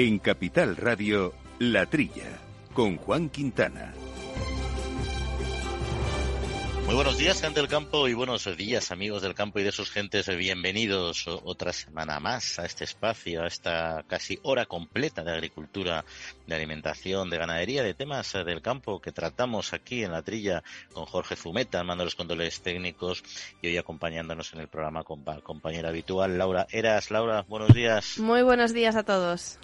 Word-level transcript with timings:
En 0.00 0.20
Capital 0.20 0.76
Radio, 0.76 1.34
La 1.58 1.84
Trilla, 1.86 2.38
con 2.72 2.98
Juan 2.98 3.28
Quintana. 3.30 3.92
Muy 6.86 6.94
buenos 6.94 7.18
días, 7.18 7.40
gente 7.40 7.58
del 7.58 7.68
campo, 7.68 8.06
y 8.06 8.14
buenos 8.14 8.44
días, 8.56 8.92
amigos 8.92 9.22
del 9.22 9.34
campo 9.34 9.58
y 9.58 9.64
de 9.64 9.72
sus 9.72 9.90
gentes. 9.90 10.28
Bienvenidos 10.28 11.26
otra 11.26 11.72
semana 11.72 12.20
más 12.20 12.60
a 12.60 12.64
este 12.64 12.84
espacio, 12.84 13.42
a 13.42 13.48
esta 13.48 14.04
casi 14.06 14.38
hora 14.44 14.66
completa 14.66 15.24
de 15.24 15.32
agricultura, 15.32 16.04
de 16.46 16.54
alimentación, 16.54 17.28
de 17.28 17.38
ganadería, 17.38 17.82
de 17.82 17.94
temas 17.94 18.34
del 18.34 18.62
campo 18.62 19.00
que 19.00 19.10
tratamos 19.10 19.72
aquí 19.72 20.04
en 20.04 20.12
la 20.12 20.22
trilla 20.22 20.62
con 20.92 21.06
Jorge 21.06 21.34
Fumeta, 21.34 21.82
mando 21.82 22.04
los 22.04 22.14
controles 22.14 22.60
técnicos 22.60 23.24
y 23.60 23.66
hoy 23.66 23.76
acompañándonos 23.76 24.52
en 24.54 24.60
el 24.60 24.68
programa 24.68 25.02
con 25.02 25.24
compañera 25.42 25.88
habitual, 25.88 26.38
Laura 26.38 26.68
Eras. 26.70 27.10
Laura, 27.10 27.44
buenos 27.48 27.74
días. 27.74 28.20
Muy 28.20 28.42
buenos 28.42 28.72
días 28.72 28.94
a 28.94 29.02
todos. 29.02 29.58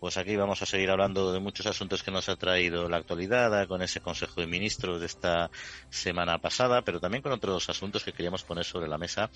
Pues 0.00 0.16
aquí 0.16 0.34
vamos 0.34 0.62
a 0.62 0.64
seguir 0.64 0.88
hablando 0.88 1.30
de 1.30 1.40
muchos 1.40 1.66
asuntos 1.66 2.02
que 2.02 2.10
nos 2.10 2.30
ha 2.30 2.36
traído 2.36 2.88
la 2.88 2.96
actualidad 2.96 3.68
con 3.68 3.82
ese 3.82 4.00
Consejo 4.00 4.40
de 4.40 4.46
Ministros 4.46 4.98
de 4.98 5.04
esta 5.04 5.50
semana 5.90 6.38
pasada, 6.38 6.80
pero 6.80 7.00
también 7.00 7.22
con 7.22 7.32
otros 7.32 7.68
asuntos 7.68 8.02
que 8.02 8.14
queríamos 8.14 8.42
poner 8.42 8.64
sobre 8.64 8.88
la 8.88 8.96
mesa, 8.96 9.28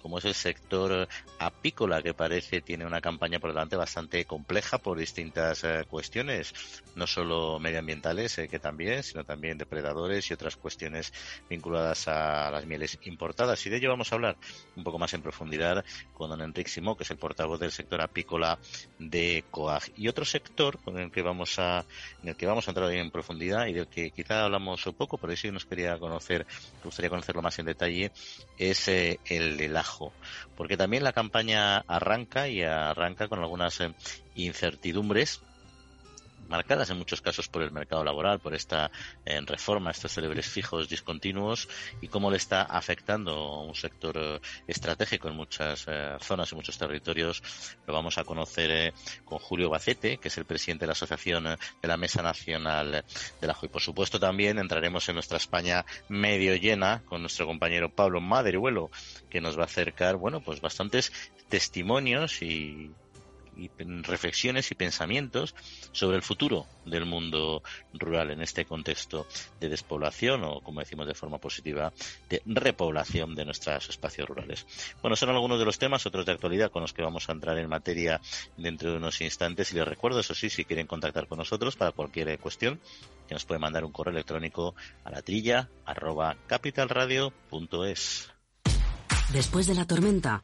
como 0.00 0.18
es 0.18 0.24
el 0.24 0.34
sector 0.34 1.08
apícola, 1.40 2.02
que 2.02 2.14
parece 2.14 2.60
tiene 2.60 2.86
una 2.86 3.00
campaña 3.00 3.40
por 3.40 3.50
delante 3.50 3.74
bastante 3.74 4.24
compleja 4.24 4.78
por 4.78 4.96
distintas 4.96 5.64
eh, 5.64 5.86
cuestiones, 5.90 6.54
no 6.94 7.08
solo 7.08 7.58
medioambientales, 7.58 8.38
eh, 8.38 8.46
que 8.46 8.60
también, 8.60 9.02
sino 9.02 9.24
también 9.24 9.58
depredadores 9.58 10.30
y 10.30 10.34
otras 10.34 10.54
cuestiones 10.54 11.12
vinculadas 11.50 12.06
a 12.06 12.48
las 12.52 12.64
mieles 12.64 12.96
importadas. 13.02 13.66
Y 13.66 13.70
de 13.70 13.78
ello 13.78 13.88
vamos 13.88 14.12
a 14.12 14.14
hablar 14.14 14.36
un 14.76 14.84
poco 14.84 15.00
más 15.00 15.14
en 15.14 15.22
profundidad 15.22 15.84
con 16.14 16.30
don 16.30 16.42
Enrique 16.42 16.70
Simó, 16.70 16.96
que 16.96 17.02
es 17.02 17.10
el 17.10 17.18
portavoz 17.18 17.58
del 17.58 17.72
sector 17.72 18.00
apícola 18.00 18.56
de 19.00 19.42
COAG 19.50 19.82
otro 20.12 20.24
sector 20.24 20.78
con 20.78 20.98
el 20.98 21.10
que 21.10 21.22
vamos 21.22 21.58
a, 21.58 21.84
en 22.22 22.30
el 22.30 22.36
que 22.36 22.46
vamos 22.46 22.66
a 22.66 22.70
entrar 22.70 22.90
en 22.92 23.10
profundidad 23.10 23.66
y 23.66 23.72
del 23.72 23.88
que 23.88 24.10
quizá 24.10 24.44
hablamos 24.44 24.86
un 24.86 24.94
poco, 24.94 25.18
pero 25.18 25.34
sí 25.36 25.50
nos 25.50 25.64
quería 25.64 25.98
conocer, 25.98 26.46
gustaría 26.84 27.10
conocerlo 27.10 27.42
más 27.42 27.58
en 27.58 27.66
detalle, 27.66 28.12
es 28.58 28.88
eh, 28.88 29.18
el 29.26 29.56
del 29.56 29.76
ajo. 29.76 30.12
Porque 30.56 30.76
también 30.76 31.02
la 31.02 31.12
campaña 31.12 31.78
arranca 31.78 32.48
y 32.48 32.62
arranca 32.62 33.28
con 33.28 33.40
algunas 33.40 33.80
eh, 33.80 33.92
incertidumbres 34.34 35.40
marcadas 36.52 36.90
en 36.90 36.98
muchos 36.98 37.22
casos 37.22 37.48
por 37.48 37.62
el 37.62 37.72
mercado 37.72 38.04
laboral, 38.04 38.38
por 38.38 38.54
esta 38.54 38.90
eh, 39.24 39.40
reforma, 39.40 39.90
estos 39.90 40.12
célebres 40.12 40.46
fijos 40.46 40.86
discontinuos 40.86 41.66
y 42.02 42.08
cómo 42.08 42.30
le 42.30 42.36
está 42.36 42.62
afectando 42.62 43.32
a 43.32 43.62
un 43.62 43.74
sector 43.74 44.18
eh, 44.18 44.40
estratégico 44.66 45.28
en 45.28 45.36
muchas 45.36 45.86
eh, 45.88 46.16
zonas 46.20 46.52
y 46.52 46.54
muchos 46.54 46.76
territorios. 46.76 47.42
Lo 47.86 47.94
vamos 47.94 48.18
a 48.18 48.24
conocer 48.24 48.92
con 49.24 49.38
Julio 49.38 49.70
Bacete, 49.70 50.18
que 50.18 50.28
es 50.28 50.36
el 50.36 50.44
presidente 50.44 50.82
de 50.82 50.88
la 50.88 50.92
Asociación 50.92 51.44
de 51.44 51.88
la 51.88 51.96
Mesa 51.96 52.22
Nacional 52.22 53.02
del 53.40 53.50
Ajo. 53.50 53.64
Y 53.64 53.70
por 53.70 53.80
supuesto 53.80 54.20
también 54.20 54.58
entraremos 54.58 55.08
en 55.08 55.14
nuestra 55.14 55.38
España 55.38 55.86
medio 56.10 56.54
llena 56.56 57.02
con 57.06 57.22
nuestro 57.22 57.46
compañero 57.46 57.94
Pablo 57.94 58.20
Madriuelo, 58.20 58.90
que 59.30 59.40
nos 59.40 59.56
va 59.56 59.62
a 59.62 59.66
acercar, 59.72 60.16
bueno, 60.16 60.42
pues 60.42 60.60
bastantes 60.60 61.12
testimonios 61.48 62.42
y 62.42 62.90
y 63.56 63.70
reflexiones 64.02 64.70
y 64.70 64.74
pensamientos 64.74 65.54
sobre 65.92 66.16
el 66.16 66.22
futuro 66.22 66.66
del 66.84 67.06
mundo 67.06 67.62
rural 67.92 68.30
en 68.30 68.42
este 68.42 68.64
contexto 68.64 69.26
de 69.60 69.68
despoblación 69.68 70.44
o, 70.44 70.60
como 70.60 70.80
decimos 70.80 71.06
de 71.06 71.14
forma 71.14 71.38
positiva, 71.38 71.92
de 72.28 72.42
repoblación 72.46 73.34
de 73.34 73.44
nuestros 73.44 73.88
espacios 73.88 74.28
rurales. 74.28 74.66
Bueno, 75.00 75.16
son 75.16 75.30
algunos 75.30 75.58
de 75.58 75.64
los 75.64 75.78
temas, 75.78 76.06
otros 76.06 76.26
de 76.26 76.32
actualidad 76.32 76.70
con 76.70 76.82
los 76.82 76.92
que 76.92 77.02
vamos 77.02 77.28
a 77.28 77.32
entrar 77.32 77.58
en 77.58 77.68
materia 77.68 78.20
dentro 78.56 78.90
de 78.90 78.96
unos 78.96 79.20
instantes 79.20 79.72
y 79.72 79.76
les 79.76 79.86
recuerdo, 79.86 80.20
eso 80.20 80.34
sí, 80.34 80.50
si 80.50 80.64
quieren 80.64 80.86
contactar 80.86 81.26
con 81.26 81.38
nosotros 81.38 81.76
para 81.76 81.92
cualquier 81.92 82.38
cuestión, 82.38 82.80
que 83.28 83.34
nos 83.34 83.44
puede 83.44 83.60
mandar 83.60 83.84
un 83.84 83.92
correo 83.92 84.12
electrónico 84.12 84.74
a 85.04 85.10
la 85.10 85.22
trilla 85.22 85.68
arroba 85.84 86.36
capitalradio.es. 86.46 88.30
Después 89.32 89.66
de 89.66 89.74
la 89.74 89.86
tormenta, 89.86 90.42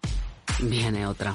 viene 0.60 1.06
otra. 1.06 1.34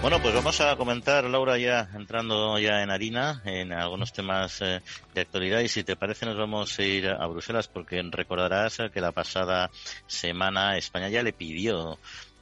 Bueno, 0.00 0.22
pues 0.22 0.32
vamos 0.32 0.60
a 0.60 0.76
comentar, 0.76 1.24
Laura, 1.24 1.58
ya 1.58 1.88
entrando 1.92 2.56
ya 2.60 2.82
en 2.84 2.90
harina, 2.90 3.42
en 3.44 3.72
algunos 3.72 4.12
temas 4.12 4.62
eh, 4.62 4.80
de 5.12 5.20
actualidad. 5.20 5.58
Y 5.58 5.68
si 5.68 5.82
te 5.82 5.96
parece, 5.96 6.24
nos 6.24 6.38
vamos 6.38 6.78
a 6.78 6.82
ir 6.84 7.08
a 7.08 7.26
Bruselas, 7.26 7.66
porque 7.66 8.00
recordarás 8.08 8.78
que 8.94 9.00
la 9.00 9.10
pasada 9.10 9.70
semana 10.06 10.76
España 10.76 11.08
ya 11.08 11.24
le 11.24 11.32
pidió 11.32 11.98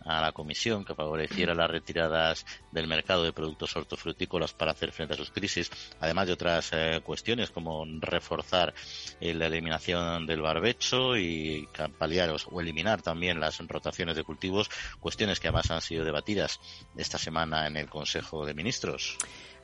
a 0.06 0.20
la 0.20 0.32
Comisión 0.32 0.84
que 0.84 0.94
favoreciera 0.94 1.54
las 1.54 1.70
retiradas 1.70 2.46
del 2.70 2.86
mercado 2.86 3.24
de 3.24 3.32
productos 3.32 3.74
hortofrutícolas 3.76 4.54
para 4.54 4.72
hacer 4.72 4.92
frente 4.92 5.14
a 5.14 5.16
sus 5.16 5.30
crisis, 5.30 5.70
además 6.00 6.26
de 6.26 6.32
otras 6.32 6.70
eh, 6.72 7.00
cuestiones 7.04 7.50
como 7.50 7.84
reforzar 8.00 8.74
eh, 9.20 9.34
la 9.34 9.46
eliminación 9.46 10.26
del 10.26 10.42
barbecho 10.42 11.16
y 11.16 11.68
paliar 11.98 12.34
o 12.50 12.60
eliminar 12.60 13.02
también 13.02 13.40
las 13.40 13.58
rotaciones 13.66 14.16
de 14.16 14.24
cultivos, 14.24 14.70
cuestiones 15.00 15.40
que 15.40 15.48
además 15.48 15.70
han 15.70 15.80
sido 15.80 16.04
debatidas 16.04 16.60
esta 16.96 17.18
semana 17.18 17.66
en 17.66 17.76
el 17.76 17.88
Consejo 17.88 18.46
de 18.46 18.54
Ministros. 18.54 19.18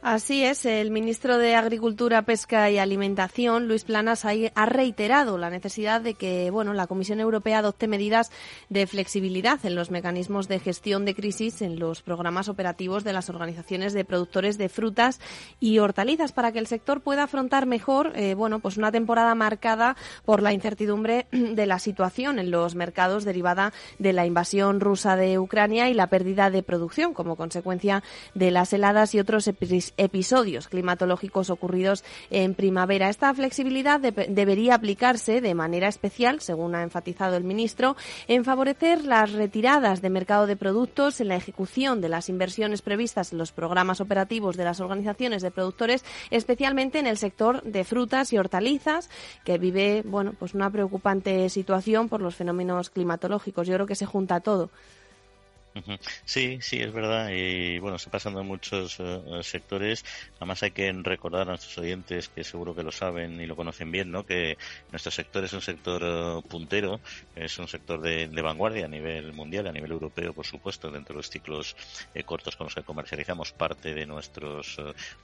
Así 0.05 0.43
es, 0.43 0.67
el 0.67 0.91
ministro 0.91 1.39
de 1.39 1.55
Agricultura, 1.55 2.23
Pesca 2.23 2.69
y 2.73 2.79
Alimentación, 2.79 3.69
Luis 3.69 3.85
Planas, 3.85 4.25
ha 4.25 4.67
reiterado 4.67 5.39
la 5.39 5.49
necesidad 5.49 6.01
de 6.01 6.15
que 6.15 6.51
bueno, 6.51 6.75
la 6.75 6.89
Comisión 6.89 7.21
Europea 7.21 7.59
adopte 7.59 7.87
medidas 7.87 8.33
de 8.69 8.89
flexibilidad 8.89 9.65
en 9.65 9.77
los 9.77 9.93
mecanismos 9.93 10.49
de 10.49 10.59
gestión 10.59 11.05
de 11.05 11.15
crisis 11.15 11.63
en 11.63 11.79
los 11.79 12.03
programas 12.03 12.49
operativos 12.49 13.05
de 13.05 13.13
las 13.13 13.31
organizaciones 13.31 13.93
de 13.93 14.05
productores 14.05 14.59
de 14.59 14.69
frutas 14.69 15.21
y 15.61 15.79
hortalizas 15.79 16.33
para 16.33 16.51
que 16.51 16.59
el 16.59 16.67
sector 16.67 17.01
pueda 17.01 17.23
afrontar 17.23 17.67
mejor 17.67 18.11
eh, 18.17 18.35
bueno, 18.35 18.59
pues 18.59 18.79
una 18.79 18.91
temporada 18.91 19.37
marcada 19.37 19.95
por 20.25 20.43
la 20.43 20.53
incertidumbre 20.53 21.29
de 21.31 21.67
la 21.67 21.79
situación 21.79 22.41
en 22.41 22.51
los 22.51 22.75
mercados 22.75 23.25
derivada 23.25 23.73
de 24.01 24.13
la 24.13 24.27
invasión 24.27 24.81
rusa 24.81 25.15
de 25.15 25.39
Ucrania 25.39 25.89
y 25.91 25.95
la 25.95 26.09
pérdida 26.09 26.51
de 26.51 26.65
producción 26.65 27.15
como 27.15 27.37
consecuencia 27.37 28.03
de 28.35 28.51
las 28.51 28.73
heladas 28.73 29.15
y 29.15 29.21
otros 29.21 29.47
episodios 29.47 29.92
episodios 29.97 30.69
climatológicos 30.69 31.51
ocurridos 31.51 32.05
en 32.31 32.55
primavera. 32.55 33.09
Esta 33.09 33.33
flexibilidad 33.35 34.01
debería 34.01 34.75
aplicarse 34.75 35.41
de 35.41 35.55
manera 35.55 35.89
especial, 35.89 36.41
según 36.41 36.75
ha 36.75 36.83
enfatizado 36.83 37.37
el 37.37 37.45
ministro, 37.45 37.97
en 38.29 38.45
favorecer 38.45 39.05
las 39.05 39.33
retiradas 39.33 40.03
de 40.03 40.11
mercado 40.11 40.47
de 40.47 40.57
productos, 40.57 41.21
en 41.21 41.29
la 41.29 41.37
ejecución 41.37 42.01
de 42.01 42.09
las 42.09 42.29
inversiones 42.29 42.83
previstas 42.83 43.33
en 43.33 43.39
los 43.39 43.53
programas 43.53 44.01
operativos 44.01 44.57
de 44.57 44.65
las 44.65 44.81
organizaciones 44.81 45.43
de 45.43 45.51
productores, 45.51 46.05
especialmente 46.31 46.99
en 46.99 47.07
el 47.07 47.17
sector 47.17 47.63
de 47.63 47.85
frutas 47.85 48.33
y 48.33 48.39
hortalizas, 48.39 49.11
que 49.45 49.59
vive 49.59 50.03
bueno, 50.05 50.35
pues 50.39 50.55
una 50.55 50.71
preocupante 50.71 51.49
situación 51.49 52.09
por 52.09 52.21
los 52.21 52.37
fenómenos 52.37 52.91
climatológicos. 52.91 53.67
Yo 53.67 53.75
creo 53.75 53.87
que 53.87 53.95
se 53.95 54.07
junta 54.07 54.41
todo. 54.41 54.71
Sí, 56.25 56.59
sí, 56.61 56.81
es 56.81 56.93
verdad. 56.93 57.31
Y 57.33 57.79
bueno, 57.79 57.97
está 57.97 58.11
pasando 58.11 58.41
en 58.41 58.47
muchos 58.47 58.97
eh, 59.01 59.41
sectores. 59.43 60.05
Además, 60.37 60.63
hay 60.63 60.73
que 60.73 60.93
recordar 60.93 61.43
a 61.43 61.45
nuestros 61.53 61.79
oyentes, 61.79 62.29
que 62.29 62.45
seguro 62.45 62.75
que 62.75 62.83
lo 62.83 62.93
saben 62.93 63.41
y 63.41 63.47
lo 63.47 63.57
conocen 63.57 63.91
bien, 63.91 64.11
¿no? 64.11 64.27
que 64.27 64.59
nuestro 64.91 65.11
sector 65.11 65.45
es 65.45 65.53
un 65.53 65.63
sector 65.63 66.03
eh, 66.05 66.49
puntero, 66.49 67.01
es 67.35 67.59
un 67.59 67.69
sector 67.69 68.01
de, 68.01 68.29
vanguardia 68.43 68.87
a 68.87 68.89
nivel 68.89 69.33
mundial, 69.33 69.69
a 69.69 69.73
nivel 69.73 69.93
europeo, 69.93 70.33
por 70.33 70.45
supuesto, 70.45 70.91
dentro 70.91 71.15
de 71.15 71.19
los 71.19 71.31
ciclos 71.31 71.77
eh, 72.13 72.25
cortos 72.25 72.57
con 72.57 72.67
los 72.67 72.75
que 72.75 72.83
comercializamos 72.83 73.53
parte 73.53 73.95
de 73.95 74.05
nuestros 74.05 74.77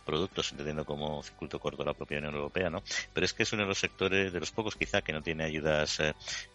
productos, 0.04 0.52
entendiendo 0.52 0.84
como 0.84 1.22
circuito 1.22 1.58
corto 1.58 1.84
la 1.84 1.94
propia 1.94 2.18
Unión 2.18 2.34
Europea. 2.34 2.70
¿no? 2.70 2.82
Pero 3.12 3.24
es 3.24 3.32
que 3.32 3.42
es 3.42 3.52
uno 3.52 3.62
de 3.62 3.68
los 3.68 3.78
sectores, 3.78 4.32
de 4.32 4.40
los 4.40 4.52
pocos 4.52 4.76
quizá, 4.76 5.02
que 5.02 5.12
no 5.12 5.20
tiene 5.22 5.44
ayudas 5.44 6.00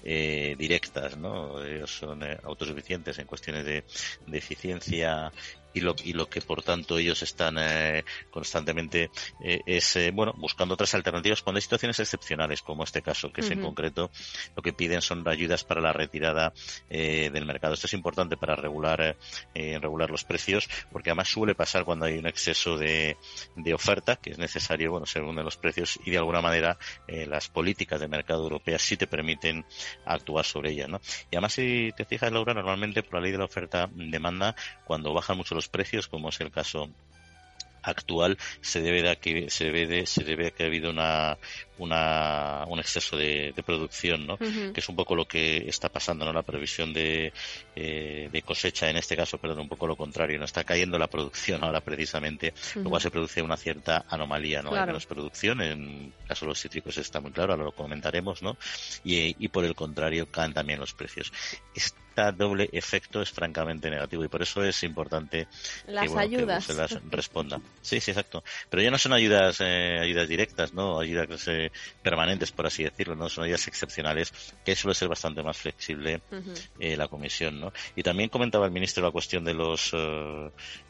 directas. 0.02 1.18
¿no? 1.18 1.64
Ellos 1.64 1.92
son 1.92 2.24
autosuficientes 2.44 3.20
en 3.20 3.28
cuestiones 3.28 3.66
de 3.66 3.83
de, 4.26 4.38
eficiencia 4.38 5.32
y 5.74 5.82
lo, 5.82 5.96
y 6.04 6.14
lo 6.14 6.30
que 6.30 6.42
por 6.42 6.64
tanto 6.64 6.98
ellos 6.98 7.22
están 7.24 7.58
eh, 7.60 8.04
constantemente 8.30 9.10
eh, 9.44 9.62
es 9.66 9.96
eh, 9.96 10.12
bueno 10.14 10.34
buscando 10.38 10.76
otras 10.76 10.94
alternativas 10.94 11.42
cuando 11.42 11.58
hay 11.58 11.62
situaciones 11.62 12.00
excepcionales 12.00 12.62
como 12.62 12.84
este 12.84 13.02
caso 13.02 13.32
que 13.32 13.42
es 13.42 13.50
en 13.50 13.62
concreto 13.62 14.12
lo 14.56 14.62
que 14.62 14.74
piden 14.74 15.02
son 15.02 15.28
ayudas 15.28 15.64
para 15.64 15.82
la 15.82 15.94
retirada 15.94 16.54
del 16.90 17.46
mercado 17.46 17.74
esto 17.74 17.88
es 17.88 17.94
importante 17.94 18.38
para 18.38 18.56
regular 18.56 19.18
regular 19.54 20.10
los 20.10 20.24
precios 20.24 20.70
porque 20.92 21.10
además 21.10 21.30
suele 21.30 21.56
pasar 21.56 21.86
cuando 21.86 22.06
hay 22.06 22.18
un 22.18 22.28
exceso 22.28 22.78
de, 22.78 23.18
de 23.56 23.74
oferta 23.74 24.18
que 24.18 24.32
es 24.32 24.38
necesario 24.38 24.92
bueno 24.92 25.06
según 25.06 25.36
los 25.36 25.58
precios 25.58 26.00
y 26.06 26.12
de 26.12 26.18
alguna 26.18 26.42
manera 26.42 26.78
las 27.08 27.50
políticas 27.50 28.00
de 28.00 28.08
mercado 28.08 28.44
europeas 28.44 28.82
sí 28.82 28.98
te 28.98 29.08
permiten 29.08 29.66
actuar 30.06 30.46
sobre 30.46 30.72
ellas 30.72 30.90
¿no? 30.90 31.02
y 31.32 31.36
además 31.36 31.54
si 31.54 31.92
te 31.96 32.06
fijas 32.06 32.32
Laura 32.32 32.54
normalmente 32.54 33.04
por 33.04 33.16
la 33.16 33.22
ley 33.22 33.32
de 33.32 33.38
la 33.38 33.46
oferta 33.46 33.90
demanda 33.94 34.56
cuando 34.86 35.14
bajan 35.14 35.38
mucho 35.38 35.56
los 35.56 35.63
precios, 35.70 36.08
como 36.08 36.30
es 36.30 36.40
el 36.42 36.52
caso 36.52 36.90
actual 37.84 38.38
se 38.62 38.82
debe 38.82 39.02
de 39.02 39.16
que 39.18 39.50
se 39.50 39.66
debe 39.66 39.86
de, 39.86 40.06
se 40.06 40.24
debe 40.24 40.48
a 40.48 40.52
que 40.52 40.64
ha 40.64 40.68
habido 40.68 40.90
una, 40.90 41.38
una 41.78 42.66
un 42.68 42.80
exceso 42.80 43.18
de, 43.18 43.54
producción 43.66 44.28
no 44.28 44.38
que 44.38 44.74
es 44.76 44.90
un 44.90 44.96
poco 44.96 45.16
lo 45.16 45.26
que 45.26 45.70
está 45.70 45.90
pasando 45.90 46.26
no 46.26 46.34
la 46.34 46.44
previsión 46.44 46.94
de, 46.94 47.32
eh, 47.76 48.30
de 48.32 48.42
cosecha 48.42 48.90
en 48.90 48.98
este 48.98 49.16
caso 49.16 49.38
perdón 49.38 49.60
un 49.60 49.70
poco 49.70 49.88
lo 49.88 49.96
contrario 49.96 50.38
no 50.38 50.46
está 50.46 50.64
cayendo 50.64 51.00
la 51.00 51.08
producción 51.08 51.64
ahora 51.64 51.82
precisamente 51.82 52.54
lo 52.76 52.90
cual 52.90 53.02
se 53.02 53.12
produce 53.12 53.42
una 53.42 53.58
cierta 53.58 54.06
anomalía 54.10 54.62
no 54.62 54.74
hay 54.74 54.86
menos 54.86 55.06
producción 55.06 55.62
en 55.62 55.72
el 55.72 56.14
caso 56.28 56.46
de 56.46 56.50
los 56.50 56.62
cítricos 56.62 56.98
está 56.98 57.20
muy 57.20 57.32
claro 57.32 57.54
ahora 57.54 57.66
lo 57.66 57.72
comentaremos 57.72 58.42
no 58.42 58.58
y, 59.04 59.36
y 59.44 59.48
por 59.48 59.66
el 59.66 59.76
contrario 59.76 60.28
caen 60.30 60.54
también 60.54 60.80
los 60.80 60.94
precios. 60.94 61.32
Doble 62.36 62.70
efecto 62.72 63.24
es 63.24 63.32
francamente 63.32 63.90
negativo 63.90 64.24
y 64.24 64.28
por 64.28 64.44
eso 64.44 64.64
es 64.64 64.84
importante 64.84 65.48
las 65.88 66.12
que, 66.12 66.20
ayudas. 66.20 66.64
se 66.64 66.76
las 66.76 66.92
responda. 67.10 67.60
Sí, 67.82 68.00
sí, 68.00 68.12
exacto. 68.12 68.44
Pero 68.70 68.84
ya 68.84 68.92
no 68.92 69.00
son 69.00 69.14
ayudas 69.14 69.58
eh, 69.62 69.98
ayudas 70.00 70.28
directas, 70.30 70.76
¿no? 70.76 71.00
Ayudas 71.00 71.48
eh, 71.48 71.72
permanentes, 72.02 72.52
por 72.52 72.68
así 72.68 72.84
decirlo, 72.84 73.16
¿no? 73.16 73.30
Son 73.30 73.44
ayudas 73.44 73.68
excepcionales 73.68 74.34
que 74.66 74.76
suele 74.76 74.96
ser 74.96 75.08
bastante 75.08 75.44
más 75.44 75.58
flexible 75.58 76.22
eh, 76.80 76.98
la 76.98 77.08
comisión, 77.08 77.60
¿no? 77.60 77.74
Y 77.96 78.04
también 78.04 78.30
comentaba 78.30 78.66
el 78.66 78.72
ministro 78.72 79.04
la 79.04 79.12
cuestión 79.12 79.44
de 79.44 79.54
los 79.54 79.94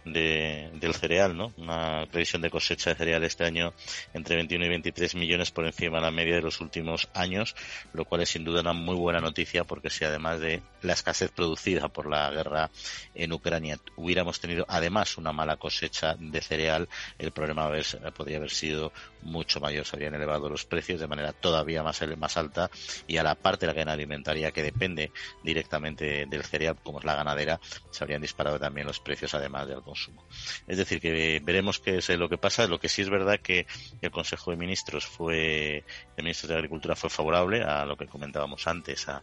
de, 0.06 0.70
del 0.74 0.94
cereal, 0.94 1.36
¿no? 1.36 1.54
Una 1.58 2.06
previsión 2.12 2.42
de 2.42 2.50
cosecha 2.50 2.92
de 2.92 2.96
cereal 2.96 3.24
este 3.24 3.46
año 3.46 3.74
entre 4.14 4.36
21 4.36 4.66
y 4.66 4.70
23 4.70 5.16
millones 5.16 5.52
por 5.52 5.66
encima 5.66 5.98
de 5.98 6.04
la 6.04 6.12
media 6.12 6.36
de 6.36 6.42
los 6.42 6.62
últimos 6.62 7.10
años, 7.14 7.56
lo 7.94 8.06
cual 8.06 8.22
es 8.22 8.30
sin 8.30 8.44
duda 8.44 8.62
una 8.62 8.74
muy 8.74 8.96
buena 8.96 9.20
noticia 9.20 9.64
porque 9.64 9.90
si 9.90 10.06
además 10.06 10.40
de 10.40 10.62
la 10.82 10.94
escasez 10.94 11.32
producida 11.32 11.88
por 11.90 12.10
la 12.10 12.30
guerra 12.32 12.70
en 13.16 13.32
Ucrania 13.32 13.78
hubiéramos 13.96 14.40
tenido 14.40 14.66
además 14.68 15.18
una 15.18 15.32
mala 15.32 15.58
cosecha 15.58 16.16
de 16.20 16.42
cereal, 16.42 16.90
el 17.18 17.32
problema 17.32 17.70
podría 18.16 18.38
haber 18.38 18.52
sido 18.52 18.92
mucho 19.22 19.60
mayor. 19.60 19.86
Se 19.86 19.96
habrían 19.96 20.16
elevado 20.16 20.50
los 20.50 20.66
precios 20.66 21.00
de 21.00 21.08
manera 21.08 21.32
todavía 21.34 21.84
más, 21.84 22.02
más 22.18 22.38
alta 22.38 22.70
y 23.08 23.18
a 23.18 23.24
la 23.24 23.36
parte 23.36 23.62
de 23.62 23.68
la 23.68 23.74
cadena 23.74 23.94
alimentaria 23.94 24.52
que 24.52 24.64
depende 24.64 25.12
directamente 25.44 26.26
del 26.26 26.44
cereal, 26.44 26.78
como 26.84 27.00
es 27.00 27.06
la 27.06 27.16
ganadera, 27.16 27.60
se 27.90 28.04
habrían 28.04 28.22
disparado 28.22 28.60
también 28.60 28.88
los 28.88 29.00
precios 29.00 29.34
además 29.34 29.68
del 29.68 29.82
consumo. 29.94 30.26
Es 30.68 30.78
decir, 30.78 31.00
que 31.00 31.40
veremos 31.44 31.80
qué 31.80 31.98
es 31.98 32.10
lo 32.10 32.28
que 32.28 32.40
pasa. 32.40 32.68
Lo 32.68 32.80
que 32.80 32.90
sí 32.90 33.04
es 33.04 33.10
verdad 33.10 33.40
que 33.40 33.68
el 34.02 34.10
Consejo 34.10 34.50
de 34.50 34.58
Ministros 34.58 35.06
fue, 35.06 35.84
el 36.18 36.24
Ministro 36.24 36.50
de 36.50 36.56
Agricultura 36.56 36.96
fue 36.96 37.12
favorable 37.12 37.62
a 37.64 37.86
lo 37.86 37.96
que 37.96 38.08
comentábamos 38.08 38.66
antes, 38.68 39.08
a, 39.08 39.22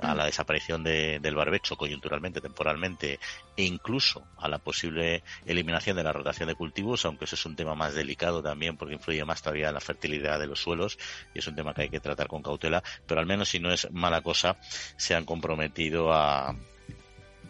la 0.00 0.26
desaparición 0.26 0.84
del 0.84 1.34
barbecho 1.34 1.76
coyunturalmente, 1.76 2.40
temporalmente, 2.40 3.18
e 3.56 3.64
incluso 3.64 4.24
a 4.38 4.48
la 4.48 4.58
posible 4.58 5.24
eliminación 5.44 5.96
de 5.96 6.04
la 6.04 6.12
rotación 6.12 6.48
de 6.48 6.54
cultivos, 6.54 7.04
aunque 7.04 7.24
eso 7.24 7.34
es 7.34 7.46
un 7.46 7.56
tema 7.56 7.74
más 7.74 7.94
delicado 7.94 8.40
también 8.40 8.76
porque 8.76 8.94
influye 8.94 9.24
más 9.24 9.42
todavía 9.42 9.68
en 9.68 9.74
la 9.74 9.80
fertilidad 9.80 10.38
de 10.38 10.46
los 10.46 10.60
suelos 10.60 10.98
y 11.34 11.40
es 11.40 11.46
un 11.48 11.56
tema 11.56 11.74
que 11.74 11.82
hay 11.82 11.88
que 11.88 11.98
tratar 11.98 12.28
con 12.28 12.42
cautela, 12.42 12.82
pero 13.06 13.20
al 13.20 13.26
menos 13.26 13.48
si 13.48 13.58
no 13.58 13.72
es 13.72 13.90
mala 13.90 14.20
cosa, 14.20 14.56
se 14.96 15.16
han 15.16 15.24
comprometido 15.24 16.12
a, 16.12 16.54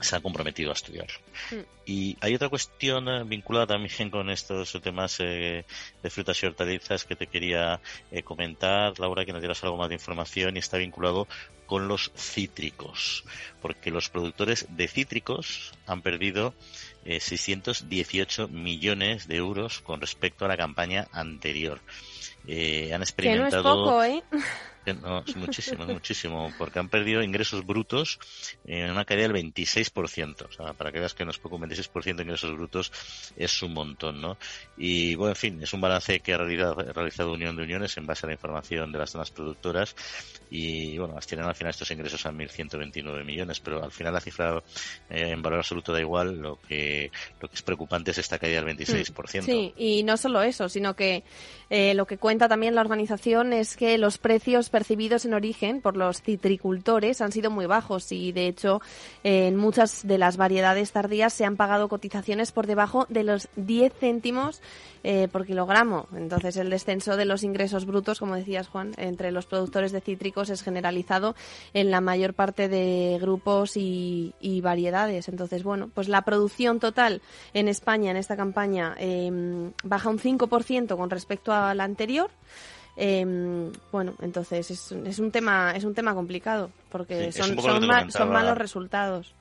se 0.01 0.17
han 0.17 0.23
comprometido 0.23 0.71
a 0.71 0.75
estudiarlo. 0.75 1.19
Mm. 1.51 1.61
Y 1.87 2.17
hay 2.21 2.35
otra 2.35 2.49
cuestión 2.49 3.09
eh, 3.09 3.25
vinculada 3.25 3.67
también 3.67 4.11
con 4.11 4.31
estos 4.31 4.79
temas 4.83 5.19
eh, 5.21 5.65
de 6.03 6.11
frutas 6.11 6.43
y 6.43 6.47
hortalizas 6.47 7.05
que 7.05 7.17
te 7.17 7.27
quería 7.27 7.81
eh, 8.11 8.23
comentar, 8.23 8.99
Laura, 8.99 9.25
que 9.25 9.33
nos 9.33 9.41
dieras 9.41 9.63
algo 9.65 9.77
más 9.77 9.89
de 9.89 9.95
información 9.95 10.57
y 10.57 10.61
está 10.61 10.77
vinculado 10.77 11.27
con 11.67 11.87
los 11.87 12.11
cítricos, 12.17 13.25
porque 13.61 13.91
los 13.91 14.09
productores 14.09 14.67
de 14.71 14.89
cítricos 14.89 15.73
han 15.87 16.01
perdido 16.01 16.55
618 17.05 18.49
millones 18.49 19.29
de 19.29 19.37
euros 19.37 19.81
con 19.81 20.01
respecto 20.01 20.47
a 20.47 20.49
la 20.49 20.57
campaña 20.57 21.09
anterior. 21.13 21.81
han 22.45 23.03
experimentado. 23.03 23.63
Que 23.63 23.69
no 23.69 24.15
es 24.15 24.23
poco, 24.23 24.43
¿eh? 24.43 24.43
No, 24.95 25.25
es 25.27 25.37
muchísimo, 25.37 25.85
es 25.85 25.89
muchísimo, 25.91 26.53
porque 26.59 26.79
han 26.79 26.89
perdido 26.89 27.23
ingresos 27.23 27.65
brutos 27.65 28.19
en 28.65 28.91
una 28.91 29.05
caída 29.05 29.29
del 29.29 29.33
26%. 29.33 30.47
O 30.49 30.53
sea, 30.53 30.73
para 30.75 30.93
que 30.93 31.01
veas 31.01 31.15
que 31.15 31.25
no 31.25 31.31
es 31.31 31.39
poco, 31.39 31.57
un 31.57 31.63
26% 31.63 32.17
de 32.17 32.23
ingresos 32.23 32.53
brutos 32.53 32.93
es 33.37 33.63
un 33.63 33.75
montón, 33.75 34.21
¿no? 34.21 34.39
Y 34.77 35.15
bueno, 35.15 35.33
en 35.33 35.37
fin, 35.37 35.63
es 35.63 35.73
un 35.73 35.81
balance 35.81 36.21
que 36.21 36.35
ha 36.35 36.39
realizado, 36.39 37.33
Unión 37.33 37.57
de 37.57 37.63
Uniones 37.63 37.97
en 37.97 38.07
base 38.07 38.27
a 38.27 38.29
la 38.29 38.35
información 38.35 38.91
de 38.93 38.99
las 38.99 39.11
zonas 39.11 39.31
productoras 39.31 39.95
y 40.51 40.97
bueno, 40.99 41.15
tienen 41.27 41.47
al 41.47 41.55
final 41.55 41.71
estos 41.71 41.91
ingresos 41.91 42.25
a 42.27 42.33
1.129 42.33 43.25
millones, 43.25 43.61
pero 43.61 43.83
al 43.83 43.91
final 43.91 44.15
la 44.15 44.21
cifra 44.21 44.63
eh, 45.11 45.31
en 45.31 45.43
valor 45.43 45.59
absoluto 45.59 45.93
da 45.93 46.01
igual, 46.01 46.39
lo 46.39 46.59
que, 46.61 47.11
lo 47.41 47.49
que 47.49 47.55
es 47.55 47.63
preocupante 47.63 48.13
es 48.13 48.19
esta 48.19 48.39
caída 48.39 48.63
del 48.63 48.77
26%. 48.77 49.43
Sí, 49.43 49.75
y 49.77 50.03
no 50.03 50.17
solo 50.17 50.43
eso, 50.43 50.69
sino 50.69 50.95
que 50.95 51.25
eh, 51.71 51.95
lo 51.95 52.07
que 52.07 52.19
cuenta 52.19 52.49
también 52.49 52.75
la 52.75 52.81
organización 52.81 53.53
es 53.53 53.77
que 53.77 53.99
los 53.99 54.19
precios 54.19 54.71
percibidos 54.79 55.25
en 55.25 55.35
origen 55.35 55.81
por 55.81 55.97
los 55.97 56.23
citricultores 56.23 57.21
han 57.21 57.33
sido 57.33 57.51
muy 57.51 57.67
bajos 57.67 58.13
y, 58.13 58.31
de 58.31 58.47
hecho, 58.47 58.81
en 59.25 59.57
muchas 59.57 60.07
de 60.07 60.19
las 60.19 60.37
variedades 60.37 60.93
tardías 60.93 61.33
se 61.33 61.45
han 61.45 61.57
pagado 61.57 61.89
cotizaciones 61.89 62.53
por 62.53 62.69
debajo 62.69 63.05
de 63.09 63.25
los 63.25 63.49
10 63.57 63.93
céntimos 63.99 64.63
eh, 65.03 65.27
por 65.33 65.47
kilogramo. 65.47 66.07
Entonces, 66.15 66.57
el 66.59 66.71
descenso 66.71 67.17
de 67.17 67.25
los 67.25 67.43
ingresos 67.43 67.87
brutos, 67.87 68.21
como 68.21 68.37
decías, 68.37 68.69
Juan, 68.69 68.93
entre 68.99 69.33
los 69.33 69.47
productores 69.47 69.91
de 69.91 70.01
cítricos 70.01 70.49
es 70.49 70.63
generalizado 70.63 71.35
en 71.75 71.91
la 71.91 72.01
mayor 72.01 72.35
parte 72.35 72.69
de 72.69 73.19
grupos 73.21 73.73
y, 73.77 74.33
variedades. 74.63 75.29
Entonces, 75.29 75.65
bueno, 75.65 75.91
pues 75.93 76.09
la 76.09 76.23
producción 76.23 76.79
total 76.79 77.21
en 77.53 77.67
España 77.67 78.13
en 78.13 78.17
esta 78.17 78.37
campaña 78.37 78.95
em, 78.97 79.73
baja 79.83 80.09
un 80.09 80.21
5% 80.21 80.97
con 80.97 81.11
respecto 81.11 81.53
a 81.53 81.75
la 81.75 81.83
anterior. 81.83 82.31
Eh, 83.01 83.71
bueno, 83.93 84.15
entonces 84.21 84.73
es, 84.73 84.91
es, 84.93 85.19
un 85.21 85.31
tema 85.31 85.73
es 85.77 85.85
un 85.85 85.95
tema 85.95 86.15
complicado 86.15 86.69
porque 86.91 87.31
son, 87.31 87.57
son 88.11 88.31
malos 88.33 88.59
resultados. 88.59 89.33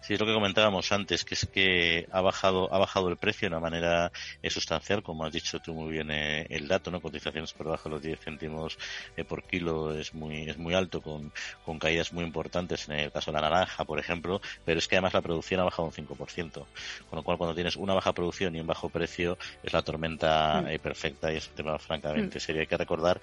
Sí, 0.00 0.14
es 0.14 0.20
lo 0.20 0.26
que 0.26 0.32
comentábamos 0.32 0.90
antes, 0.92 1.24
que 1.24 1.34
es 1.34 1.46
que 1.46 2.08
ha 2.10 2.22
bajado, 2.22 2.72
ha 2.72 2.78
bajado 2.78 3.08
el 3.10 3.18
precio 3.18 3.48
de 3.48 3.54
una 3.54 3.60
manera 3.60 4.10
eh, 4.42 4.48
sustancial, 4.48 5.02
como 5.02 5.24
has 5.24 5.32
dicho 5.32 5.60
tú 5.60 5.74
muy 5.74 5.92
bien 5.92 6.10
eh, 6.10 6.46
el 6.48 6.68
dato, 6.68 6.90
¿no? 6.90 7.00
Cotizaciones 7.00 7.52
por 7.52 7.66
debajo 7.66 7.88
de 7.88 7.94
los 7.96 8.02
10 8.02 8.20
céntimos 8.20 8.78
eh, 9.16 9.24
por 9.24 9.42
kilo 9.44 9.94
es 9.94 10.14
muy, 10.14 10.48
es 10.48 10.56
muy 10.56 10.72
alto, 10.72 11.02
con, 11.02 11.32
con 11.66 11.78
caídas 11.78 12.14
muy 12.14 12.24
importantes 12.24 12.88
en 12.88 12.96
el 12.96 13.12
caso 13.12 13.30
de 13.30 13.40
la 13.40 13.50
naranja, 13.50 13.84
por 13.84 13.98
ejemplo, 13.98 14.40
pero 14.64 14.78
es 14.78 14.88
que 14.88 14.96
además 14.96 15.12
la 15.12 15.20
producción 15.20 15.60
ha 15.60 15.64
bajado 15.64 15.88
un 15.88 15.92
5%. 15.92 16.52
Con 16.52 16.66
lo 17.12 17.22
cual, 17.22 17.36
cuando 17.36 17.54
tienes 17.54 17.76
una 17.76 17.92
baja 17.92 18.14
producción 18.14 18.56
y 18.56 18.60
un 18.60 18.66
bajo 18.66 18.88
precio, 18.88 19.36
es 19.62 19.72
la 19.72 19.82
tormenta 19.82 20.62
mm. 20.62 20.78
perfecta 20.78 21.30
y 21.32 21.36
es 21.36 21.48
un 21.48 21.54
tema 21.54 21.78
francamente 21.78 22.38
mm. 22.38 22.40
serio. 22.40 22.60
Hay 22.62 22.66
que 22.66 22.76
recordar 22.76 23.20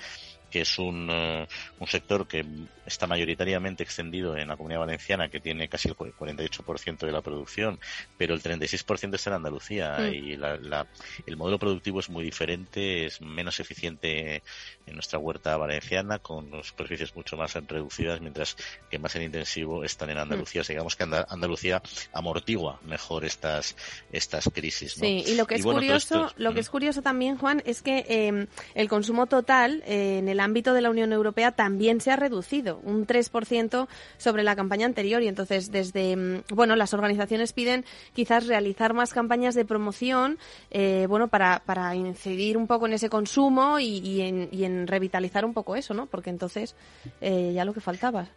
que 0.50 0.62
es 0.62 0.80
un, 0.80 1.10
eh, 1.12 1.48
un 1.80 1.88
sector 1.88 2.28
que 2.28 2.46
está 2.86 3.06
mayoritariamente 3.06 3.84
extendido 3.84 4.38
en 4.38 4.48
la 4.48 4.56
comunidad 4.56 4.80
valenciana, 4.80 5.30
que 5.30 5.40
tiene 5.40 5.68
casi 5.68 5.90
el 5.90 5.96
48% 5.96 7.00
de 7.00 7.12
la 7.12 7.22
producción, 7.22 7.80
pero 8.18 8.34
el 8.34 8.42
36% 8.42 9.16
está 9.16 9.30
en 9.32 9.36
Andalucía 9.36 9.98
mm. 10.00 10.14
y 10.14 10.38
la, 10.38 10.88
el 11.26 11.38
modelo 11.38 11.60
productivo 11.60 12.00
es 12.00 12.10
muy 12.10 12.24
diferente, 12.24 13.06
es 13.06 13.22
menos 13.22 13.60
eficiente 13.60 14.42
en 14.86 14.94
nuestra 14.94 15.20
huerta 15.20 15.58
valenciana, 15.58 16.20
con 16.20 16.64
superficies 16.64 17.16
mucho 17.16 17.36
más 17.36 17.54
reducidas, 17.54 18.22
mientras 18.22 18.56
que 18.90 19.00
más 19.00 19.16
en 19.16 19.24
intensivo 19.24 19.84
están 19.84 20.10
en 20.10 20.20
Andalucía. 20.20 20.62
Mm. 20.62 20.68
digamos 20.68 20.96
que 20.96 21.04
Andalucía 21.04 21.82
amortigua 22.14 22.80
mejor 22.86 23.26
estas, 23.26 23.76
estas 24.12 24.50
crisis. 24.54 24.94
Sí, 24.94 25.24
y 25.28 25.36
lo 25.36 25.46
que 25.46 25.56
es 25.56 25.64
curioso, 25.64 26.32
lo 26.38 26.54
que 26.54 26.62
es 26.62 26.70
curioso 26.70 27.02
también, 27.02 27.38
Juan, 27.38 27.62
es 27.66 27.82
que 27.82 28.06
eh, 28.08 28.48
el 28.76 28.90
consumo 28.90 29.28
total 29.28 29.84
eh, 29.86 30.20
en 30.20 30.30
el 30.30 30.37
el 30.38 30.42
ámbito 30.42 30.76
de 30.76 30.82
la 30.82 30.92
Unión 30.92 31.12
Europea 31.14 31.52
también 31.52 32.00
se 32.00 32.12
ha 32.12 32.16
reducido 32.16 32.80
un 32.84 33.08
3% 33.08 33.88
sobre 34.18 34.44
la 34.44 34.56
campaña 34.56 34.86
anterior 34.86 35.24
y 35.24 35.28
entonces 35.28 35.72
desde 35.72 36.16
mm, 36.16 36.44
bueno 36.54 36.76
las 36.76 36.94
organizaciones 36.94 37.54
piden 37.54 37.86
quizás 38.14 38.46
realizar 38.46 38.94
más 38.94 39.14
campañas 39.14 39.56
de 39.56 39.66
promoción 39.66 40.38
eh, 40.70 41.08
bueno 41.10 41.28
para, 41.28 41.64
para 41.66 41.96
incidir 41.96 42.56
un 42.56 42.68
poco 42.68 42.86
en 42.86 42.94
ese 42.94 43.10
consumo 43.10 43.80
y, 43.80 44.22
en, 44.22 44.88
revitalizar 44.88 45.44
un 45.44 45.54
poco 45.54 45.76
eso 45.76 45.96
no 45.96 46.06
porque 46.06 46.30
entonces 46.30 46.76
eh, 47.20 47.52
ya 47.56 47.66
lo 47.66 47.74
que 47.74 47.82
faltaba 47.82 48.28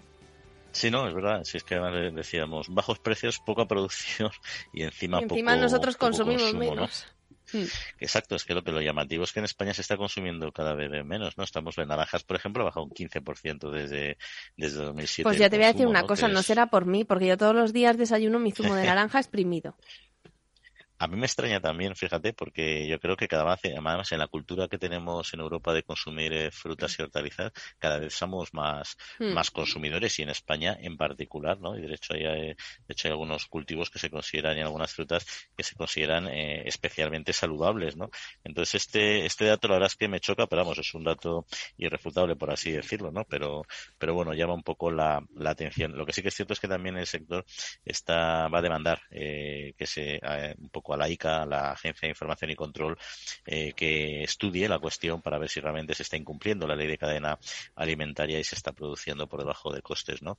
Sí, 0.73 0.89
no, 0.89 1.09
es 1.09 1.13
verdad. 1.13 1.43
Si 1.43 1.57
es 1.57 1.65
que 1.65 1.75
decíamos 2.15 2.69
bajos 2.69 3.01
precios, 3.01 3.41
poca 3.41 3.67
producción 3.67 4.31
y 4.73 4.85
encima, 4.85 5.19
encima 5.19 5.57
nosotros 5.57 5.97
consumimos 5.97 6.55
menos. 6.55 7.07
Hmm. 7.53 7.65
Exacto, 7.99 8.37
es 8.37 8.45
que 8.45 8.55
lo 8.55 8.63
que 8.63 8.73
lo 8.73 8.81
llamativo 8.81 9.25
es 9.25 9.33
que 9.33 9.41
en 9.41 9.45
España 9.45 9.75
se 9.75 9.83
está 9.83 9.97
consumiendo 9.97 10.53
cada 10.53 10.75
vez 10.75 10.91
menos, 11.05 11.37
¿no? 11.37 11.45
Estamos 11.45 11.77
en 11.79 11.89
naranjas, 11.89 12.25
por 12.25 12.37
ejemplo, 12.37 12.63
ha 12.63 12.67
bajado 12.67 12.87
un 12.87 12.93
15% 12.93 13.71
desde, 13.71 14.19
desde 14.57 14.79
2007. 14.79 15.23
Pues 15.25 15.39
ya 15.39 15.51
te 15.51 15.57
voy 15.57 15.65
a 15.65 15.73
decir 15.73 15.87
una 15.87 16.07
cosa, 16.07 16.29
no 16.29 16.43
será 16.43 16.67
por 16.67 16.87
mí, 16.87 17.05
porque 17.05 17.27
yo 17.27 17.37
todos 17.37 17.55
los 17.55 17.73
días 17.73 17.97
desayuno 17.97 18.39
mi 18.39 18.53
zumo 18.53 18.75
de 18.75 18.85
naranja 18.87 19.19
exprimido. 19.19 19.77
A 21.01 21.09
mí 21.09 21.17
me 21.17 21.25
extraña 21.25 21.61
también, 21.61 21.97
fíjate, 21.97 22.35
porque 22.35 22.87
yo 22.87 23.01
creo 23.01 23.17
que 23.17 23.27
cada 23.27 23.45
vez, 23.45 23.61
además, 23.65 24.13
en 24.13 24.19
la 24.19 24.27
cultura 24.27 24.69
que 24.69 24.77
tenemos 24.77 25.33
en 25.33 25.41
Europa 25.41 25.73
de 25.73 25.83
consumir 25.83 26.31
eh, 26.35 26.51
frutas 26.51 26.95
y 26.99 27.03
hortalizas, 27.03 27.53
cada 27.79 27.99
vez 27.99 28.13
somos 28.13 28.53
más, 28.53 28.99
hmm. 29.19 29.33
más 29.33 29.51
consumidores 29.51 30.19
y 30.19 30.25
en 30.25 30.29
España 30.29 30.77
en 30.79 30.99
particular, 30.99 31.59
¿no? 31.59 31.75
Y 31.79 31.87
de 31.87 31.95
hecho 31.95 32.13
hay, 32.13 32.23
de 32.23 32.57
hecho 32.89 33.09
hay 33.09 33.13
algunos 33.13 33.47
cultivos 33.47 33.89
que 33.89 33.99
se 33.99 34.11
consideran 34.11 34.59
y 34.59 34.61
algunas 34.61 34.93
frutas 34.93 35.25
que 35.57 35.63
se 35.63 35.75
consideran 35.75 36.29
eh, 36.29 36.69
especialmente 36.69 37.33
saludables, 37.33 37.97
¿no? 37.97 38.11
Entonces 38.45 38.75
este, 38.83 39.25
este 39.25 39.47
dato 39.47 39.69
la 39.69 39.77
verdad 39.77 39.87
es 39.87 39.97
que 39.97 40.07
me 40.07 40.21
choca, 40.21 40.47
pero 40.49 40.65
vamos, 40.65 40.77
es 40.81 40.93
un 40.93 41.05
dato 41.05 41.47
irrefutable 41.79 42.37
por 42.37 42.51
así 42.51 42.73
decirlo, 42.73 43.11
¿no? 43.11 43.25
Pero, 43.25 43.63
pero 43.97 44.13
bueno, 44.13 44.35
llama 44.35 44.53
un 44.53 44.63
poco 44.63 44.91
la, 44.91 45.25
la 45.35 45.51
atención. 45.51 45.97
Lo 45.97 46.05
que 46.05 46.13
sí 46.13 46.21
que 46.21 46.29
es 46.29 46.35
cierto 46.35 46.53
es 46.53 46.61
que 46.61 46.69
también 46.69 46.99
el 46.99 47.07
sector 47.07 47.47
está, 47.87 48.49
va 48.49 48.59
a 48.59 48.63
demandar 48.63 49.01
eh, 49.11 49.73
que 49.79 49.87
se, 49.87 50.21
un 50.59 50.69
poco 50.69 50.90
a 50.95 50.97
la 50.97 51.09
ICA, 51.09 51.47
la 51.47 51.73
Agencia 51.73 52.07
de 52.07 52.11
Información 52.11 52.51
y 52.51 52.57
Control, 52.57 52.99
eh, 53.47 53.73
que 53.75 54.23
estudie 54.23 54.69
la 54.69 54.79
cuestión 54.79 55.23
para 55.23 55.39
ver 55.39 55.49
si 55.49 55.61
realmente 55.61 55.95
se 55.95 56.03
está 56.03 56.17
incumpliendo 56.17 56.67
la 56.67 56.77
ley 56.77 56.87
de 56.87 56.99
cadena 56.99 57.39
alimentaria 57.75 58.39
y 58.39 58.45
se 58.45 58.55
está 58.55 58.73
produciendo 58.73 59.29
por 59.29 59.41
debajo 59.41 59.73
de 59.73 59.83
costes, 59.83 60.23
¿no? 60.23 60.39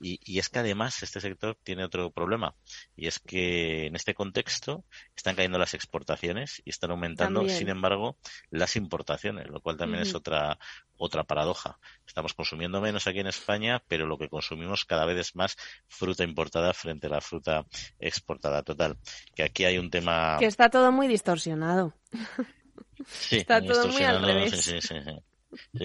Y, 0.00 0.38
es 0.38 0.48
que 0.48 0.58
además 0.58 1.02
este 1.02 1.20
sector 1.20 1.56
tiene 1.62 1.84
otro 1.84 2.10
problema 2.10 2.54
y 2.96 3.06
es 3.06 3.20
que 3.20 3.86
en 3.86 3.94
este 3.94 4.14
contexto 4.14 4.84
están 5.14 5.36
cayendo 5.36 5.58
las 5.58 5.74
exportaciones 5.74 6.62
y 6.64 6.70
están 6.70 6.90
aumentando, 6.90 7.48
sin 7.48 7.68
embargo, 7.68 8.16
las 8.50 8.76
importaciones, 8.76 9.48
lo 9.48 9.60
cual 9.60 9.76
también 9.76 10.02
es 10.02 10.14
otra 10.14 10.58
otra 11.02 11.24
paradoja. 11.24 11.78
Estamos 12.06 12.32
consumiendo 12.32 12.80
menos 12.80 13.08
aquí 13.08 13.18
en 13.18 13.26
España, 13.26 13.82
pero 13.88 14.06
lo 14.06 14.16
que 14.16 14.28
consumimos 14.28 14.84
cada 14.84 15.04
vez 15.04 15.18
es 15.18 15.34
más 15.34 15.56
fruta 15.88 16.22
importada 16.22 16.72
frente 16.72 17.08
a 17.08 17.10
la 17.10 17.20
fruta 17.20 17.66
exportada. 17.98 18.62
Total, 18.62 18.96
que 19.34 19.42
aquí 19.42 19.64
hay 19.64 19.78
un 19.78 19.90
tema... 19.90 20.36
Que 20.38 20.46
está 20.46 20.70
todo 20.70 20.92
muy 20.92 21.08
distorsionado. 21.08 21.94
Sí, 23.06 23.38
está 23.38 23.60
todo 23.60 23.88
muy 23.88 24.04
al 24.04 24.24
revés. 24.24 24.62
Sí, 24.62 24.80
sí, 24.80 24.94
Sí, 24.94 25.31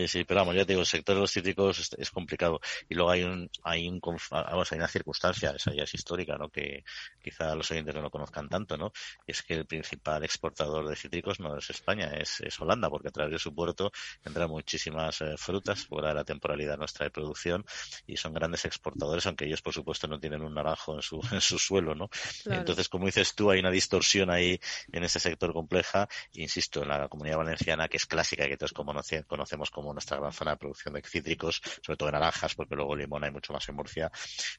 sí, 0.07 0.23
pero 0.25 0.41
vamos, 0.41 0.55
ya 0.55 0.65
te 0.65 0.73
digo, 0.73 0.81
el 0.81 0.87
sector 0.87 1.15
de 1.15 1.21
los 1.21 1.31
cítricos 1.31 1.93
es, 1.97 2.11
complicado. 2.11 2.59
Y 2.89 2.95
luego 2.95 3.11
hay 3.11 3.23
un, 3.23 3.49
hay 3.63 3.87
un, 3.87 3.99
vamos, 4.01 4.71
hay 4.71 4.77
una 4.77 4.87
circunstancia, 4.87 5.51
esa 5.51 5.73
ya 5.73 5.83
es 5.83 5.93
histórica, 5.93 6.37
¿no? 6.37 6.49
Que 6.49 6.83
quizá 7.21 7.55
los 7.55 7.69
oyentes 7.71 7.95
no 7.95 8.01
lo 8.01 8.11
conozcan 8.11 8.49
tanto, 8.49 8.77
¿no? 8.77 8.91
Y 9.25 9.31
es 9.31 9.43
que 9.43 9.53
el 9.53 9.65
principal 9.65 10.23
exportador 10.23 10.87
de 10.87 10.95
cítricos 10.95 11.39
no 11.39 11.57
es 11.57 11.69
España, 11.69 12.11
es, 12.13 12.41
es 12.41 12.59
Holanda, 12.59 12.89
porque 12.89 13.07
a 13.09 13.11
través 13.11 13.31
de 13.33 13.39
su 13.39 13.53
puerto 13.53 13.91
entran 14.25 14.49
muchísimas 14.49 15.21
eh, 15.21 15.35
frutas 15.37 15.85
fuera 15.85 16.09
de 16.09 16.15
la 16.15 16.23
temporalidad 16.23 16.77
nuestra 16.77 17.05
de 17.05 17.11
producción 17.11 17.65
y 18.05 18.17
son 18.17 18.33
grandes 18.33 18.65
exportadores, 18.65 19.25
aunque 19.25 19.45
ellos, 19.45 19.61
por 19.61 19.73
supuesto, 19.73 20.07
no 20.07 20.19
tienen 20.19 20.41
un 20.41 20.53
naranjo 20.53 20.95
en 20.95 21.01
su, 21.01 21.21
en 21.31 21.41
su 21.41 21.57
suelo, 21.59 21.95
¿no? 21.95 22.09
Entonces, 22.45 22.89
como 22.89 23.05
dices 23.05 23.35
tú, 23.35 23.51
hay 23.51 23.59
una 23.59 23.71
distorsión 23.71 24.29
ahí 24.29 24.59
en 24.91 25.03
ese 25.03 25.19
sector 25.19 25.53
compleja. 25.53 26.07
Insisto, 26.33 26.83
en 26.83 26.89
la 26.89 27.07
comunidad 27.07 27.37
valenciana, 27.37 27.87
que 27.87 27.97
es 27.97 28.05
clásica 28.05 28.45
y 28.45 28.49
que 28.49 28.57
todos 28.57 28.73
conocemos 28.73 29.71
como 29.77 29.93
nuestra 29.93 30.17
gran 30.17 30.33
zona 30.33 30.51
de 30.51 30.57
producción 30.57 30.95
de 30.95 31.03
cítricos, 31.03 31.61
sobre 31.83 31.97
todo 31.97 32.07
de 32.07 32.13
naranjas, 32.13 32.55
porque 32.55 32.75
luego 32.75 32.95
limón 32.95 33.23
hay 33.23 33.29
mucho 33.29 33.53
más 33.53 33.69
en 33.69 33.75
Murcia, 33.75 34.11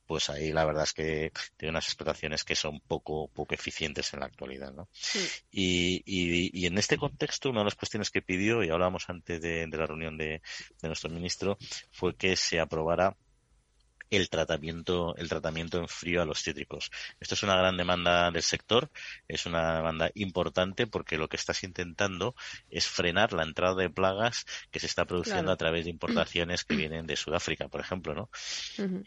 pues 0.07 0.31
ahí 0.31 0.53
la 0.53 0.65
verdad 0.65 0.85
es 0.85 0.93
que 0.93 1.33
tiene 1.57 1.71
unas 1.71 1.87
explotaciones 1.87 2.45
que 2.45 2.55
son 2.55 2.79
poco, 2.79 3.27
poco 3.27 3.53
eficientes 3.53 4.15
en 4.15 4.21
la 4.21 4.27
actualidad, 4.27 4.73
¿no? 4.73 4.89
Y, 5.51 6.05
y, 6.07 6.67
en 6.67 6.79
este 6.79 6.97
contexto, 6.97 7.51
una 7.51 7.63
de 7.63 7.65
las 7.65 7.75
cuestiones 7.75 8.11
que 8.13 8.23
pidió, 8.23 8.63
y 8.63 8.71
hablábamos 8.71 9.11
antes 9.11 9.41
de, 9.41 9.67
la 9.67 9.87
reunión 9.87 10.17
de, 10.17 10.41
de 10.81 10.89
nuestro 10.89 11.11
ministro, 11.11 11.59
fue 11.91 12.15
que 12.15 12.37
se 12.37 12.61
aprobara 12.61 13.17
el 14.11 14.29
tratamiento, 14.29 15.15
el 15.17 15.29
tratamiento 15.29 15.79
en 15.79 15.88
frío 15.88 16.23
a 16.23 16.25
los 16.25 16.43
cítricos. 16.43 16.91
Esto 17.21 17.35
es 17.35 17.43
una 17.43 17.57
gran 17.57 17.77
demanda 17.77 18.31
del 18.31 18.43
sector, 18.43 18.91
es 19.27 19.47
una 19.47 19.77
demanda 19.77 20.11
importante 20.15 20.87
porque 20.87 21.19
lo 21.19 21.29
que 21.29 21.37
estás 21.37 21.62
intentando 21.65 22.35
es 22.71 22.87
frenar 22.87 23.33
la 23.33 23.43
entrada 23.43 23.75
de 23.75 23.91
plagas 23.91 24.47
que 24.71 24.81
se 24.81 24.87
está 24.87 25.05
produciendo 25.05 25.53
a 25.53 25.57
través 25.57 25.85
de 25.85 25.91
importaciones 25.91 26.65
que 26.65 26.77
vienen 26.77 27.07
de 27.07 27.17
Sudáfrica, 27.17 27.69
por 27.69 27.81
ejemplo, 27.81 28.15
¿no? 28.15 28.31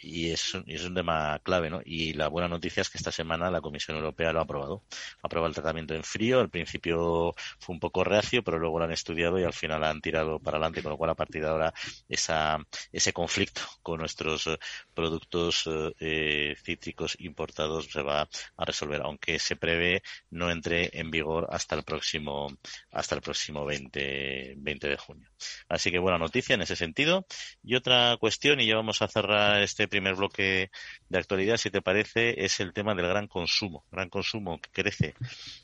Y 0.01 0.31
es, 0.31 0.53
es 0.67 0.83
un 0.83 0.95
tema 0.95 1.39
clave, 1.43 1.69
¿no? 1.69 1.81
Y 1.83 2.13
la 2.13 2.27
buena 2.27 2.47
noticia 2.47 2.81
es 2.81 2.89
que 2.89 2.97
esta 2.97 3.11
semana 3.11 3.49
la 3.51 3.61
Comisión 3.61 3.97
Europea 3.97 4.33
lo 4.33 4.39
ha 4.39 4.43
aprobado. 4.43 4.83
Ha 5.21 5.27
aprobado 5.27 5.49
el 5.49 5.55
tratamiento 5.55 5.93
en 5.93 6.03
frío, 6.03 6.39
al 6.39 6.49
principio 6.49 7.33
fue 7.59 7.73
un 7.73 7.79
poco 7.79 8.03
reacio, 8.03 8.43
pero 8.43 8.59
luego 8.59 8.79
lo 8.79 8.85
han 8.85 8.91
estudiado 8.91 9.39
y 9.39 9.43
al 9.43 9.53
final 9.53 9.83
han 9.83 10.01
tirado 10.01 10.39
para 10.39 10.57
adelante, 10.57 10.83
con 10.83 10.91
lo 10.91 10.97
cual 10.97 11.11
a 11.11 11.15
partir 11.15 11.41
de 11.41 11.49
ahora 11.49 11.73
esa, 12.09 12.57
ese 12.91 13.13
conflicto 13.13 13.61
con 13.81 13.99
nuestros 13.99 14.49
productos 14.93 15.69
eh, 15.99 16.55
cítricos 16.63 17.15
importados 17.19 17.85
se 17.91 18.01
va 18.01 18.27
a 18.57 18.65
resolver, 18.65 19.01
aunque 19.01 19.39
se 19.39 19.55
prevé 19.55 20.03
no 20.29 20.51
entre 20.51 20.89
en 20.99 21.11
vigor 21.11 21.47
hasta 21.51 21.75
el 21.75 21.83
próximo 21.83 22.47
hasta 22.91 23.15
el 23.15 23.21
próximo 23.21 23.65
20, 23.65 24.55
20 24.57 24.87
de 24.87 24.97
junio. 24.97 25.29
Así 25.69 25.91
que 25.91 25.99
buena 25.99 26.17
noticia 26.17 26.55
en 26.55 26.61
ese 26.61 26.75
sentido. 26.75 27.25
Y 27.63 27.75
otra 27.75 28.17
cuestión, 28.17 28.59
y 28.59 28.67
ya 28.67 28.75
vamos 28.75 29.01
a 29.01 29.07
cerrar 29.07 29.61
este 29.61 29.87
primer 29.87 30.15
bloque 30.15 30.71
de 31.09 31.17
actualidad, 31.17 31.57
si 31.57 31.69
te 31.69 31.81
parece, 31.81 32.43
es 32.43 32.59
el 32.59 32.73
tema 32.73 32.95
del 32.95 33.07
gran 33.07 33.27
consumo. 33.27 33.85
Gran 33.91 34.09
consumo 34.09 34.59
que 34.59 34.69
crece 34.71 35.15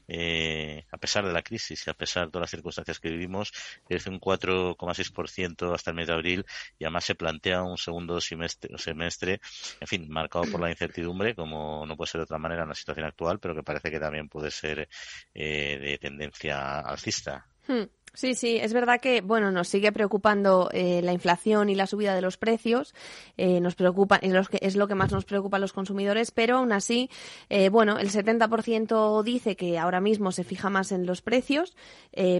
eh, 0.07 0.86
a 0.91 0.98
pesar 0.98 1.25
de 1.25 1.34
la 1.34 1.41
crisis 1.41 1.86
y 1.86 1.89
a 1.89 1.93
pesar 1.93 2.25
de 2.25 2.31
todas 2.31 2.43
las 2.43 2.51
circunstancias 2.51 3.00
que 3.00 3.10
vivimos, 3.10 3.51
crece 3.88 4.10
un 4.10 4.19
4,6% 4.19 5.74
hasta 5.74 5.91
el 5.91 5.96
mes 5.96 6.07
de 6.07 6.13
abril 6.13 6.46
y 6.79 6.86
además 6.86 7.05
se 7.05 7.15
plantea 7.15 7.63
un 7.63 7.77
segundo 7.77 8.22
semestre, 8.22 8.77
semestre 8.77 9.16
en 9.24 9.88
fin, 9.88 10.09
marcado 10.09 10.45
por 10.51 10.59
la 10.59 10.69
incertidumbre, 10.69 11.36
como 11.36 11.86
no 11.86 11.95
puede 11.95 12.12
ser 12.12 12.19
de 12.19 12.24
otra 12.24 12.38
manera 12.38 12.63
en 12.63 12.69
la 12.69 12.75
situación 12.75 13.05
actual, 13.05 13.39
pero 13.39 13.55
que 13.55 13.63
parece 13.63 13.91
que 13.91 14.00
también 14.00 14.29
puede 14.29 14.51
ser 14.51 14.88
eh, 15.33 15.77
de 15.79 15.97
tendencia 15.97 16.79
alcista. 16.79 17.47
Hmm. 17.67 17.83
Sí, 18.17 18.33
sí, 18.33 18.57
es 18.57 18.74
verdad 18.74 19.00
que 19.00 19.21
bueno 19.21 19.51
nos 19.51 19.67
sigue 19.67 19.91
preocupando 19.91 20.71
eh, 20.74 21.01
la 21.03 21.13
inflación 21.13 21.69
y 21.69 21.75
la 21.75 21.86
subida 21.86 22.15
de 22.15 22.21
los 22.21 22.36
precios, 22.36 22.95
eh, 23.38 23.59
nos 23.62 23.75
preocupa 23.75 24.15
es 24.15 24.33
lo, 24.33 24.43
que, 24.43 24.57
es 24.63 24.75
lo 24.75 24.88
que 24.88 24.95
más 24.95 25.12
nos 25.12 25.24
preocupa 25.24 25.57
a 25.57 25.59
los 25.59 25.71
consumidores, 25.71 26.31
pero 26.31 26.57
aún 26.57 26.71
así, 26.71 27.12
eh, 27.50 27.69
bueno, 27.69 28.00
el 28.00 28.09
70% 28.09 29.21
dice 29.21 29.55
que 29.55 29.77
ahora 29.77 30.01
mismo 30.01 30.31
se 30.31 30.43
fija 30.43 30.71
más 30.71 30.91
en 30.91 31.05
los 31.05 31.21
precios, 31.21 31.77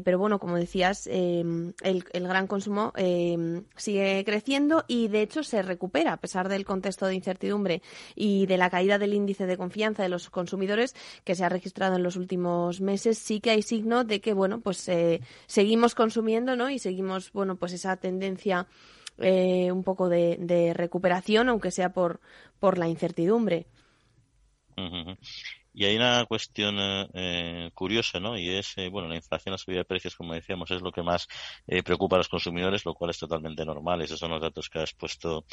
pero 0.04 0.18
bueno, 0.18 0.40
como 0.40 0.56
decías, 0.56 1.06
el, 1.06 1.76
el, 1.84 2.28
gran 2.28 2.48
consumo 2.48 2.92
sigue 3.76 4.24
creciendo 4.26 4.84
y 4.88 5.08
de 5.10 5.22
hecho 5.22 5.44
se 5.44 5.62
recupera 5.62 6.14
a 6.14 6.18
pesar 6.18 6.50
del 6.50 6.66
contexto 6.66 7.06
de 7.06 7.14
incertidumbre 7.14 7.84
y 8.16 8.48
de 8.48 8.58
la 8.58 8.72
caída 8.72 8.98
del 8.98 9.14
índice 9.14 9.46
de 9.46 9.58
confianza 9.58 10.02
de 10.02 10.10
los 10.10 10.32
consumidores 10.32 10.96
que 11.24 11.36
se 11.36 11.46
ha 11.46 11.50
registrado 11.50 11.98
en 11.98 12.02
los 12.02 12.16
últimos 12.16 12.82
meses. 12.82 13.20
Sí 13.20 13.40
que 13.40 13.52
hay 13.52 13.62
signo 13.62 14.04
de 14.04 14.22
que 14.22 14.34
bueno, 14.34 14.62
pues 14.62 14.78
se 14.78 15.67
seguimos 15.68 15.96
consumiendo, 15.96 16.56
¿no? 16.56 16.70
Y 16.70 16.80
seguimos, 16.80 17.34
bueno, 17.34 17.58
pues 17.58 17.74
esa 17.74 17.98
tendencia 17.98 18.68
eh, 19.18 19.70
un 19.70 19.84
poco 19.84 20.08
de, 20.08 20.72
recuperación, 20.74 21.50
aunque 21.50 21.72
sea 21.72 21.92
por, 21.92 22.22
por 22.58 22.78
la 22.78 22.88
incertidumbre. 22.88 23.68
Y 25.74 25.84
hay 25.84 25.98
una 25.98 26.24
cuestión 26.26 26.78
eh, 26.80 27.70
curiosa, 27.74 28.22
¿no? 28.22 28.38
Y 28.38 28.50
es, 28.56 28.78
eh, 28.78 28.88
bueno, 28.88 29.10
la 29.10 29.18
inflación, 29.18 29.52
la 29.52 29.58
subida 29.58 29.80
de 29.80 29.86
precios, 29.86 30.16
como 30.16 30.34
decíamos, 30.34 30.72
es 30.72 30.82
lo 30.82 30.94
que 30.94 31.04
más 31.04 31.28
preocupa 31.84 32.16
a 32.16 32.20
los 32.20 32.30
consumidores, 32.30 32.86
lo 32.86 32.94
cual 32.94 33.10
es 33.10 33.20
totalmente 33.20 33.66
normal. 33.66 34.02
Esos 34.02 34.20
son 34.20 34.32
los 34.32 34.42
datos 34.42 34.70
que 34.70 34.80
ha 34.80 34.84
expuesto 34.84 35.44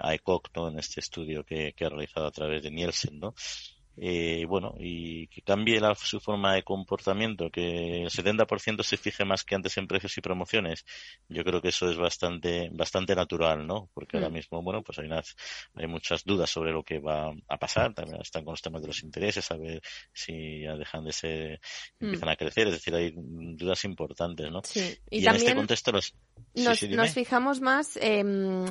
a 0.00 0.14
ECOC. 0.14 0.48
En 0.66 0.78
este 0.78 1.00
estudio 1.00 1.44
que, 1.44 1.74
que, 1.74 1.84
ha 1.84 1.90
realizado 1.90 2.26
a 2.26 2.32
través 2.32 2.62
de 2.62 2.70
Nielsen, 2.70 3.20
¿no? 3.20 3.34
Eh, 3.96 4.46
bueno, 4.48 4.74
y 4.78 5.26
que 5.28 5.42
cambie 5.42 5.78
la, 5.80 5.94
su 5.94 6.18
forma 6.20 6.54
de 6.54 6.62
comportamiento, 6.62 7.50
que 7.50 8.02
el 8.04 8.10
70% 8.10 8.82
se 8.82 8.96
fije 8.96 9.24
más 9.24 9.44
que 9.44 9.54
antes 9.54 9.76
en 9.76 9.86
precios 9.86 10.16
y 10.16 10.20
promociones. 10.20 10.84
Yo 11.28 11.44
creo 11.44 11.60
que 11.60 11.68
eso 11.68 11.90
es 11.90 11.96
bastante, 11.96 12.70
bastante 12.72 13.14
natural, 13.14 13.66
¿no? 13.66 13.90
Porque 13.92 14.16
ahora 14.16 14.30
mm. 14.30 14.32
mismo, 14.32 14.62
bueno, 14.62 14.82
pues 14.82 14.98
hay, 14.98 15.06
unas, 15.06 15.36
hay 15.74 15.86
muchas 15.86 16.24
dudas 16.24 16.48
sobre 16.48 16.72
lo 16.72 16.82
que 16.82 17.00
va 17.00 17.32
a 17.48 17.58
pasar. 17.58 17.92
También 17.92 18.20
están 18.20 18.44
con 18.44 18.52
los 18.52 18.62
temas 18.62 18.80
de 18.80 18.88
los 18.88 19.02
intereses, 19.02 19.50
a 19.50 19.56
ver 19.56 19.82
si 20.12 20.62
ya 20.62 20.74
dejan 20.76 21.04
de 21.04 21.12
ser, 21.12 21.60
mm. 22.00 22.04
empiezan 22.04 22.28
a 22.30 22.36
crecer. 22.36 22.68
Es 22.68 22.74
decir, 22.74 22.94
hay 22.94 23.12
dudas 23.14 23.84
importantes, 23.84 24.50
¿no? 24.50 24.62
Sí. 24.64 24.96
Y, 25.10 25.26
en 25.26 25.34
este 25.34 25.54
contexto 25.54 25.92
los, 25.92 26.14
nos, 26.54 26.82
nos, 26.82 27.10
fijamos 27.10 27.60
más 27.60 27.98
eh, 28.00 28.24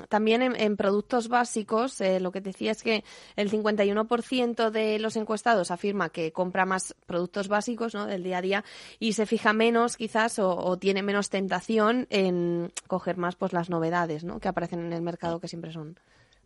también 0.09 0.41
en, 0.41 0.55
en, 0.59 0.77
productos 0.77 1.27
básicos. 1.27 2.01
Eh, 2.01 2.19
lo 2.19 2.31
que 2.31 2.41
decía 2.41 2.71
es 2.71 2.81
que 2.81 3.03
el 3.35 3.51
51% 3.51 4.71
de 4.71 4.99
los 4.99 5.10
encuestados 5.15 5.71
afirma 5.71 6.09
que 6.09 6.31
compra 6.31 6.65
más 6.65 6.95
productos 7.05 7.47
básicos 7.47 7.93
¿no? 7.93 8.05
del 8.05 8.23
día 8.23 8.37
a 8.37 8.41
día 8.41 8.63
y 8.99 9.13
se 9.13 9.25
fija 9.25 9.53
menos 9.53 9.97
quizás 9.97 10.39
o, 10.39 10.77
tiene 10.77 11.03
menos 11.03 11.29
tentación 11.29 12.07
en 12.09 12.71
coger 12.87 13.17
más 13.17 13.35
pues 13.35 13.53
las 13.53 13.69
novedades 13.69 14.23
¿no? 14.23 14.39
que 14.39 14.47
aparecen 14.47 14.79
en 14.79 14.93
el 14.93 15.01
mercado 15.01 15.39
que 15.39 15.47
siempre 15.47 15.71
son 15.71 15.97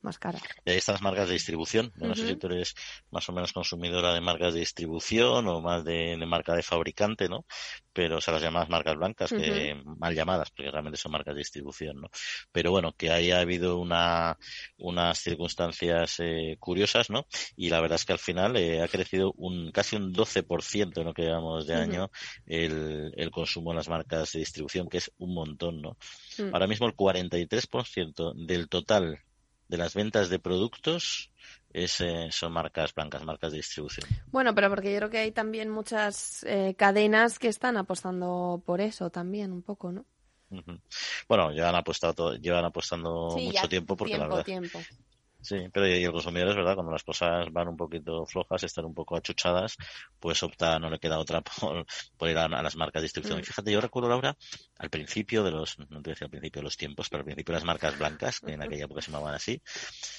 más 0.06 0.18
caras. 0.18 0.42
Y 0.64 0.72
ahí 0.72 0.78
están 0.78 0.94
las 0.94 1.02
marcas 1.02 1.28
de 1.28 1.34
distribución. 1.34 1.92
no 1.98 2.16
sé 2.16 2.28
si 2.28 2.36
tú 2.38 2.48
eres 2.48 2.76
más 3.12 3.28
o 3.28 3.34
menos 3.34 3.52
consumidora 3.52 4.14
de 4.14 4.22
marcas 4.22 4.54
de 4.54 4.62
distribución 4.62 5.48
o 5.48 5.62
más 5.62 5.84
de, 5.84 6.18
marca 6.26 6.54
de 6.54 6.64
fabricante, 6.64 7.28
¿no? 7.28 7.46
Pero, 7.92 8.18
o 8.18 8.22
sea, 8.22 8.34
las 8.34 8.44
llamadas 8.44 8.70
marcas 8.70 8.96
blancas, 8.96 9.30
que 9.32 9.82
mal 9.86 10.16
llamadas, 10.16 10.52
porque 10.52 10.70
realmente 10.70 10.98
son 10.98 11.12
marcas 11.12 11.34
de 11.34 11.40
distribución, 11.40 12.02
¿no? 12.02 12.10
Pero 12.52 12.72
bueno, 12.72 12.94
que 12.94 13.12
haya 13.12 13.40
habido 13.40 13.78
una, 13.78 14.38
unas 14.78 15.18
circunstancias 15.20 16.20
eh, 16.20 16.58
curiosas, 16.60 17.10
¿no? 17.10 17.26
Y 17.56 17.70
la 17.70 17.82
verdad 17.82 17.96
es 17.96 18.06
que 18.06 18.14
al 18.14 18.20
final 18.20 18.56
eh, 18.58 18.82
ha 18.82 18.88
crecido 18.88 19.34
un 19.38 19.72
casi 19.72 19.96
un 19.96 20.14
12% 20.14 20.98
en 20.98 21.06
lo 21.06 21.14
que 21.14 21.24
llevamos 21.24 21.68
de 21.68 21.76
año 21.76 22.12
el, 22.46 23.14
el 23.16 23.32
consumo 23.32 23.72
en 23.72 23.78
las 23.78 23.90
marcas 23.90 24.32
de 24.34 24.40
distribución, 24.40 24.88
que 24.90 24.98
es 24.98 25.12
un 25.18 25.34
montón, 25.34 25.82
¿no? 25.82 25.98
Mm. 26.38 26.54
Ahora 26.54 26.68
mismo 26.68 26.88
el 26.88 26.96
43% 26.96 28.34
del 28.46 28.70
total 28.70 29.20
de 29.68 29.78
las 29.78 29.94
ventas 29.94 30.30
de 30.30 30.40
productos 30.40 31.32
es, 31.72 32.00
eh, 32.02 32.30
son 32.32 32.54
marcas 32.54 32.94
blancas, 32.94 33.24
marcas 33.24 33.52
de 33.52 33.58
distribución. 33.58 34.08
Bueno, 34.28 34.56
pero 34.56 34.70
porque 34.70 34.92
yo 34.92 34.98
creo 34.98 35.10
que 35.10 35.20
hay 35.20 35.32
también 35.32 35.70
muchas 35.70 36.44
eh, 36.44 36.76
cadenas 36.78 37.40
que 37.40 37.48
están 37.48 37.78
apostando 37.78 38.62
por 38.66 38.82
eso 38.82 39.10
también, 39.10 39.52
un 39.52 39.62
poco, 39.62 39.92
¿no? 39.92 40.06
Bueno, 41.28 41.52
llevan 41.52 41.76
apostado 41.76 42.36
llevan 42.36 42.66
apostando 42.66 43.36
mucho 43.38 43.68
tiempo 43.68 43.98
porque 43.98 44.18
la 44.18 44.28
verdad 44.28 44.46
tiempo. 44.46 44.80
Sí, 45.46 45.70
pero 45.72 45.88
y 45.88 46.04
el 46.04 46.12
consumidor 46.12 46.50
es 46.50 46.56
verdad, 46.56 46.74
cuando 46.74 46.92
las 46.92 47.04
cosas 47.04 47.46
van 47.52 47.68
un 47.68 47.78
poquito 47.78 48.26
flojas, 48.26 48.64
están 48.64 48.86
un 48.86 48.96
poco 48.96 49.16
achuchadas, 49.16 49.78
pues 50.20 50.42
opta, 50.42 50.80
no 50.80 50.90
le 50.90 50.98
queda 50.98 51.20
otra 51.20 51.42
por, 52.18 52.30
ir 52.32 52.38
a, 52.40 52.48
las 52.48 52.76
marcas 52.76 53.04
de 53.04 53.06
distribución. 53.06 53.38
Y 53.38 53.42
mm. 53.44 53.46
fíjate, 53.46 53.72
yo 53.72 53.80
recuerdo, 53.80 54.10
Laura, 54.10 54.36
al 54.80 54.90
principio 54.90 55.44
de 55.44 55.52
los, 55.52 55.78
no 55.78 55.86
te 55.86 55.94
voy 55.94 56.02
a 56.04 56.14
decir 56.14 56.24
al 56.24 56.32
principio 56.32 56.62
de 56.62 56.64
los 56.64 56.78
tiempos, 56.78 57.10
pero 57.10 57.20
al 57.20 57.26
principio 57.26 57.54
de 57.54 57.60
las 57.60 57.64
marcas 57.64 57.96
blancas, 57.96 58.40
que 58.40 58.54
en 58.54 58.64
aquella 58.64 58.86
época 58.86 59.04
se 59.04 59.12
llamaban 59.12 59.36
así, 59.36 59.62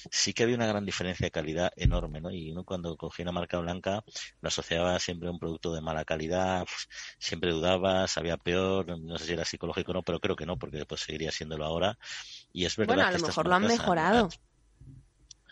sí 0.09 0.31
que 0.31 0.43
había 0.43 0.55
una 0.55 0.65
gran 0.65 0.85
diferencia 0.85 1.25
de 1.25 1.31
calidad 1.31 1.73
enorme, 1.75 2.21
¿no? 2.21 2.31
Y 2.31 2.53
uno 2.53 2.63
cuando 2.63 2.95
cogía 2.95 3.23
una 3.23 3.33
marca 3.33 3.57
blanca 3.59 4.05
lo 4.39 4.47
asociaba 4.47 4.97
siempre 4.99 5.27
a 5.27 5.31
un 5.31 5.39
producto 5.39 5.73
de 5.73 5.81
mala 5.81 6.05
calidad, 6.05 6.65
siempre 7.19 7.51
dudaba, 7.51 8.07
sabía 8.07 8.37
peor, 8.37 8.97
no 8.97 9.17
sé 9.17 9.25
si 9.25 9.33
era 9.33 9.43
psicológico 9.43 9.91
o 9.91 9.95
no, 9.95 10.03
pero 10.03 10.21
creo 10.21 10.37
que 10.37 10.45
no, 10.45 10.57
porque 10.57 10.77
después 10.77 11.01
seguiría 11.01 11.33
siéndolo 11.33 11.65
ahora. 11.65 11.97
Y 12.53 12.63
es 12.63 12.77
verdad 12.77 12.95
bueno, 12.95 13.09
a 13.09 13.11
lo 13.11 13.27
mejor 13.27 13.45
lo 13.45 13.55
han 13.55 13.67
mejorado 13.67 14.29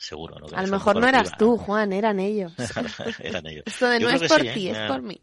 seguro. 0.05 0.35
A 0.53 0.61
lo 0.61 0.67
mejor 0.67 0.99
no 0.99 1.07
eras 1.07 1.37
tú, 1.37 1.57
Juan, 1.57 1.93
eran 1.93 2.19
ellos. 2.19 2.53
eran 3.19 3.45
ellos. 3.47 3.63
Esto 3.65 3.89
de 3.89 3.99
no 3.99 4.09
es 4.09 4.29
por 4.29 4.41
ti, 4.41 4.69
¿eh? 4.69 4.71
es 4.71 4.91
por 4.91 5.01
mí. 5.01 5.19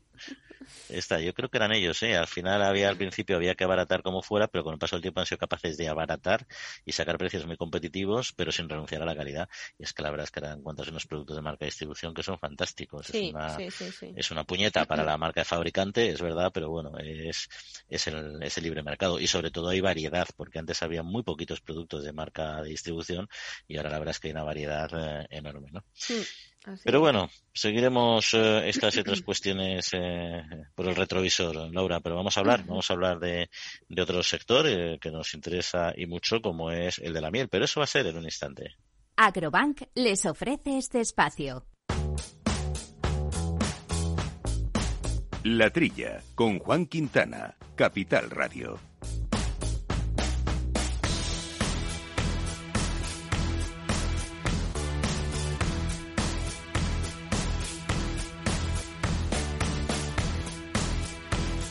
Está, 0.88 1.20
yo 1.20 1.32
creo 1.34 1.48
que 1.48 1.58
eran 1.58 1.72
ellos, 1.72 2.02
¿eh? 2.02 2.16
Al 2.16 2.26
final 2.26 2.62
había, 2.62 2.88
al 2.88 2.96
principio 2.96 3.36
había 3.36 3.54
que 3.54 3.64
abaratar 3.64 4.02
como 4.02 4.22
fuera, 4.22 4.48
pero 4.48 4.64
con 4.64 4.72
el 4.74 4.78
paso 4.78 4.96
del 4.96 5.02
tiempo 5.02 5.20
han 5.20 5.26
sido 5.26 5.38
capaces 5.38 5.76
de 5.76 5.88
abaratar 5.88 6.46
y 6.84 6.92
sacar 6.92 7.18
precios 7.18 7.46
muy 7.46 7.56
competitivos, 7.56 8.32
pero 8.32 8.52
sin 8.52 8.68
renunciar 8.68 9.02
a 9.02 9.06
la 9.06 9.16
calidad. 9.16 9.48
Y 9.78 9.84
es 9.84 9.92
que 9.92 10.02
la 10.02 10.10
verdad 10.10 10.24
es 10.24 10.30
que 10.30 10.40
eran 10.40 10.62
cuantos 10.62 10.88
unos 10.88 11.06
productos 11.06 11.36
de 11.36 11.42
marca 11.42 11.64
de 11.64 11.66
distribución 11.66 12.14
que 12.14 12.22
son 12.22 12.38
fantásticos. 12.38 13.10
es, 13.10 13.30
una, 13.32 13.56
es 14.16 14.30
una 14.30 14.44
puñeta 14.44 14.84
para 14.86 15.04
la 15.04 15.16
marca 15.16 15.40
de 15.40 15.44
fabricante, 15.44 16.10
es 16.10 16.20
verdad, 16.20 16.50
pero 16.52 16.70
bueno, 16.70 16.98
es, 16.98 17.48
es, 17.88 18.06
el, 18.06 18.42
es 18.42 18.56
el 18.58 18.64
libre 18.64 18.82
mercado. 18.82 19.18
Y 19.18 19.26
sobre 19.26 19.50
todo 19.50 19.68
hay 19.68 19.80
variedad, 19.80 20.26
porque 20.36 20.58
antes 20.58 20.82
había 20.82 21.02
muy 21.02 21.22
poquitos 21.22 21.60
productos 21.60 22.04
de 22.04 22.12
marca 22.12 22.62
de 22.62 22.70
distribución 22.70 23.28
y 23.66 23.76
ahora 23.76 23.90
la 23.90 23.98
verdad 23.98 24.12
es 24.12 24.20
que 24.20 24.28
hay 24.28 24.32
una 24.32 24.44
variedad 24.44 24.90
eh, 24.94 25.26
enorme, 25.30 25.70
¿no? 25.72 25.84
Pero 26.84 27.00
bueno, 27.00 27.28
seguiremos 27.52 28.34
eh, 28.34 28.68
estas 28.68 28.96
y 28.96 29.00
otras 29.00 29.22
cuestiones 29.22 29.90
eh, 29.92 30.42
por 30.74 30.86
el 30.86 30.94
retrovisor, 30.94 31.72
Laura, 31.72 32.00
pero 32.00 32.16
vamos 32.16 32.36
a 32.36 32.40
hablar, 32.40 32.64
vamos 32.64 32.90
a 32.90 32.94
hablar 32.94 33.18
de, 33.18 33.50
de 33.88 34.02
otro 34.02 34.22
sector 34.22 34.66
eh, 34.68 34.98
que 35.00 35.10
nos 35.10 35.34
interesa 35.34 35.92
y 35.96 36.06
mucho, 36.06 36.40
como 36.40 36.70
es 36.70 36.98
el 36.98 37.12
de 37.12 37.20
la 37.20 37.30
miel, 37.30 37.48
pero 37.48 37.64
eso 37.64 37.80
va 37.80 37.84
a 37.84 37.88
ser 37.88 38.06
en 38.06 38.16
un 38.16 38.24
instante. 38.24 38.76
Agrobank 39.16 39.82
les 39.94 40.24
ofrece 40.24 40.78
este 40.78 41.00
espacio. 41.00 41.66
La 45.44 45.70
Trilla, 45.70 46.22
con 46.36 46.60
Juan 46.60 46.86
Quintana, 46.86 47.56
Capital 47.74 48.30
Radio. 48.30 48.91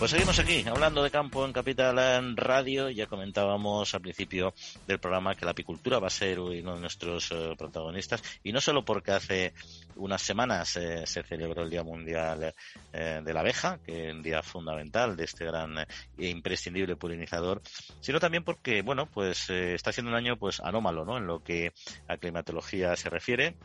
Pues 0.02 0.10
seguimos 0.10 0.40
aquí, 0.40 0.66
hablando 0.68 1.04
de 1.04 1.12
campo 1.12 1.46
en 1.46 1.54
Capital 1.54 2.00
en 2.00 2.36
Radio. 2.36 2.90
Ya 2.90 3.06
comentábamos 3.06 3.94
al 3.94 4.02
principio 4.02 4.52
del 4.88 4.98
programa 4.98 5.36
que 5.36 5.46
la 5.46 5.52
apicultura 5.52 6.00
va 6.00 6.08
a 6.08 6.10
ser 6.10 6.40
uno 6.40 6.74
de 6.74 6.82
nuestros 6.82 7.32
eh, 7.32 7.54
protagonistas. 7.56 8.24
Y 8.44 8.52
no 8.52 8.60
solo 8.62 8.84
porque 8.84 9.12
hace 9.12 9.54
unas 9.98 10.24
semanas 10.24 10.76
eh, 10.78 11.06
se 11.06 11.22
celebró 11.22 11.62
el 11.62 11.70
Día 11.70 11.84
Mundial 11.84 12.56
eh, 12.92 13.22
de 13.24 13.32
la 13.32 13.42
Abeja, 13.42 13.78
que 13.86 14.08
es 14.08 14.16
un 14.16 14.24
día 14.24 14.42
fundamental 14.42 15.16
de 15.16 15.24
este 15.24 15.46
gran 15.46 15.78
e 15.78 15.86
imprescindible 16.18 16.96
polinizador, 16.96 17.62
sino 18.00 18.20
también 18.20 18.44
porque, 18.44 18.82
bueno, 18.82 19.06
pues 19.06 19.52
está 19.52 19.92
siendo 19.92 20.10
un 20.10 20.18
año 20.18 20.36
pues 20.36 20.62
anómalo, 20.62 21.06
¿no? 21.06 21.20
En 21.20 21.28
lo 21.28 21.44
que 21.44 21.74
a 22.08 22.18
climatología 22.18 22.96
se 22.96 23.12
refiere 23.12 23.56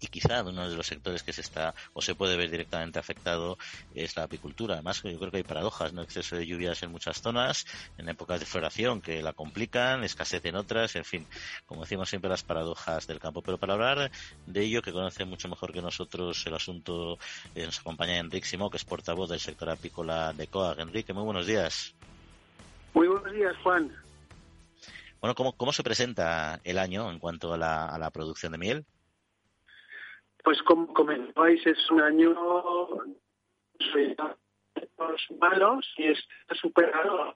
y 0.00 0.08
quizá 0.08 0.42
uno 0.42 0.68
de 0.68 0.76
los 0.76 0.86
sectores 0.86 1.22
que 1.22 1.32
se 1.32 1.40
está 1.40 1.74
o 1.94 2.02
se 2.02 2.14
puede 2.14 2.36
ver 2.36 2.50
directamente 2.50 2.98
afectado 2.98 3.58
es 3.94 4.16
la 4.16 4.24
apicultura. 4.24 4.74
Además, 4.74 5.02
yo 5.02 5.18
creo 5.18 5.30
que 5.30 5.38
hay 5.38 5.42
paradojas, 5.42 5.92
¿no? 5.92 6.02
Exceso 6.02 6.36
de 6.36 6.46
lluvias 6.46 6.82
en 6.82 6.90
muchas 6.90 7.20
zonas, 7.20 7.66
en 7.96 8.08
épocas 8.08 8.40
de 8.40 8.46
floración 8.46 9.00
que 9.00 9.22
la 9.22 9.32
complican, 9.32 10.04
escasez 10.04 10.44
en 10.44 10.56
otras, 10.56 10.96
en 10.96 11.04
fin, 11.04 11.26
como 11.66 11.82
decimos 11.82 12.08
siempre, 12.08 12.28
las 12.28 12.42
paradojas 12.42 13.06
del 13.06 13.20
campo. 13.20 13.42
Pero 13.42 13.58
para 13.58 13.74
hablar 13.74 14.10
de 14.46 14.60
ello, 14.62 14.82
que 14.82 14.92
conoce 14.92 15.24
mucho 15.24 15.48
mejor 15.48 15.72
que 15.72 15.82
nosotros 15.82 16.46
el 16.46 16.54
asunto, 16.54 17.18
eh, 17.54 17.64
nos 17.64 17.80
acompaña 17.80 18.18
Enrique 18.18 18.46
Simó, 18.46 18.70
que 18.70 18.76
es 18.76 18.84
portavoz 18.84 19.30
del 19.30 19.40
sector 19.40 19.70
apícola 19.70 20.32
de 20.32 20.46
COAG. 20.46 20.80
Enrique, 20.80 21.12
muy 21.12 21.24
buenos 21.24 21.46
días. 21.46 21.94
Muy 22.94 23.08
buenos 23.08 23.32
días, 23.32 23.54
Juan. 23.62 23.94
Bueno, 25.20 25.34
¿cómo, 25.34 25.52
cómo 25.56 25.72
se 25.72 25.82
presenta 25.82 26.60
el 26.64 26.78
año 26.78 27.10
en 27.10 27.18
cuanto 27.18 27.52
a 27.52 27.58
la, 27.58 27.86
a 27.86 27.98
la 27.98 28.10
producción 28.10 28.52
de 28.52 28.58
miel? 28.58 28.86
Pues 30.46 30.62
como 30.62 30.86
comentáis, 30.94 31.66
es 31.66 31.90
un 31.90 32.00
año 32.02 32.32
malos 35.40 35.92
y 35.96 36.06
está 36.06 36.54
superado. 36.54 37.34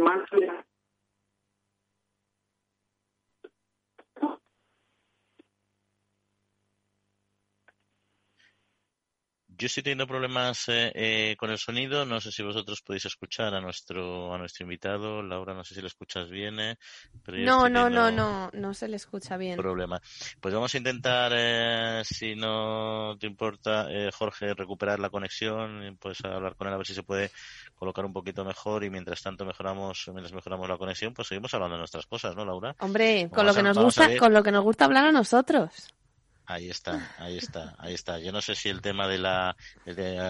Marzo 0.00 0.36
Yo 9.60 9.66
estoy 9.66 9.82
teniendo 9.82 10.06
problemas 10.06 10.70
eh, 10.70 10.90
eh, 10.94 11.36
con 11.36 11.50
el 11.50 11.58
sonido. 11.58 12.06
No 12.06 12.18
sé 12.18 12.32
si 12.32 12.42
vosotros 12.42 12.80
podéis 12.80 13.04
escuchar 13.04 13.54
a 13.54 13.60
nuestro 13.60 14.32
a 14.32 14.38
nuestro 14.38 14.64
invitado. 14.64 15.20
Laura, 15.20 15.52
no 15.52 15.64
sé 15.64 15.74
si 15.74 15.82
lo 15.82 15.86
escuchas 15.86 16.30
bien. 16.30 16.58
Eh, 16.58 16.78
no, 17.26 17.68
no, 17.68 17.90
no, 17.90 18.10
no, 18.10 18.48
no 18.54 18.72
se 18.72 18.88
le 18.88 18.96
escucha 18.96 19.36
bien. 19.36 19.58
Problema. 19.58 20.00
Pues 20.40 20.54
vamos 20.54 20.74
a 20.74 20.78
intentar, 20.78 22.06
si 22.06 22.34
no 22.36 23.18
te 23.20 23.26
importa, 23.26 23.86
Jorge, 24.14 24.54
recuperar 24.54 24.98
la 24.98 25.10
conexión. 25.10 25.98
Pues 26.00 26.24
hablar 26.24 26.56
con 26.56 26.66
él 26.66 26.72
a 26.72 26.78
ver 26.78 26.86
si 26.86 26.94
se 26.94 27.02
puede 27.02 27.30
colocar 27.74 28.06
un 28.06 28.14
poquito 28.14 28.46
mejor 28.46 28.82
y 28.82 28.88
mientras 28.88 29.20
tanto 29.20 29.44
mejoramos, 29.44 30.06
mientras 30.06 30.32
mejoramos 30.32 30.70
la 30.70 30.78
conexión, 30.78 31.12
pues 31.12 31.28
seguimos 31.28 31.52
hablando 31.52 31.74
de 31.74 31.80
nuestras 31.80 32.06
cosas, 32.06 32.34
¿no, 32.34 32.46
Laura? 32.46 32.74
Hombre, 32.80 33.28
con 33.28 33.44
lo 33.44 33.52
que 33.52 33.62
nos 33.62 33.76
gusta, 33.76 34.08
con 34.16 34.32
lo 34.32 34.42
que 34.42 34.52
nos 34.52 34.64
gusta 34.64 34.86
hablar 34.86 35.04
a 35.04 35.12
nosotros. 35.12 35.92
Ahí 36.50 36.68
está, 36.68 37.14
ahí 37.18 37.38
está, 37.38 37.76
ahí 37.78 37.94
está. 37.94 38.18
Yo 38.18 38.32
no 38.32 38.42
sé 38.42 38.56
si 38.56 38.68
el 38.68 38.80
tema 38.80 39.06
de 39.06 39.18
la, 39.18 39.56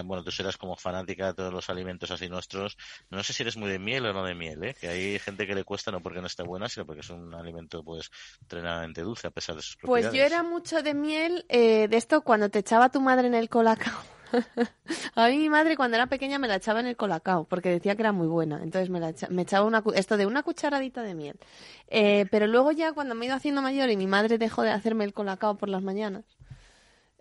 bueno, 0.05 0.23
tú 0.23 0.29
serás 0.29 0.55
como 0.55 0.75
fanática 0.75 1.25
de 1.25 1.33
todos 1.33 1.51
los 1.51 1.67
alimentos 1.71 2.11
así 2.11 2.29
nuestros. 2.29 2.77
No 3.09 3.23
sé 3.23 3.33
si 3.33 3.41
eres 3.41 3.57
muy 3.57 3.71
de 3.71 3.79
miel 3.79 4.05
o 4.05 4.13
no 4.13 4.23
de 4.23 4.35
miel, 4.35 4.63
¿eh? 4.63 4.75
Que 4.79 4.87
hay 4.87 5.17
gente 5.17 5.47
que 5.47 5.55
le 5.55 5.63
cuesta 5.63 5.89
no 5.89 5.99
porque 5.99 6.21
no 6.21 6.27
esté 6.27 6.43
buena, 6.43 6.69
sino 6.69 6.85
porque 6.85 7.01
es 7.01 7.09
un 7.09 7.33
alimento 7.33 7.83
pues 7.83 8.11
tremendamente 8.47 9.01
dulce 9.01 9.25
a 9.25 9.31
pesar 9.31 9.55
de 9.55 9.63
sus 9.63 9.77
propiedades. 9.77 10.11
Pues 10.11 10.19
yo 10.19 10.23
era 10.23 10.43
mucho 10.43 10.83
de 10.83 10.93
miel, 10.93 11.43
eh, 11.49 11.87
de 11.87 11.97
esto 11.97 12.21
cuando 12.21 12.49
te 12.49 12.59
echaba 12.59 12.89
tu 12.89 13.01
madre 13.01 13.25
en 13.25 13.33
el 13.33 13.49
colacao. 13.49 13.99
a 15.15 15.27
mí 15.27 15.37
mi 15.37 15.49
madre 15.49 15.75
cuando 15.75 15.95
era 15.97 16.07
pequeña 16.07 16.39
me 16.39 16.47
la 16.47 16.55
echaba 16.55 16.79
en 16.79 16.87
el 16.87 16.95
colacao 16.95 17.45
porque 17.45 17.69
decía 17.69 17.95
que 17.95 18.01
era 18.01 18.11
muy 18.11 18.27
buena. 18.27 18.61
Entonces 18.63 18.89
me, 18.89 18.99
la 18.99 19.13
me 19.29 19.43
echaba 19.43 19.65
una, 19.65 19.83
esto 19.95 20.17
de 20.17 20.25
una 20.25 20.43
cucharadita 20.43 21.01
de 21.03 21.15
miel. 21.15 21.39
Eh, 21.87 22.25
pero 22.31 22.47
luego 22.47 22.71
ya 22.71 22.93
cuando 22.93 23.15
me 23.15 23.25
he 23.25 23.27
ido 23.27 23.35
haciendo 23.35 23.61
mayor 23.61 23.89
y 23.89 23.97
mi 23.97 24.07
madre 24.07 24.37
dejó 24.37 24.63
de 24.63 24.71
hacerme 24.71 25.03
el 25.03 25.13
colacao 25.13 25.57
por 25.57 25.69
las 25.69 25.83
mañanas, 25.83 26.25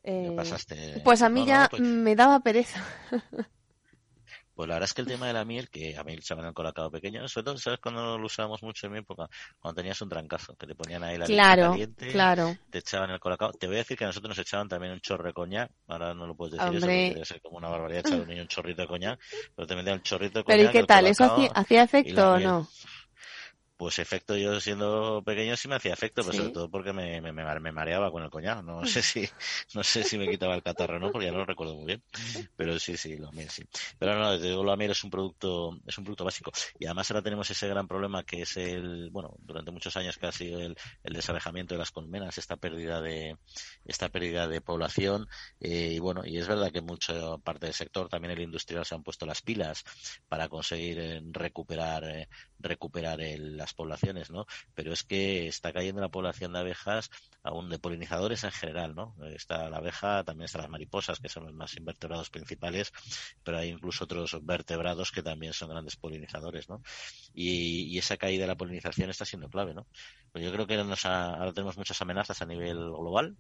eh, 0.03 0.35
pues 1.05 1.23
a 1.23 1.29
mí 1.29 1.45
ya 1.45 1.69
me 1.79 2.17
daba 2.17 2.41
pereza. 2.41 2.83
Pues 4.61 4.69
la 4.69 4.75
verdad 4.75 4.89
es 4.89 4.93
que 4.93 5.01
el 5.01 5.07
tema 5.07 5.27
de 5.27 5.33
la 5.33 5.47
miel, 5.47 5.71
que 5.71 5.97
a 5.97 6.05
mí 6.05 6.19
se 6.21 6.35
me 6.35 6.47
han 6.47 6.53
colocado 6.53 6.91
pequeño, 6.91 7.27
sobre 7.29 7.45
todo, 7.47 7.57
¿sabes 7.57 7.81
cuando 7.81 8.19
lo 8.19 8.27
usábamos 8.27 8.63
mucho 8.63 8.89
en 8.89 8.93
mi 8.93 8.99
época? 8.99 9.27
Cuando 9.59 9.77
tenías 9.77 10.03
un 10.03 10.11
trancazo, 10.11 10.55
que 10.55 10.67
te 10.67 10.75
ponían 10.75 11.03
ahí 11.03 11.17
la 11.17 11.25
claro, 11.25 11.71
caliente, 11.71 12.13
claro. 12.13 12.55
te 12.69 12.81
echaban 12.81 13.09
el 13.09 13.19
colacao. 13.19 13.53
Te 13.53 13.67
voy 13.69 13.77
a 13.77 13.79
decir 13.79 13.97
que 13.97 14.05
a 14.05 14.09
nosotros 14.09 14.29
nos 14.29 14.39
echaban 14.39 14.69
también 14.69 14.93
un 14.93 15.01
chorro 15.01 15.25
de 15.25 15.33
coñac, 15.33 15.71
ahora 15.89 16.13
no 16.13 16.27
lo 16.27 16.35
puedes 16.35 16.59
decir 16.59 16.77
eso, 16.77 16.87
porque 16.87 17.15
debe 17.15 17.25
ser 17.25 17.41
como 17.41 17.57
una 17.57 17.71
barbaridad 17.71 18.07
echar 18.07 18.21
un 18.21 18.29
niño 18.29 18.43
un 18.43 18.49
chorrito 18.49 18.83
de 18.83 18.89
coñac, 18.89 19.19
pero 19.57 19.67
te 19.67 19.77
metían 19.77 19.97
un 19.97 20.03
chorrito 20.03 20.41
de 20.41 20.45
coñac. 20.45 20.59
Pero 20.59 20.69
¿y 20.69 20.73
qué 20.73 20.87
tal? 20.87 21.07
¿Eso 21.07 21.51
hacía, 21.55 21.83
efecto 21.83 22.33
o 22.33 22.39
no? 22.39 22.69
Pues 23.81 23.99
efecto, 23.99 24.37
yo 24.37 24.61
siendo 24.61 25.23
pequeño 25.25 25.57
sí 25.57 25.67
me 25.67 25.77
hacía 25.77 25.95
efecto, 25.95 26.21
pero 26.23 26.37
sobre 26.37 26.51
todo 26.51 26.69
porque 26.71 26.93
me, 26.93 27.19
me, 27.23 27.33
me, 27.33 27.73
mareaba 27.73 28.11
con 28.11 28.23
el 28.23 28.29
coñac. 28.29 28.63
No 28.63 28.85
sé 28.85 29.01
si, 29.01 29.27
no 29.75 29.83
sé 29.83 30.03
si 30.03 30.19
me 30.19 30.29
quitaba 30.29 30.55
el 30.55 30.63
catarro 30.63 30.97
o 30.97 30.99
no, 30.99 31.11
porque 31.11 31.29
ya 31.29 31.33
no 31.33 31.39
lo 31.39 31.47
recuerdo 31.47 31.77
muy 31.77 31.87
bien. 31.87 32.03
Pero 32.57 32.79
sí, 32.79 32.99
sí, 32.99 33.17
lo 33.17 33.33
miel 33.33 33.49
sí. 33.49 33.65
Pero 33.99 34.19
no, 34.19 34.33
desde 34.33 34.49
luego 34.49 34.65
la 34.65 34.77
miel 34.77 34.91
es 34.91 35.03
un 35.03 35.09
producto, 35.09 35.79
es 35.87 35.97
un 35.97 36.05
producto 36.05 36.27
básico. 36.27 36.53
Y 36.79 36.85
además 36.85 37.11
ahora 37.11 37.23
tenemos 37.23 37.51
ese 37.51 37.69
gran 37.69 37.89
problema 37.89 38.23
que 38.23 38.43
es 38.43 38.55
el, 38.59 39.09
bueno, 39.13 39.35
durante 39.39 39.71
muchos 39.71 39.97
años 39.97 40.19
que 40.19 40.27
ha 40.27 40.33
sido 40.33 40.61
el, 40.61 40.77
el 41.03 41.13
desalejamiento 41.15 41.75
de 41.75 41.79
las 41.79 41.91
colmenas, 41.91 42.37
esta 42.37 42.59
pérdida 42.59 43.01
de, 43.01 43.39
esta 43.87 44.11
pérdida 44.11 44.47
de 44.47 44.61
población. 44.61 45.27
Eh, 45.59 45.93
y 45.95 45.99
bueno, 46.01 46.27
y 46.27 46.37
es 46.37 46.47
verdad 46.47 46.71
que 46.71 46.83
mucha 46.83 47.39
parte 47.39 47.65
del 47.65 47.75
sector, 47.75 48.11
también 48.11 48.33
el 48.33 48.43
industrial, 48.43 48.85
se 48.85 48.95
han 48.95 49.03
puesto 49.03 49.25
las 49.25 49.41
pilas 49.41 49.85
para 50.29 50.51
conseguir 50.51 50.99
eh, 51.01 51.23
recuperar, 51.31 52.05
eh, 52.05 52.29
recuperar 52.59 53.23
el, 53.23 53.57
las 53.57 53.70
poblaciones, 53.75 54.31
¿no? 54.31 54.47
Pero 54.75 54.93
es 54.93 55.05
que 55.05 55.47
está 55.49 55.73
cayendo 55.73 56.01
la 56.01 56.09
población 56.09 56.53
de 56.53 56.61
abejas, 56.61 57.11
aún 57.43 57.71
de 57.71 57.79
polinizadores 57.79 58.45
en 58.45 58.53
general, 58.53 58.95
¿no? 58.95 59.15
Está 59.35 59.71
la 59.71 59.79
abeja, 59.79 60.25
también 60.25 60.47
están 60.47 60.63
las 60.63 60.71
mariposas, 60.71 61.19
que 61.21 61.29
son 61.29 61.45
los 61.45 61.55
más 61.55 61.77
invertebrados 61.77 62.31
principales, 62.31 62.93
pero 63.43 63.59
hay 63.59 63.71
incluso 63.71 64.05
otros 64.05 64.39
vertebrados 64.43 65.11
que 65.11 65.23
también 65.23 65.53
son 65.53 65.71
grandes 65.71 65.97
polinizadores, 65.97 66.69
¿no? 66.69 66.83
Y, 67.35 67.99
esa 68.01 68.17
caída 68.17 68.43
de 68.43 68.49
la 68.49 68.57
polinización 68.57 69.11
está 69.11 69.27
siendo 69.27 69.51
clave, 69.51 69.75
¿no? 69.75 69.87
Pues 70.33 70.43
yo 70.43 70.51
creo 70.53 70.67
que 70.67 70.77
nos 70.83 71.05
ahora 71.05 71.53
tenemos 71.53 71.77
muchas 71.77 72.01
amenazas 72.01 72.41
a 72.41 72.47
nivel 72.47 72.77
global, 72.77 73.37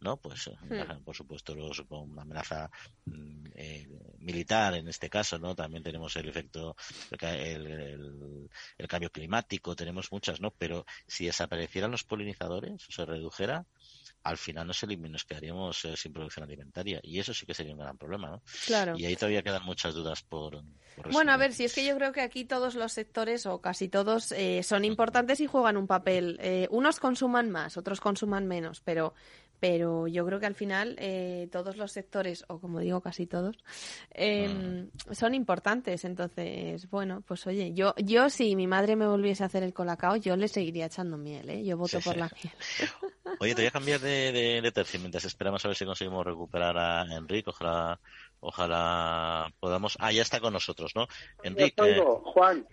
¿no? 0.00 0.16
Pues, 0.16 0.46
eh, 0.46 0.56
hmm. 0.62 1.02
por 1.04 1.14
supuesto, 1.14 1.54
los, 1.54 1.82
una 1.90 2.22
amenaza 2.22 2.70
mm, 3.04 3.46
eh, 3.54 3.88
militar 4.18 4.74
en 4.74 4.88
este 4.88 5.10
caso, 5.10 5.38
¿no? 5.38 5.54
También 5.54 5.82
tenemos 5.82 6.14
el 6.16 6.28
efecto, 6.28 6.76
el, 7.20 8.48
el, 8.78 8.88
cambio 8.88 9.10
climático, 9.10 9.76
tenemos 9.76 10.10
muchas, 10.12 10.40
¿no? 10.40 10.52
Pero 10.52 10.86
si 11.06 11.26
desaparecieran 11.26 11.90
los 11.90 12.04
polinizadores, 12.04 12.88
o 12.88 12.92
se 12.92 13.04
redujera, 13.04 13.37
al 14.24 14.36
final 14.36 14.66
nos, 14.66 14.82
nos 14.84 15.24
quedaríamos 15.24 15.84
eh, 15.84 15.96
sin 15.96 16.12
producción 16.12 16.44
alimentaria 16.44 17.00
y 17.02 17.18
eso 17.18 17.32
sí 17.32 17.46
que 17.46 17.54
sería 17.54 17.72
un 17.72 17.80
gran 17.80 17.96
problema, 17.96 18.30
¿no? 18.30 18.42
Claro. 18.66 18.96
Y 18.96 19.06
ahí 19.06 19.16
todavía 19.16 19.42
quedan 19.42 19.64
muchas 19.64 19.94
dudas 19.94 20.22
por, 20.22 20.62
bueno, 21.12 21.32
a 21.32 21.36
ver, 21.36 21.52
si 21.52 21.64
es 21.64 21.74
que 21.74 21.84
yo 21.84 21.96
creo 21.96 22.12
que 22.12 22.20
aquí 22.20 22.44
todos 22.44 22.74
los 22.74 22.92
sectores 22.92 23.46
o 23.46 23.60
casi 23.60 23.88
todos 23.88 24.32
eh, 24.32 24.62
son 24.62 24.84
importantes 24.84 25.40
y 25.40 25.46
juegan 25.46 25.76
un 25.76 25.86
papel. 25.86 26.38
Eh, 26.42 26.66
unos 26.70 26.98
consuman 26.98 27.50
más, 27.50 27.76
otros 27.76 28.00
consuman 28.00 28.46
menos, 28.46 28.80
pero 28.80 29.14
pero 29.60 30.06
yo 30.06 30.24
creo 30.26 30.40
que 30.40 30.46
al 30.46 30.54
final 30.54 30.96
eh, 30.98 31.48
todos 31.50 31.76
los 31.76 31.92
sectores, 31.92 32.44
o 32.48 32.60
como 32.60 32.80
digo, 32.80 33.00
casi 33.00 33.26
todos, 33.26 33.56
em, 34.10 34.84
mm. 34.84 35.14
son 35.14 35.34
importantes. 35.34 36.04
Entonces, 36.04 36.88
bueno, 36.90 37.22
pues 37.26 37.46
oye, 37.46 37.72
yo, 37.74 37.94
yo 37.96 38.30
si 38.30 38.54
mi 38.56 38.66
madre 38.66 38.96
me 38.96 39.06
volviese 39.06 39.42
a 39.42 39.46
hacer 39.46 39.62
el 39.62 39.74
colacao, 39.74 40.16
yo 40.16 40.36
le 40.36 40.48
seguiría 40.48 40.86
echando 40.86 41.16
miel, 41.16 41.50
¿eh? 41.50 41.64
Yo 41.64 41.76
voto 41.76 42.00
por 42.00 42.16
la 42.16 42.30
miel. 42.42 42.54
Oye, 43.40 43.54
te 43.54 43.60
voy 43.60 43.68
a 43.68 43.70
cambiar 43.70 44.00
de, 44.00 44.32
de, 44.32 44.60
de 44.62 44.72
tercio 44.72 44.98
mientras 45.00 45.24
esperamos 45.24 45.64
a 45.64 45.68
ver 45.68 45.76
si 45.76 45.84
conseguimos 45.84 46.24
recuperar 46.24 46.76
a 46.78 47.04
Enrique. 47.14 47.50
Ojalá, 47.50 48.00
ojalá 48.40 49.52
podamos. 49.60 49.96
Ah, 50.00 50.12
ya 50.12 50.22
está 50.22 50.40
con 50.40 50.54
nosotros, 50.54 50.92
¿no? 50.94 51.06
Enrique. 51.42 52.02
Juan. 52.24 52.66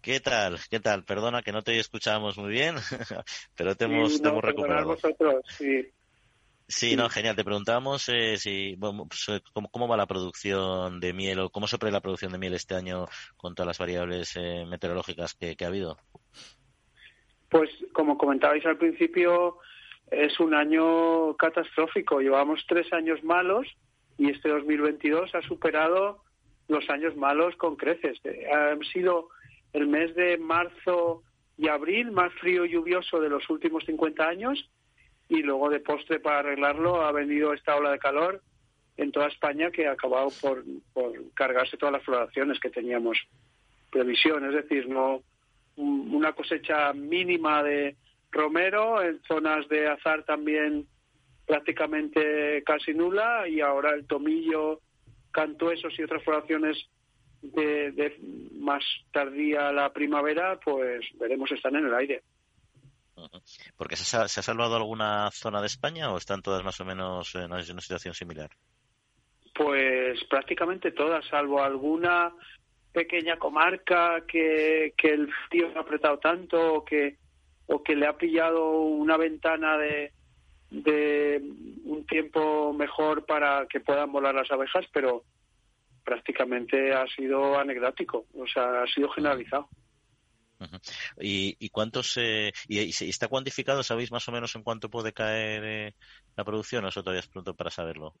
¿Qué 0.00 0.20
tal? 0.20 0.58
¿Qué 0.70 0.80
tal? 0.80 1.04
Perdona 1.04 1.42
que 1.42 1.52
no 1.52 1.62
te 1.62 1.78
escuchábamos 1.78 2.38
muy 2.38 2.50
bien, 2.50 2.76
pero 3.56 3.76
te 3.76 3.84
hemos, 3.84 4.20
te 4.20 4.28
hemos 4.28 4.42
recuperado. 4.42 4.96
sí. 5.48 5.92
Sí, 6.70 6.96
no, 6.96 7.08
genial. 7.08 7.34
Te 7.34 7.44
preguntábamos 7.44 8.10
eh, 8.10 8.36
si, 8.36 8.76
pues, 8.76 9.28
eh, 9.30 9.40
cómo, 9.72 9.88
va 9.88 9.96
la 9.96 10.06
producción 10.06 11.00
de 11.00 11.14
miel 11.14 11.40
o 11.40 11.48
cómo 11.50 11.66
se 11.66 11.78
la 11.90 12.02
producción 12.02 12.30
de 12.30 12.38
miel 12.38 12.52
este 12.52 12.74
año 12.74 13.06
con 13.38 13.54
todas 13.54 13.68
las 13.68 13.78
variables 13.78 14.36
eh, 14.36 14.66
meteorológicas 14.68 15.34
que, 15.34 15.56
ha 15.58 15.66
habido. 15.66 15.96
Pues 17.48 17.70
como 17.94 18.18
comentabais 18.18 18.66
al 18.66 18.76
principio, 18.76 19.56
es 20.10 20.38
un 20.40 20.52
año 20.52 21.34
catastrófico. 21.36 22.20
Llevamos 22.20 22.62
tres 22.68 22.92
años 22.92 23.24
malos 23.24 23.66
y 24.18 24.28
este 24.28 24.50
2022 24.50 25.34
ha 25.34 25.40
superado 25.40 26.22
los 26.68 26.86
años 26.90 27.16
malos 27.16 27.56
con 27.56 27.76
creces. 27.76 28.20
Han 28.52 28.82
sido 28.92 29.30
el 29.72 29.86
mes 29.86 30.14
de 30.14 30.36
marzo 30.36 31.22
y 31.56 31.68
abril 31.68 32.10
más 32.10 32.30
frío 32.34 32.66
y 32.66 32.72
lluvioso 32.72 33.20
de 33.20 33.30
los 33.30 33.48
últimos 33.48 33.84
50 33.86 34.22
años 34.22 34.68
y 35.28 35.42
luego 35.42 35.68
de 35.68 35.80
postre 35.80 36.20
para 36.20 36.38
arreglarlo 36.38 37.02
ha 37.02 37.12
venido 37.12 37.52
esta 37.52 37.76
ola 37.76 37.92
de 37.92 37.98
calor 37.98 38.42
en 38.96 39.12
toda 39.12 39.28
España 39.28 39.70
que 39.70 39.86
ha 39.86 39.92
acabado 39.92 40.28
por, 40.40 40.64
cargarse 41.34 41.76
todas 41.76 41.92
las 41.92 42.04
floraciones 42.04 42.58
que 42.58 42.70
teníamos 42.70 43.18
previsión, 43.90 44.44
es 44.46 44.54
decir, 44.54 44.88
no 44.88 45.22
una 45.76 46.32
cosecha 46.32 46.92
mínima 46.92 47.62
de 47.62 47.96
romero, 48.32 49.00
en 49.02 49.20
zonas 49.22 49.68
de 49.68 49.86
azar 49.86 50.24
también 50.24 50.86
prácticamente 51.46 52.62
casi 52.64 52.92
nula 52.92 53.48
y 53.48 53.60
ahora 53.60 53.94
el 53.94 54.06
tomillo, 54.06 54.80
cantuesos 55.30 55.96
y 55.98 56.02
otras 56.02 56.22
floraciones 56.24 56.76
de, 57.40 57.92
de 57.92 58.18
más 58.58 58.84
tardía 59.12 59.70
la 59.72 59.92
primavera, 59.92 60.58
pues 60.58 61.06
veremos 61.18 61.50
están 61.52 61.76
en 61.76 61.86
el 61.86 61.94
aire. 61.94 62.22
Porque 63.76 63.96
se 63.96 64.16
ha, 64.16 64.28
salvado 64.28 64.76
alguna 64.76 65.30
zona 65.30 65.60
de 65.60 65.66
España 65.66 66.10
o 66.12 66.18
están 66.18 66.42
todas 66.42 66.64
más 66.64 66.80
o 66.80 66.84
menos 66.84 67.34
en 67.34 67.52
una 67.52 67.62
situación 67.62 68.14
similar? 68.14 68.50
Pues 69.54 70.22
prácticamente 70.24 70.92
todas, 70.92 71.26
salvo 71.26 71.62
alguna 71.62 72.32
pequeña 72.92 73.38
comarca 73.38 74.24
que, 74.26 74.94
el 75.02 75.32
frío 75.48 75.70
ha 75.76 75.80
apretado 75.80 76.18
tanto 76.18 76.74
o 76.74 76.84
que, 76.84 77.16
o 77.66 77.82
que 77.82 77.96
le 77.96 78.06
ha 78.06 78.16
pillado 78.16 78.80
una 78.80 79.16
ventana 79.16 79.76
de, 79.76 80.12
de 80.70 81.42
un 81.84 82.06
tiempo 82.06 82.72
mejor 82.72 83.24
para 83.26 83.66
que 83.66 83.80
puedan 83.80 84.12
volar 84.12 84.34
las 84.34 84.50
abejas, 84.50 84.86
pero 84.92 85.24
prácticamente 86.04 86.92
ha 86.92 87.06
sido 87.06 87.58
anecdótico, 87.58 88.26
o 88.34 88.46
sea, 88.46 88.82
ha 88.82 88.86
sido 88.86 89.08
generalizado. 89.10 89.68
¿Y, 91.20 91.56
y 91.58 91.68
cuántos 91.70 92.16
eh, 92.16 92.52
y, 92.68 92.90
está 92.90 93.28
cuantificado? 93.28 93.82
¿Sabéis 93.82 94.10
más 94.10 94.28
o 94.28 94.32
menos 94.32 94.54
en 94.56 94.62
cuánto 94.62 94.88
puede 94.90 95.12
caer 95.12 95.62
eh, 95.64 95.94
la 96.36 96.44
producción? 96.44 96.84
¿O 96.84 96.88
eso 96.88 97.02
todavía 97.02 97.20
es 97.20 97.28
pronto 97.28 97.54
para 97.54 97.70
saberlo? 97.70 98.14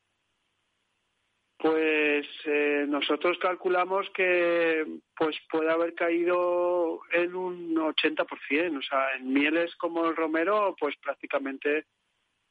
Pues 1.58 2.26
eh, 2.44 2.86
nosotros 2.88 3.36
calculamos 3.38 4.08
que 4.14 4.86
pues 5.16 5.36
puede 5.50 5.72
haber 5.72 5.94
caído 5.94 7.00
en 7.12 7.34
un 7.34 7.74
80%, 7.74 8.78
o 8.78 8.82
sea, 8.82 9.16
en 9.16 9.32
mieles 9.32 9.74
como 9.74 10.06
el 10.06 10.14
romero, 10.14 10.76
pues 10.78 10.94
prácticamente 11.02 11.86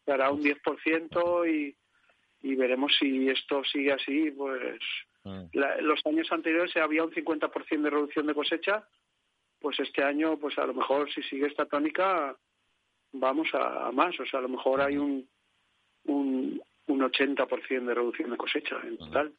dará 0.06 0.30
un 0.30 0.44
10% 0.44 1.50
y, 1.50 1.78
y 2.42 2.56
veremos 2.56 2.98
si 3.00 3.30
esto 3.30 3.64
sigue 3.64 3.94
así, 3.94 4.32
pues 4.32 4.80
mm. 5.24 5.58
los 5.82 6.06
años 6.06 6.30
anteriores 6.30 6.76
había 6.76 7.06
un 7.06 7.12
50% 7.12 7.82
de 7.82 7.90
reducción 7.90 8.28
de 8.28 8.34
cosecha 8.34 8.86
pues 9.60 9.80
este 9.80 10.04
año, 10.04 10.38
pues 10.38 10.58
a 10.58 10.66
lo 10.66 10.74
mejor 10.74 11.12
si 11.12 11.22
sigue 11.24 11.48
esta 11.48 11.66
tónica, 11.66 12.36
vamos 13.14 13.48
a, 13.54 13.92
más. 13.92 14.20
O 14.20 14.26
sea, 14.26 14.40
a 14.40 14.44
lo 14.44 14.50
mejor 14.50 14.82
hay 14.82 14.98
un, 14.98 15.28
un, 16.06 16.62
un 16.88 17.00
80% 17.00 17.86
de 17.86 17.94
reducción 17.94 18.32
de 18.32 18.38
cosecha 18.38 18.76
en 18.84 18.98
total. 18.98 19.34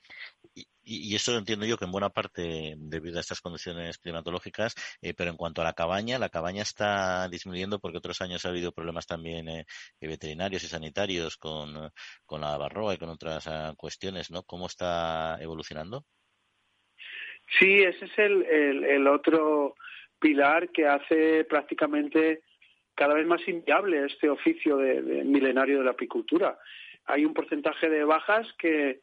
Y, 0.55 0.67
y, 0.83 1.15
eso 1.15 1.37
entiendo 1.37 1.67
yo 1.67 1.77
que 1.77 1.85
en 1.85 1.93
buena 1.93 2.11
parte 2.11 2.75
debido 2.77 3.19
a 3.19 3.21
estas 3.21 3.41
condiciones 3.41 3.99
climatológicas, 3.99 4.75
eh, 5.03 5.15
pero 5.15 5.31
en 5.31 5.37
cuanto 5.37 5.61
a 5.61 5.65
la 5.65 5.75
cabaña, 5.75 6.19
la 6.19 6.31
cabaña 6.31 6.63
está 6.63 7.29
disminuyendo 7.29 7.79
porque 7.79 7.99
otros 7.99 8.21
años 8.21 8.45
ha 8.45 8.49
habido 8.49 8.73
problemas 8.73 9.07
también 9.07 9.49
eh, 9.49 9.67
veterinarios 10.01 10.65
y 10.65 10.67
sanitarios 10.67 11.37
con, 11.37 11.91
con 12.25 12.41
la 12.41 12.57
barroa 12.57 12.95
y 12.95 12.99
con 12.99 13.11
otras 13.11 13.47
ah, 13.47 13.75
cuestiones, 13.77 14.31
¿no? 14.31 14.43
¿Cómo 14.43 14.67
está 14.67 15.39
evolucionando? 15.41 16.05
Sí, 17.59 17.79
ese 17.83 18.05
es 18.05 18.19
el, 18.19 18.43
el, 18.45 18.85
el 18.85 19.07
otro 19.07 19.75
pilar 20.19 20.71
que 20.71 20.87
hace 20.87 21.45
prácticamente 21.45 22.43
cada 22.95 23.15
vez 23.15 23.27
más 23.27 23.47
inviable 23.47 24.07
este 24.07 24.29
oficio 24.29 24.77
de, 24.77 25.23
milenario 25.25 25.79
de 25.79 25.85
la 25.85 25.93
apicultura. 25.93 26.59
Hay 27.07 27.25
un 27.25 27.33
porcentaje 27.33 27.89
de 27.89 28.05
bajas 28.05 28.47
que, 28.59 29.01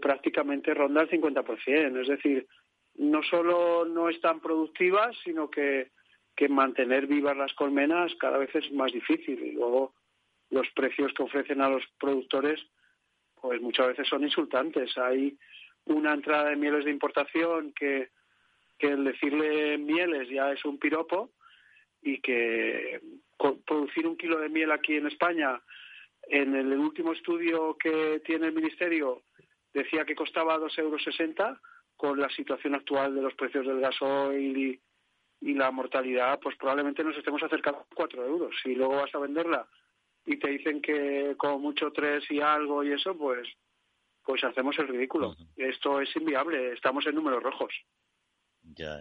prácticamente 0.00 0.74
ronda 0.74 1.02
el 1.02 1.10
50%, 1.10 2.00
es 2.00 2.08
decir, 2.08 2.46
no 2.96 3.22
solo 3.22 3.84
no 3.84 4.08
están 4.08 4.40
productivas, 4.40 5.16
sino 5.22 5.50
que, 5.50 5.90
que 6.34 6.48
mantener 6.48 7.06
vivas 7.06 7.36
las 7.36 7.52
colmenas 7.54 8.14
cada 8.16 8.38
vez 8.38 8.54
es 8.54 8.70
más 8.72 8.92
difícil 8.92 9.42
y 9.42 9.52
luego 9.52 9.94
los 10.50 10.68
precios 10.70 11.12
que 11.12 11.22
ofrecen 11.22 11.60
a 11.60 11.68
los 11.68 11.84
productores 11.98 12.60
pues 13.40 13.60
muchas 13.60 13.88
veces 13.88 14.08
son 14.08 14.24
insultantes. 14.24 14.96
Hay 14.98 15.38
una 15.84 16.12
entrada 16.14 16.50
de 16.50 16.56
mieles 16.56 16.84
de 16.84 16.90
importación 16.90 17.72
que 17.72 18.10
que 18.78 18.88
el 18.88 19.04
decirle 19.04 19.78
mieles 19.78 20.28
ya 20.28 20.52
es 20.52 20.64
un 20.64 20.78
piropo 20.78 21.30
y 22.02 22.20
que 22.20 23.00
producir 23.66 24.06
un 24.06 24.16
kilo 24.16 24.38
de 24.38 24.48
miel 24.48 24.70
aquí 24.70 24.96
en 24.96 25.06
España, 25.06 25.60
en 26.22 26.54
el 26.54 26.72
último 26.78 27.12
estudio 27.12 27.76
que 27.78 28.20
tiene 28.24 28.48
el 28.48 28.54
Ministerio, 28.54 29.22
decía 29.72 30.04
que 30.04 30.14
costaba 30.14 30.58
dos 30.58 30.76
euros 30.78 31.02
sesenta 31.02 31.60
con 31.96 32.20
la 32.20 32.28
situación 32.30 32.74
actual 32.74 33.14
de 33.14 33.22
los 33.22 33.34
precios 33.34 33.66
del 33.66 33.80
gasoil 33.80 34.56
y, 34.56 34.80
y 35.40 35.54
la 35.54 35.70
mortalidad, 35.70 36.38
pues 36.40 36.56
probablemente 36.56 37.04
nos 37.04 37.16
estemos 37.16 37.42
acercando 37.42 37.80
a 37.80 37.94
4 37.94 38.24
euros. 38.24 38.54
Si 38.62 38.74
luego 38.74 38.96
vas 38.96 39.14
a 39.14 39.18
venderla 39.18 39.66
y 40.24 40.36
te 40.36 40.50
dicen 40.50 40.82
que 40.82 41.34
como 41.36 41.58
mucho 41.58 41.92
3 41.92 42.30
y 42.30 42.40
algo 42.40 42.84
y 42.84 42.92
eso, 42.92 43.16
pues 43.16 43.48
pues 44.26 44.42
hacemos 44.42 44.76
el 44.80 44.88
ridículo. 44.88 45.36
Esto 45.56 46.00
es 46.00 46.14
inviable, 46.16 46.72
estamos 46.72 47.06
en 47.06 47.14
números 47.14 47.42
rojos. 47.44 47.72
Ya, 48.74 48.98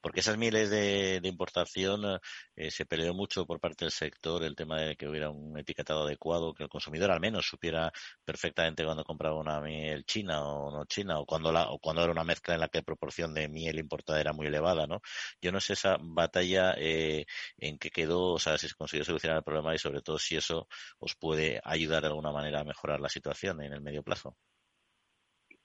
porque 0.00 0.20
esas 0.20 0.36
miles 0.36 0.70
de, 0.70 1.20
importación 1.22 2.20
eh, 2.56 2.70
se 2.70 2.84
peleó 2.84 3.14
mucho 3.14 3.46
por 3.46 3.60
parte 3.60 3.84
del 3.84 3.92
sector 3.92 4.42
el 4.42 4.56
tema 4.56 4.80
de 4.80 4.96
que 4.96 5.08
hubiera 5.08 5.30
un 5.30 5.56
etiquetado 5.56 6.04
adecuado, 6.04 6.52
que 6.52 6.64
el 6.64 6.68
consumidor 6.68 7.10
al 7.12 7.20
menos 7.20 7.46
supiera 7.46 7.92
perfectamente 8.24 8.84
cuando 8.84 9.04
compraba 9.04 9.38
una 9.38 9.60
miel 9.60 10.04
china 10.04 10.44
o 10.44 10.70
no 10.70 10.84
china, 10.86 11.20
o 11.20 11.26
cuando, 11.26 11.52
la, 11.52 11.70
o 11.70 11.78
cuando 11.78 12.02
era 12.02 12.12
una 12.12 12.24
mezcla 12.24 12.54
en 12.54 12.60
la 12.60 12.68
que 12.68 12.78
la 12.78 12.84
proporción 12.84 13.34
de 13.34 13.48
miel 13.48 13.78
importada 13.78 14.20
era 14.20 14.32
muy 14.32 14.48
elevada, 14.48 14.86
¿no? 14.86 15.00
Yo 15.40 15.52
no 15.52 15.60
sé 15.60 15.74
esa 15.74 15.96
batalla 16.00 16.74
eh, 16.76 17.24
en 17.58 17.78
que 17.78 17.90
quedó, 17.90 18.32
o 18.32 18.38
sea, 18.38 18.58
si 18.58 18.68
se 18.68 18.74
consiguió 18.74 19.04
solucionar 19.04 19.38
el 19.38 19.44
problema 19.44 19.74
y 19.74 19.78
sobre 19.78 20.02
todo 20.02 20.18
si 20.18 20.36
eso 20.36 20.66
os 20.98 21.14
puede 21.14 21.60
ayudar 21.64 22.02
de 22.02 22.08
alguna 22.08 22.32
manera 22.32 22.60
a 22.60 22.64
mejorar 22.64 23.00
la 23.00 23.08
situación 23.08 23.62
en 23.62 23.72
el 23.72 23.80
medio 23.80 24.02
plazo. 24.02 24.36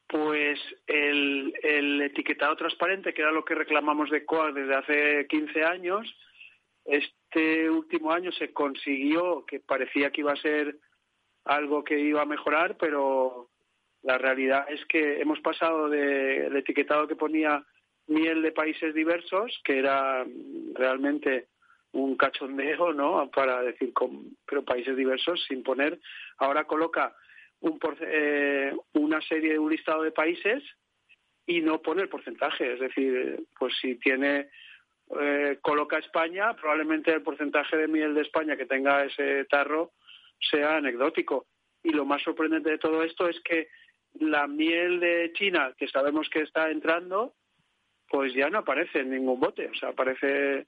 Pues 0.09 0.59
el, 0.87 2.01
etiquetado 2.01 2.55
transparente, 2.55 3.13
que 3.13 3.21
era 3.21 3.31
lo 3.31 3.45
que 3.45 3.53
reclamamos 3.53 4.09
de 4.09 4.25
COA 4.25 4.51
desde 4.51 4.75
hace 4.75 5.27
15 5.27 5.63
años, 5.63 6.15
este 6.83 7.69
último 7.69 8.11
año 8.11 8.31
se 8.31 8.51
consiguió, 8.51 9.45
que 9.45 9.59
parecía 9.59 10.09
que 10.09 10.21
iba 10.21 10.33
a 10.33 10.41
ser 10.41 10.77
algo 11.45 11.83
que 11.83 11.99
iba 11.99 12.23
a 12.23 12.25
mejorar, 12.25 12.75
pero 12.77 13.49
la 14.01 14.17
realidad 14.17 14.65
es 14.69 14.83
que 14.87 15.21
hemos 15.21 15.41
pasado 15.41 15.89
del 15.89 16.55
etiquetado 16.55 17.07
que 17.07 17.15
ponía 17.15 17.63
miel 18.07 18.41
de 18.41 18.51
países 18.51 18.95
diversos, 18.95 19.61
que 19.63 19.77
era 19.77 20.25
realmente 20.73 21.49
un 21.91 22.17
cachondeo, 22.17 22.93
¿no? 22.93 23.29
Para 23.29 23.61
decir, 23.61 23.93
pero 24.47 24.65
países 24.65 24.97
diversos 24.97 25.45
sin 25.47 25.61
poner, 25.61 25.99
ahora 26.39 26.63
coloca 26.63 27.15
un 27.61 27.79
eh, 28.01 28.73
una 28.93 29.21
serie 29.21 29.59
un 29.59 29.69
listado 29.69 30.03
de 30.03 30.11
países 30.11 30.63
y 31.45 31.61
no 31.61 31.81
pone 31.81 32.03
el 32.03 32.09
porcentaje. 32.09 32.73
Es 32.73 32.79
decir, 32.79 33.43
pues 33.57 33.73
si 33.81 33.95
tiene 33.95 34.49
eh, 35.19 35.57
coloca 35.61 35.97
España, 35.97 36.53
probablemente 36.53 37.11
el 37.11 37.23
porcentaje 37.23 37.75
de 37.75 37.87
miel 37.87 38.13
de 38.13 38.21
España 38.21 38.55
que 38.55 38.67
tenga 38.67 39.03
ese 39.03 39.45
tarro 39.45 39.93
sea 40.39 40.77
anecdótico. 40.77 41.47
Y 41.83 41.89
lo 41.89 42.05
más 42.05 42.21
sorprendente 42.21 42.69
de 42.69 42.77
todo 42.77 43.03
esto 43.03 43.27
es 43.27 43.39
que 43.41 43.69
la 44.19 44.47
miel 44.47 44.99
de 44.99 45.31
China, 45.33 45.73
que 45.77 45.87
sabemos 45.87 46.29
que 46.29 46.41
está 46.41 46.69
entrando, 46.69 47.33
pues 48.07 48.33
ya 48.33 48.49
no 48.49 48.59
aparece 48.59 48.99
en 48.99 49.11
ningún 49.11 49.39
bote. 49.39 49.69
O 49.69 49.73
sea, 49.75 49.89
aparece, 49.89 50.67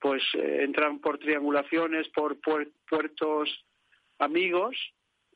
pues 0.00 0.22
eh, 0.34 0.62
entran 0.62 1.00
por 1.00 1.18
triangulaciones, 1.18 2.08
por 2.08 2.38
puertos 2.40 3.64
amigos 4.18 4.76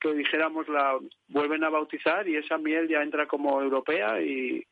que 0.00 0.14
dijéramos 0.14 0.68
la 0.68 0.98
vuelven 1.28 1.64
a 1.64 1.70
bautizar 1.70 2.26
y 2.26 2.36
esa 2.36 2.58
miel 2.58 2.88
ya 2.88 3.02
entra 3.02 3.26
como 3.26 3.60
europea 3.60 4.20
y, 4.20 4.64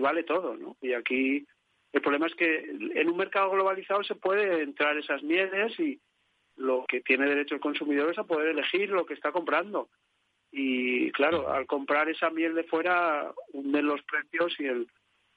vale 0.00 0.22
todo, 0.22 0.56
¿no? 0.56 0.76
Y 0.80 0.92
aquí 0.92 1.46
el 1.92 2.02
problema 2.02 2.26
es 2.26 2.34
que 2.34 2.58
en 2.58 3.08
un 3.08 3.16
mercado 3.16 3.50
globalizado 3.50 4.04
se 4.04 4.14
puede 4.14 4.62
entrar 4.62 4.96
esas 4.96 5.22
mieles 5.22 5.78
y 5.80 6.00
lo 6.56 6.84
que 6.86 7.00
tiene 7.00 7.26
derecho 7.26 7.54
el 7.54 7.60
consumidor 7.60 8.12
es 8.12 8.18
a 8.18 8.24
poder 8.24 8.48
elegir 8.48 8.90
lo 8.90 9.06
que 9.06 9.14
está 9.14 9.32
comprando. 9.32 9.88
Y 10.50 11.10
claro, 11.12 11.50
al 11.50 11.66
comprar 11.66 12.08
esa 12.08 12.30
miel 12.30 12.54
de 12.54 12.64
fuera 12.64 13.32
hunden 13.52 13.86
los 13.86 14.02
precios 14.02 14.54
y 14.58 14.66
el, 14.66 14.88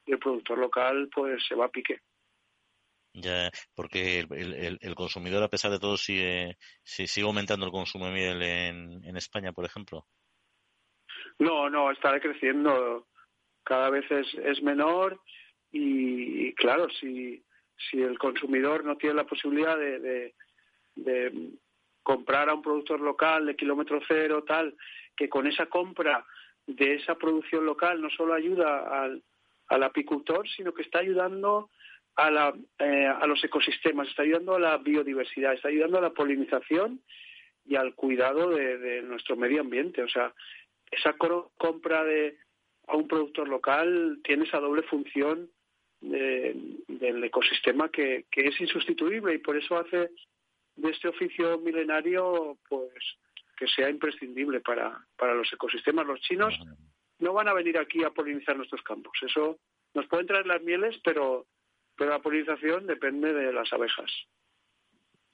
y 0.06 0.13
el 0.13 0.19
productor 0.19 0.58
local 0.58 1.10
pues 1.13 1.43
se 1.47 1.56
va 1.56 1.65
a 1.65 1.71
pique. 1.71 1.99
Ya, 3.13 3.52
porque 3.76 4.19
el, 4.19 4.80
el, 4.80 4.95
consumidor, 4.95 5.43
a 5.43 5.50
pesar 5.50 5.69
de 5.69 5.80
todo, 5.80 5.97
sigue, 5.97 6.58
sigue 6.84 7.28
aumentando 7.28 7.65
el 7.65 7.71
consumo 7.71 8.06
de 8.06 8.13
miel 8.13 8.41
en, 8.41 9.04
en 9.04 9.17
España, 9.17 9.52
por 9.52 9.65
ejemplo. 9.65 10.06
No, 11.38 11.69
no, 11.69 11.91
está 11.91 12.13
decreciendo. 12.13 13.08
Cada 13.63 13.89
vez 13.89 14.10
es, 14.10 14.28
es 14.36 14.63
menor 14.63 15.19
y, 15.71 16.54
claro, 16.54 16.88
si, 16.89 17.43
si 17.89 18.02
el 18.02 18.17
consumidor 18.17 18.86
no 18.86 18.95
tiene 18.95 19.15
la 19.15 19.26
posibilidad 19.26 19.78
de, 19.78 20.00
de, 20.00 20.36
de 20.95 21.52
comprar 22.04 22.50
a 22.50 22.54
un 22.54 22.62
productor 22.62 23.02
local 23.02 23.45
de 23.45 23.56
kilómetro 23.56 24.00
cero, 24.08 24.43
tal, 24.47 24.76
que 25.15 25.30
con 25.30 25.47
esa 25.47 25.67
compra 25.67 26.26
de 26.65 26.95
esa 26.95 27.15
producción 27.15 27.65
local 27.65 28.02
no 28.02 28.10
solo 28.10 28.34
ayuda 28.34 29.04
al, 29.04 29.24
al 29.67 29.84
apicultor, 29.84 30.47
sino 30.50 30.74
que 30.74 30.84
está 30.84 31.00
ayudando 31.00 31.69
a, 32.15 32.30
la, 32.30 32.54
eh, 32.80 33.08
a 33.08 33.26
los 33.28 33.43
ecosistemas, 33.43 34.08
está 34.08 34.24
ayudando 34.24 34.56
a 34.56 34.60
la 34.60 34.78
biodiversidad, 34.78 35.54
está 35.54 35.69
ayudando 35.69 35.97
a 35.97 36.02
la 36.02 36.12
polinización 36.12 37.02
y 37.65 37.76
al 37.76 37.95
cuidado 37.95 38.50
de, 38.50 39.02
nuestro 39.04 39.36
medio 39.36 39.62
ambiente. 39.62 40.04
O 40.04 40.10
sea, 40.10 40.34
esa 40.89 41.15
compra 41.58 42.04
de 42.04 42.38
a 42.88 42.95
un 42.95 43.08
productor 43.08 43.47
local 43.47 44.19
tiene 44.24 44.45
esa 44.45 44.60
doble 44.60 44.84
función 44.84 45.50
del 46.02 47.24
ecosistema 47.24 47.89
que, 47.89 48.26
que 48.32 48.47
es 48.47 48.60
insustituible 48.60 49.36
y 49.36 49.38
por 49.38 49.56
eso 49.56 49.78
hace 49.78 50.10
de 50.76 50.89
este 50.89 51.08
oficio 51.08 51.60
milenario 51.60 52.58
pues 52.67 52.91
que 53.56 53.67
sea 53.67 53.89
imprescindible 53.89 54.62
para, 54.62 55.06
para 55.15 55.36
los 55.36 55.52
ecosistemas. 55.54 56.08
Los 56.08 56.19
chinos 56.21 56.58
no 57.19 57.34
van 57.34 57.47
a 57.47 57.54
venir 57.54 57.78
aquí 57.78 58.04
a 58.04 58.10
polinizar 58.10 58.58
nuestros 58.58 58.82
campos. 58.82 59.13
Eso 59.21 59.60
nos 59.93 60.08
pueden 60.08 60.26
traer 60.26 60.47
las 60.47 60.63
mieles, 60.63 61.00
pero 61.04 61.45
pero 61.95 62.12
la 62.12 62.19
polinización 62.21 62.88
depende 62.88 63.34
de 63.34 63.54
las 63.54 63.71
abejas. 63.73 64.12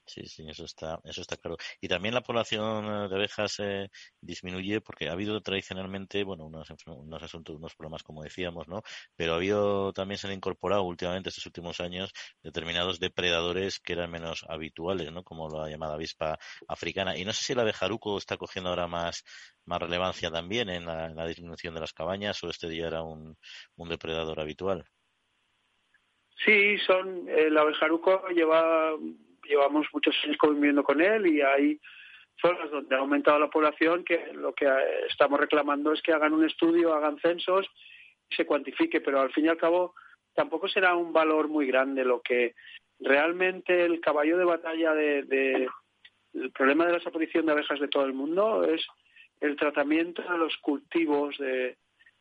Sí, 0.07 0.25
sí, 0.25 0.47
eso 0.49 0.63
está, 0.63 0.99
eso 1.03 1.19
está 1.21 1.35
claro. 1.35 1.57
Y 1.81 1.89
también 1.89 2.13
la 2.13 2.21
población 2.21 2.85
eh, 2.85 3.09
de 3.09 3.15
abejas 3.15 3.59
eh, 3.59 3.89
disminuye 4.21 4.79
porque 4.79 5.09
ha 5.09 5.11
habido 5.11 5.41
tradicionalmente, 5.41 6.23
bueno, 6.23 6.45
unos, 6.45 6.69
unos 6.85 7.23
asuntos, 7.23 7.57
unos 7.57 7.75
problemas, 7.75 8.03
como 8.03 8.23
decíamos, 8.23 8.69
¿no? 8.69 8.83
Pero 9.17 9.33
ha 9.33 9.35
habido, 9.35 9.91
también 9.91 10.17
se 10.17 10.27
han 10.27 10.33
incorporado 10.33 10.83
últimamente, 10.83 11.27
estos 11.27 11.45
últimos 11.45 11.81
años, 11.81 12.13
determinados 12.41 12.99
depredadores 13.01 13.79
que 13.81 13.93
eran 13.93 14.09
menos 14.09 14.45
habituales, 14.47 15.11
¿no? 15.11 15.23
Como 15.25 15.49
la 15.49 15.69
llamada 15.69 15.95
avispa 15.95 16.39
africana. 16.69 17.17
Y 17.17 17.25
no 17.25 17.33
sé 17.33 17.43
si 17.43 17.53
la 17.53 17.63
abejaruco 17.63 18.17
está 18.17 18.37
cogiendo 18.37 18.69
ahora 18.69 18.87
más, 18.87 19.25
más 19.65 19.81
relevancia 19.81 20.31
también 20.31 20.69
en 20.69 20.85
la, 20.85 21.07
en 21.07 21.17
la 21.17 21.27
disminución 21.27 21.73
de 21.73 21.81
las 21.81 21.91
cabañas 21.93 22.41
o 22.43 22.49
este 22.49 22.69
día 22.69 22.87
era 22.87 23.03
un, 23.03 23.37
un 23.75 23.89
depredador 23.89 24.39
habitual. 24.39 24.85
Sí, 26.45 26.77
son 26.79 27.27
el 27.27 27.57
abejaruco 27.57 28.27
lleva 28.29 28.93
llevamos 29.47 29.87
muchos 29.93 30.15
años 30.23 30.37
conviviendo 30.37 30.83
con 30.83 31.01
él 31.01 31.25
y 31.25 31.41
hay 31.41 31.79
zonas 32.39 32.69
donde 32.69 32.95
ha 32.95 32.99
aumentado 32.99 33.39
la 33.39 33.49
población 33.49 34.03
que 34.03 34.31
lo 34.33 34.53
que 34.53 34.67
estamos 35.09 35.39
reclamando 35.39 35.93
es 35.93 36.01
que 36.01 36.13
hagan 36.13 36.33
un 36.33 36.45
estudio, 36.45 36.93
hagan 36.93 37.17
censos 37.19 37.65
y 38.29 38.35
se 38.35 38.45
cuantifique, 38.45 39.01
pero 39.01 39.21
al 39.21 39.31
fin 39.31 39.45
y 39.45 39.47
al 39.47 39.57
cabo 39.57 39.95
tampoco 40.35 40.67
será 40.67 40.95
un 40.95 41.13
valor 41.13 41.47
muy 41.47 41.65
grande 41.65 42.05
lo 42.05 42.21
que 42.21 42.53
realmente 42.99 43.85
el 43.85 43.99
caballo 44.01 44.37
de 44.37 44.45
batalla 44.45 44.93
de, 44.93 45.67
el 46.33 46.51
problema 46.51 46.85
de 46.85 46.91
la 46.91 46.97
desaparición 46.99 47.45
de 47.45 47.53
abejas 47.53 47.79
de 47.79 47.87
todo 47.87 48.05
el 48.05 48.13
mundo 48.13 48.63
es 48.63 48.85
el 49.39 49.55
tratamiento 49.55 50.21
de 50.21 50.37
los 50.37 50.55
cultivos 50.57 51.37
de, 51.37 51.77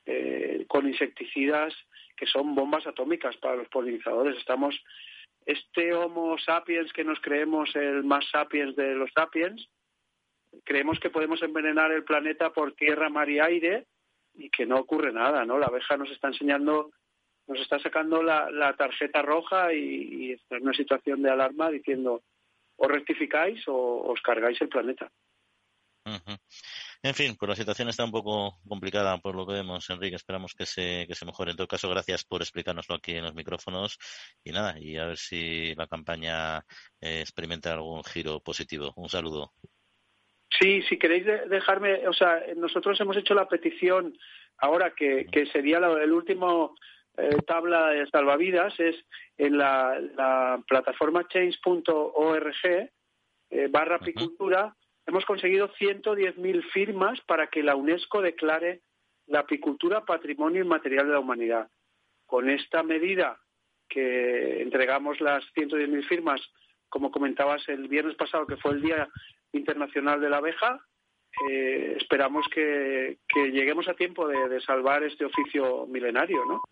eh, 0.06 0.64
con 0.68 0.88
insecticidas 0.88 1.74
que 2.16 2.26
son 2.26 2.54
bombas 2.54 2.86
atómicas 2.86 3.36
para 3.36 3.56
los 3.56 3.68
polinizadores. 3.68 4.36
Estamos, 4.38 4.74
este 5.44 5.94
Homo 5.94 6.38
sapiens 6.38 6.92
que 6.92 7.04
nos 7.04 7.20
creemos 7.20 7.74
el 7.76 8.04
más 8.04 8.24
sapiens 8.30 8.74
de 8.74 8.94
los 8.94 9.10
sapiens, 9.12 9.68
creemos 10.64 10.98
que 10.98 11.10
podemos 11.10 11.42
envenenar 11.42 11.92
el 11.92 12.04
planeta 12.04 12.52
por 12.52 12.72
tierra, 12.72 13.10
mar 13.10 13.28
y 13.28 13.40
aire 13.40 13.86
y 14.34 14.50
que 14.50 14.66
no 14.66 14.78
ocurre 14.78 15.12
nada, 15.12 15.44
¿no? 15.44 15.58
La 15.58 15.66
abeja 15.66 15.96
nos 15.96 16.10
está 16.10 16.28
enseñando, 16.28 16.90
nos 17.46 17.60
está 17.60 17.78
sacando 17.78 18.22
la, 18.22 18.74
tarjeta 18.76 19.22
roja 19.22 19.72
y, 19.72 20.32
está 20.32 20.56
en 20.56 20.64
una 20.64 20.74
situación 20.74 21.22
de 21.22 21.30
alarma 21.30 21.70
diciendo 21.70 22.22
o 22.76 22.88
rectificáis 22.88 23.66
o 23.68 24.02
os 24.08 24.20
cargáis 24.20 24.60
el 24.60 24.68
planeta. 24.68 25.10
En 27.02 27.14
fin, 27.14 27.36
pues 27.38 27.48
la 27.48 27.56
situación 27.56 27.88
está 27.88 28.04
un 28.04 28.10
poco 28.10 28.58
complicada 28.66 29.18
por 29.18 29.34
lo 29.34 29.46
que 29.46 29.54
vemos, 29.54 29.88
Enrique. 29.90 30.16
Esperamos 30.16 30.54
que 30.54 30.66
se, 30.66 31.06
que 31.06 31.14
se 31.14 31.26
mejore. 31.26 31.52
En 31.52 31.56
todo 31.56 31.68
caso, 31.68 31.88
gracias 31.88 32.24
por 32.24 32.42
explicárnoslo 32.42 32.96
aquí 32.96 33.12
en 33.12 33.24
los 33.24 33.34
micrófonos. 33.34 33.98
Y 34.42 34.52
nada, 34.52 34.78
y 34.78 34.96
a 34.96 35.06
ver 35.06 35.16
si 35.16 35.74
la 35.74 35.86
campaña 35.86 36.58
eh, 37.00 37.20
experimenta 37.20 37.72
algún 37.72 38.02
giro 38.04 38.40
positivo. 38.40 38.92
Un 38.96 39.08
saludo. 39.08 39.52
Sí, 40.58 40.82
si 40.82 40.98
queréis 40.98 41.26
dejarme, 41.26 42.06
o 42.08 42.12
sea, 42.12 42.40
nosotros 42.56 42.98
hemos 43.00 43.16
hecho 43.16 43.34
la 43.34 43.48
petición 43.48 44.16
ahora 44.58 44.94
que, 44.94 45.26
que 45.30 45.46
sería 45.46 45.78
el 45.78 46.12
último 46.12 46.74
eh, 47.18 47.36
tabla 47.46 47.88
de 47.88 48.06
salvavidas, 48.08 48.78
es 48.78 48.94
en 49.38 49.56
la, 49.58 50.62
plataforma 50.68 51.26
change.org 51.28 52.54
eh, 52.64 53.68
barra 53.70 53.96
apicultura 53.96 54.74
hemos 55.06 55.24
conseguido 55.24 55.72
110.000 55.74 56.62
firmas 56.70 57.20
para 57.22 57.46
que 57.46 57.62
la 57.62 57.76
UNESCO 57.76 58.20
declare 58.20 58.82
la 59.26 59.40
apicultura 59.40 60.04
patrimonio 60.04 60.62
inmaterial 60.62 61.06
de 61.06 61.12
la 61.12 61.20
humanidad. 61.20 61.68
Con 62.26 62.50
esta 62.50 62.82
medida 62.82 63.40
que 63.88 64.62
entregamos 64.62 65.20
las 65.20 65.44
110.000 65.54 66.08
firmas, 66.08 66.40
como 66.88 67.10
comentabas 67.10 67.68
el 67.68 67.88
viernes 67.88 68.16
pasado, 68.16 68.46
que 68.46 68.56
fue 68.56 68.72
el 68.72 68.82
Día 68.82 69.08
Internacional 69.52 70.20
de 70.20 70.30
la 70.30 70.38
Abeja. 70.38 70.80
Eh, 71.48 71.94
esperamos 71.96 72.46
que, 72.52 73.18
lleguemos 73.34 73.88
a 73.88 73.94
tiempo 73.94 74.26
de, 74.26 74.60
salvar 74.60 75.04
este 75.04 75.24
oficio 75.24 75.86
milenario, 75.86 76.44
¿no? 76.46 76.62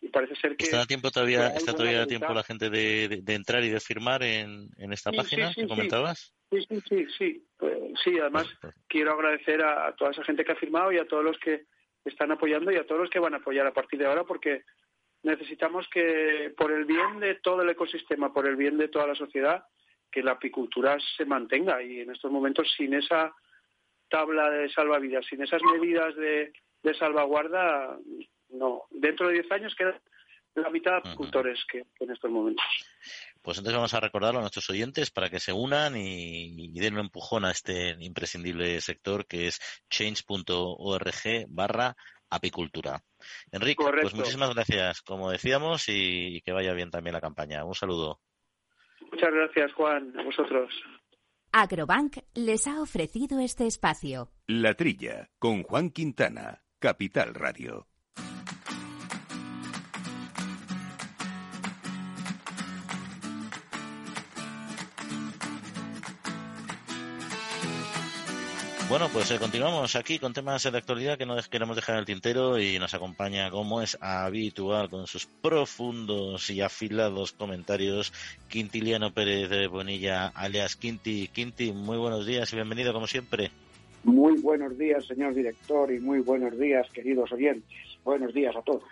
Y 0.00 0.08
parece 0.08 0.36
ser 0.36 0.56
que... 0.56 0.64
¿Está 0.64 0.82
a 0.82 0.86
tiempo 0.86 1.10
todavía, 1.10 1.48
está 1.48 1.72
todavía 1.72 2.02
a 2.02 2.06
tiempo 2.06 2.32
la 2.32 2.44
gente 2.44 2.70
de, 2.70 3.22
entrar 3.26 3.64
y 3.64 3.70
de 3.70 3.80
firmar 3.80 4.22
en, 4.22 4.70
esta 4.92 5.10
página 5.10 5.52
que 5.54 5.66
comentabas? 5.66 6.34
Sí, 6.50 6.58
sí, 6.68 6.80
sí, 6.88 7.06
sí. 7.16 7.47
Sí, 8.02 8.18
además 8.18 8.46
quiero 8.88 9.12
agradecer 9.12 9.62
a, 9.62 9.94
toda 9.96 10.10
esa 10.10 10.24
gente 10.24 10.44
que 10.44 10.52
ha 10.52 10.56
firmado 10.56 10.92
y 10.92 10.98
a 10.98 11.06
todos 11.06 11.24
los 11.24 11.38
que 11.38 11.66
están 12.04 12.30
apoyando 12.32 12.70
y 12.70 12.76
a 12.76 12.86
todos 12.86 13.02
los 13.02 13.10
que 13.10 13.18
van 13.18 13.34
a 13.34 13.38
apoyar 13.38 13.66
a 13.66 13.74
partir 13.74 13.98
de 13.98 14.06
ahora 14.06 14.24
porque 14.24 14.64
necesitamos 15.22 15.88
que, 15.88 16.52
por 16.56 16.72
el 16.72 16.84
bien 16.84 17.20
de 17.20 17.36
todo 17.36 17.62
el 17.62 17.70
ecosistema, 17.70 18.32
por 18.32 18.46
el 18.46 18.56
bien 18.56 18.78
de 18.78 18.88
toda 18.88 19.06
la 19.06 19.14
sociedad, 19.14 19.64
que 20.10 20.22
la 20.22 20.32
apicultura 20.32 20.96
se 21.16 21.24
mantenga 21.24 21.82
y 21.82 22.00
en 22.00 22.10
estos 22.10 22.30
momentos 22.30 22.72
sin 22.76 22.94
esa 22.94 23.34
tabla 24.08 24.50
de 24.50 24.70
salvavidas, 24.70 25.26
sin 25.26 25.42
esas 25.42 25.62
medidas 25.62 26.14
de, 26.16 26.52
salvaguarda, 26.98 27.98
no. 28.48 28.84
Dentro 28.90 29.28
de 29.28 29.34
10 29.34 29.52
años 29.52 29.74
queda 29.74 30.00
la 30.54 30.70
mitad 30.70 30.92
de 30.92 30.98
apicultores 30.98 31.62
que 31.70 31.84
en 32.00 32.10
estos 32.10 32.30
momentos. 32.30 32.64
Pues 33.48 33.56
entonces 33.56 33.78
vamos 33.78 33.94
a 33.94 34.00
recordarlo 34.00 34.40
a 34.40 34.42
nuestros 34.42 34.68
oyentes 34.68 35.10
para 35.10 35.30
que 35.30 35.40
se 35.40 35.54
unan 35.54 35.96
y, 35.96 36.78
den 36.78 36.92
un 36.92 37.00
empujón 37.00 37.46
a 37.46 37.50
este 37.50 37.96
imprescindible 37.98 38.78
sector 38.82 39.26
que 39.26 39.46
es 39.46 39.58
change.org 39.88 41.46
barra 41.48 41.96
apicultura. 42.28 43.00
Enrique, 43.50 43.82
pues 43.82 44.14
muchísimas 44.14 44.54
gracias, 44.54 45.00
como 45.00 45.30
decíamos, 45.30 45.88
y, 45.88 46.42
que 46.42 46.52
vaya 46.52 46.74
bien 46.74 46.90
también 46.90 47.14
la 47.14 47.22
campaña. 47.22 47.64
Un 47.64 47.74
saludo. 47.74 48.20
Muchas 49.10 49.32
gracias, 49.32 49.72
Juan, 49.72 50.12
a 50.18 50.24
vosotros. 50.24 50.70
Agrobank 51.50 52.18
les 52.34 52.66
ha 52.66 52.82
ofrecido 52.82 53.40
este 53.40 53.66
espacio. 53.66 54.30
La 54.46 54.74
Trilla, 54.74 55.30
con 55.38 55.62
Juan 55.62 55.88
Quintana, 55.88 56.60
Capital 56.78 57.34
Radio. 57.34 57.86
Bueno, 68.88 69.08
pues 69.12 69.30
eh, 69.30 69.38
continuamos 69.38 69.96
aquí 69.96 70.18
con 70.18 70.32
temas 70.32 70.62
de 70.62 70.78
actualidad 70.78 71.18
que 71.18 71.26
no 71.26 71.36
queremos 71.50 71.76
dejar 71.76 71.96
en 71.96 71.98
el 72.00 72.06
tintero 72.06 72.58
y 72.58 72.78
nos 72.78 72.94
acompaña, 72.94 73.50
como 73.50 73.82
es 73.82 73.98
habitual, 74.00 74.88
con 74.88 75.06
sus 75.06 75.26
profundos 75.26 76.48
y 76.48 76.62
afilados 76.62 77.32
comentarios, 77.32 78.14
Quintiliano 78.48 79.12
Pérez 79.12 79.50
de 79.50 79.66
Bonilla, 79.66 80.28
alias 80.28 80.74
Quinti. 80.74 81.28
Quinti, 81.28 81.70
muy 81.70 81.98
buenos 81.98 82.24
días 82.24 82.50
y 82.50 82.56
bienvenido 82.56 82.94
como 82.94 83.06
siempre. 83.06 83.50
Muy 84.04 84.40
buenos 84.40 84.78
días, 84.78 85.04
señor 85.06 85.34
director, 85.34 85.92
y 85.92 86.00
muy 86.00 86.20
buenos 86.20 86.58
días, 86.58 86.88
queridos 86.90 87.30
oyentes. 87.30 87.68
Buenos 88.04 88.32
días 88.32 88.56
a 88.56 88.62
todos. 88.62 88.84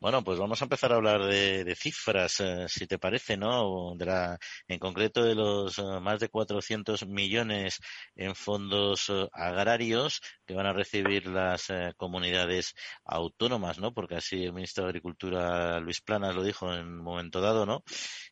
Bueno, 0.00 0.22
pues 0.22 0.38
vamos 0.38 0.62
a 0.62 0.64
empezar 0.66 0.92
a 0.92 0.96
hablar 0.96 1.24
de, 1.24 1.74
cifras, 1.74 2.38
eh, 2.38 2.66
si 2.68 2.86
te 2.86 2.98
parece, 3.00 3.36
¿no? 3.36 3.94
De 3.96 4.38
en 4.68 4.78
concreto 4.78 5.24
de 5.24 5.34
los 5.34 5.76
eh, 5.78 5.82
más 6.00 6.20
de 6.20 6.28
400 6.28 7.04
millones 7.08 7.80
en 8.14 8.36
fondos 8.36 9.08
eh, 9.08 9.28
agrarios 9.32 10.20
que 10.46 10.54
van 10.54 10.66
a 10.66 10.72
recibir 10.72 11.26
las 11.26 11.66
comunidades 11.96 12.74
autónomas, 13.04 13.80
¿no? 13.80 13.92
Porque 13.92 14.14
así 14.16 14.44
el 14.44 14.52
ministro 14.52 14.84
de 14.84 14.90
Agricultura, 14.90 15.80
Luis 15.80 16.00
Planas, 16.00 16.34
lo 16.34 16.44
dijo 16.44 16.72
en 16.72 16.86
un 16.86 17.02
momento 17.02 17.40
dado, 17.40 17.66
¿no? 17.66 17.82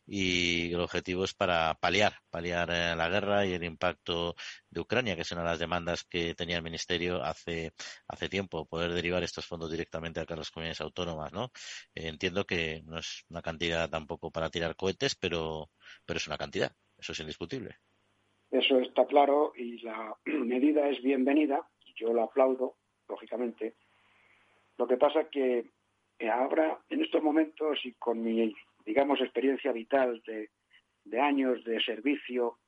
Y 0.05 0.73
el 0.73 0.79
objetivo 0.79 1.25
es 1.25 1.33
para 1.33 1.73
paliar, 1.75 2.21
paliar 2.29 2.69
la 2.69 3.09
guerra 3.09 3.45
y 3.45 3.53
el 3.53 3.63
impacto 3.65 4.35
de 4.77 4.81
Ucrania, 4.81 5.15
que 5.15 5.23
es 5.23 5.31
una 5.31 5.41
de 5.41 5.47
las 5.47 5.59
demandas 5.59 6.03
que 6.03 6.33
tenía 6.35 6.57
el 6.57 6.63
ministerio 6.63 7.23
hace, 7.23 7.71
hace 8.07 8.29
tiempo, 8.29 8.65
poder 8.65 8.93
derivar 8.93 9.23
estos 9.23 9.45
fondos 9.45 9.71
directamente 9.71 10.19
a 10.19 10.35
las 10.35 10.51
comunidades 10.51 10.81
autónomas, 10.81 11.33
¿no? 11.33 11.45
Eh, 11.95 12.07
entiendo 12.07 12.45
que 12.45 12.81
no 12.85 12.99
es 12.99 13.25
una 13.29 13.41
cantidad 13.41 13.89
tampoco 13.89 14.31
para 14.31 14.49
tirar 14.49 14.75
cohetes, 14.75 15.15
pero, 15.15 15.69
pero 16.05 16.17
es 16.17 16.27
una 16.27 16.37
cantidad, 16.37 16.71
eso 16.97 17.11
es 17.11 17.19
indiscutible. 17.19 17.77
Eso 18.51 18.79
está 18.79 19.05
claro 19.05 19.53
y 19.55 19.79
la 19.79 20.15
medida 20.25 20.87
es 20.89 21.01
bienvenida, 21.01 21.67
yo 21.95 22.13
la 22.13 22.23
aplaudo, 22.23 22.77
lógicamente. 23.09 23.75
Lo 24.77 24.87
que 24.87 24.97
pasa 24.97 25.29
que 25.29 25.71
eh, 26.19 26.29
ahora, 26.29 26.79
en 26.89 27.03
estos 27.03 27.21
momentos 27.23 27.79
y 27.83 27.93
con 27.93 28.21
mi, 28.23 28.53
digamos, 28.85 29.19
experiencia 29.21 29.71
vital 29.71 30.21
de, 30.25 30.51
de 31.03 31.19
años 31.19 31.63
de 31.63 31.81
servicio 31.81 32.59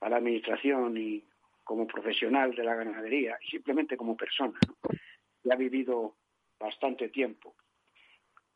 a 0.00 0.08
la 0.08 0.16
administración 0.16 0.96
y 0.96 1.24
como 1.66 1.86
profesional 1.86 2.54
de 2.54 2.64
la 2.64 2.76
ganadería 2.76 3.36
y 3.42 3.50
simplemente 3.50 3.98
como 3.98 4.16
persona, 4.16 4.58
que 5.42 5.52
ha 5.52 5.56
vivido 5.56 6.14
bastante 6.58 7.10
tiempo 7.10 7.54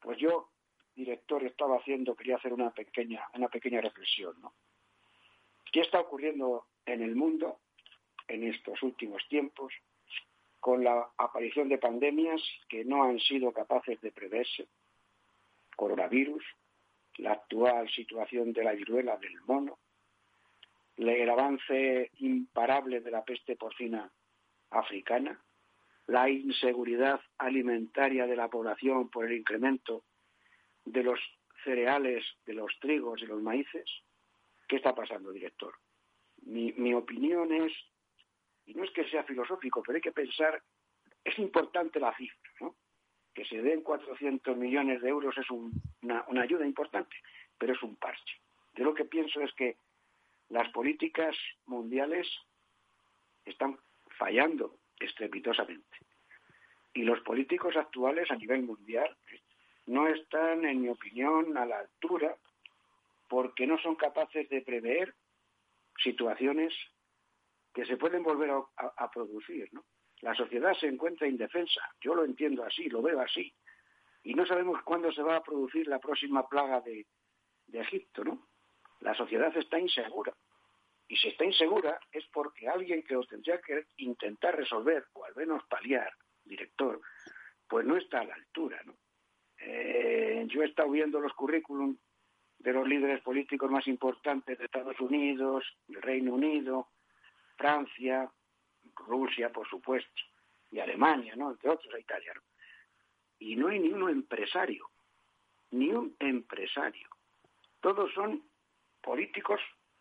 pues 0.01 0.19
yo, 0.19 0.51
director, 0.95 1.45
estaba 1.45 1.77
haciendo, 1.77 2.17
quería 2.17 2.37
hacer 2.37 2.53
una 2.53 2.71
pequeña, 2.71 3.23
una 3.35 3.49
pequeña 3.49 3.81
reflexión, 3.81 4.41
¿no? 4.41 4.55
¿Qué 5.73 5.81
está 5.81 6.01
ocurriendo 6.01 6.67
en 6.85 7.03
el 7.03 7.15
mundo 7.15 7.61
en 8.27 8.45
estos 8.45 8.83
últimos 8.83 9.23
tiempos 9.29 9.73
con 10.59 10.83
la 10.83 11.11
aparición 11.17 11.69
de 11.69 11.79
pandemias 11.79 12.43
que 12.69 12.85
no 12.85 13.05
han 13.05 13.21
sido 13.21 13.53
capaces 13.53 14.01
de 14.01 14.11
preverse? 14.11 14.69
Coronavirus, 15.77 16.45
la 17.19 17.33
actual 17.33 17.89
situación 17.91 18.53
de 18.53 18.65
la 18.65 18.73
viruela 18.73 19.17
del 19.19 19.41
mono, 19.43 19.79
el 21.09 21.31
avance 21.31 22.11
imparable 22.19 23.01
de 23.01 23.11
la 23.11 23.25
peste 23.25 23.57
porcina 23.57 24.11
africana, 24.71 25.41
la 26.07 26.29
inseguridad 26.29 27.21
alimentaria 27.39 28.27
de 28.27 28.37
la 28.37 28.49
población 28.49 29.09
por 29.09 29.25
el 29.25 29.33
incremento 29.33 30.05
de 30.85 31.03
los 31.03 31.21
cereales, 31.65 32.25
de 32.47 32.55
los 32.55 32.73
trigos 32.81 33.23
y 33.23 33.27
los 33.27 33.41
maíces. 33.41 33.89
¿Qué 34.69 34.77
está 34.77 34.95
pasando, 34.95 35.31
director? 35.31 35.75
Mi, 36.43 36.95
opinión 36.95 37.53
es, 37.53 37.73
y 38.67 38.75
no 38.75 38.85
es 38.85 38.91
que 38.91 39.09
sea 39.09 39.25
filosófico, 39.25 39.83
pero 39.83 39.97
hay 39.97 40.03
que 40.03 40.13
pensar, 40.13 40.63
es 41.25 41.39
importante 41.39 42.01
la 42.01 42.15
cifra, 42.17 42.51
¿no? 42.61 42.77
Que 43.35 43.45
se 43.45 43.63
den 43.63 43.83
400 43.83 44.57
millones 44.57 45.01
de 45.03 45.09
euros 45.09 45.37
es 45.39 45.49
una, 45.51 46.25
una 46.29 46.43
ayuda 46.43 46.67
importante, 46.67 47.15
pero 47.59 47.75
es 47.75 47.83
un 47.83 47.97
parche. 47.97 48.41
Yo 48.75 48.85
lo 48.85 48.95
que 48.95 49.05
pienso 49.05 49.41
es 49.43 49.53
que 49.55 49.77
las 50.51 50.69
políticas 50.71 51.37
mundiales 51.67 52.29
están 53.45 53.79
fallando 54.19 54.77
estrepitosamente. 54.99 55.97
Y 56.93 57.03
los 57.03 57.21
políticos 57.21 57.77
actuales 57.77 58.31
a 58.31 58.37
nivel 58.37 58.63
mundial 58.63 59.17
no 59.87 60.09
están, 60.09 60.65
en 60.65 60.83
mi 60.83 60.89
opinión, 60.89 61.57
a 61.57 61.65
la 61.65 61.79
altura 61.79 62.37
porque 63.29 63.67
no 63.67 63.79
son 63.79 63.95
capaces 63.95 64.49
de 64.49 64.61
prever 64.63 65.15
situaciones 66.03 66.75
que 67.73 67.87
se 67.87 67.97
pueden 67.97 68.25
volver 68.25 68.51
a, 68.51 69.11
producir. 69.11 69.71
La 70.21 70.35
sociedad 70.35 70.75
se 70.75 70.89
encuentra 70.89 71.29
indefensa, 71.29 71.81
yo 72.01 72.17
lo 72.17 72.25
entiendo 72.25 72.65
así, 72.65 72.89
lo 72.89 73.01
veo 73.01 73.21
así, 73.21 73.55
y 74.25 74.35
no 74.35 74.45
sabemos 74.45 74.83
cuándo 74.83 75.13
se 75.13 75.23
va 75.23 75.37
a 75.37 75.43
producir 75.43 75.87
la 75.87 76.01
próxima 76.01 76.49
plaga 76.49 76.81
de 76.81 77.07
Egipto. 77.73 78.25
¿no? 78.25 78.50
La 79.01 79.15
sociedad 79.15 79.55
está 79.57 79.79
insegura. 79.79 80.35
Y 81.09 81.17
si 81.17 81.29
está 81.29 81.45
insegura 81.45 81.99
es 82.13 82.25
porque 82.33 82.69
alguien 82.69 83.03
que 83.03 83.15
lo 83.15 83.25
tendría 83.25 83.61
que 83.61 83.87
intentar 83.97 84.57
resolver 84.57 85.07
o 85.15 85.25
al 85.25 85.35
menos 85.35 85.65
paliar, 85.69 86.13
director, 86.45 87.01
pues 87.69 87.85
no 87.85 87.97
está 87.97 88.21
a 88.21 88.25
la 88.25 88.35
altura. 88.35 88.83
Eh, 89.59 90.45
yo 90.49 90.63
he 90.63 90.67
estado 90.67 90.91
viendo 90.91 91.21
los 91.21 91.33
currículum 91.35 91.97
de 92.59 92.73
los 92.73 92.87
líderes 92.87 93.23
políticos 93.23 93.71
más 93.71 93.87
importantes 93.87 94.59
de 94.59 94.67
Estados 94.67 95.01
Unidos, 95.01 95.65
Reino 95.89 96.35
Unido, 96.35 96.89
Francia, 97.57 98.31
Rusia, 98.95 99.51
por 99.51 99.69
supuesto, 99.69 100.23
y 100.71 100.79
Alemania, 100.79 101.35
¿no? 101.37 101.51
entre 101.51 101.71
otros, 101.71 101.93
a 101.95 101.99
Italia. 101.99 102.35
Y 103.39 103.57
no 103.57 103.69
hay 103.69 103.81
ni 103.81 103.89
uno 103.89 104.09
empresario, 104.09 104.91
ni 105.71 105.91
un 105.91 106.15
empresario. 106.19 107.09
Todos 107.81 108.13
son 108.13 108.50
políticos 109.03 109.61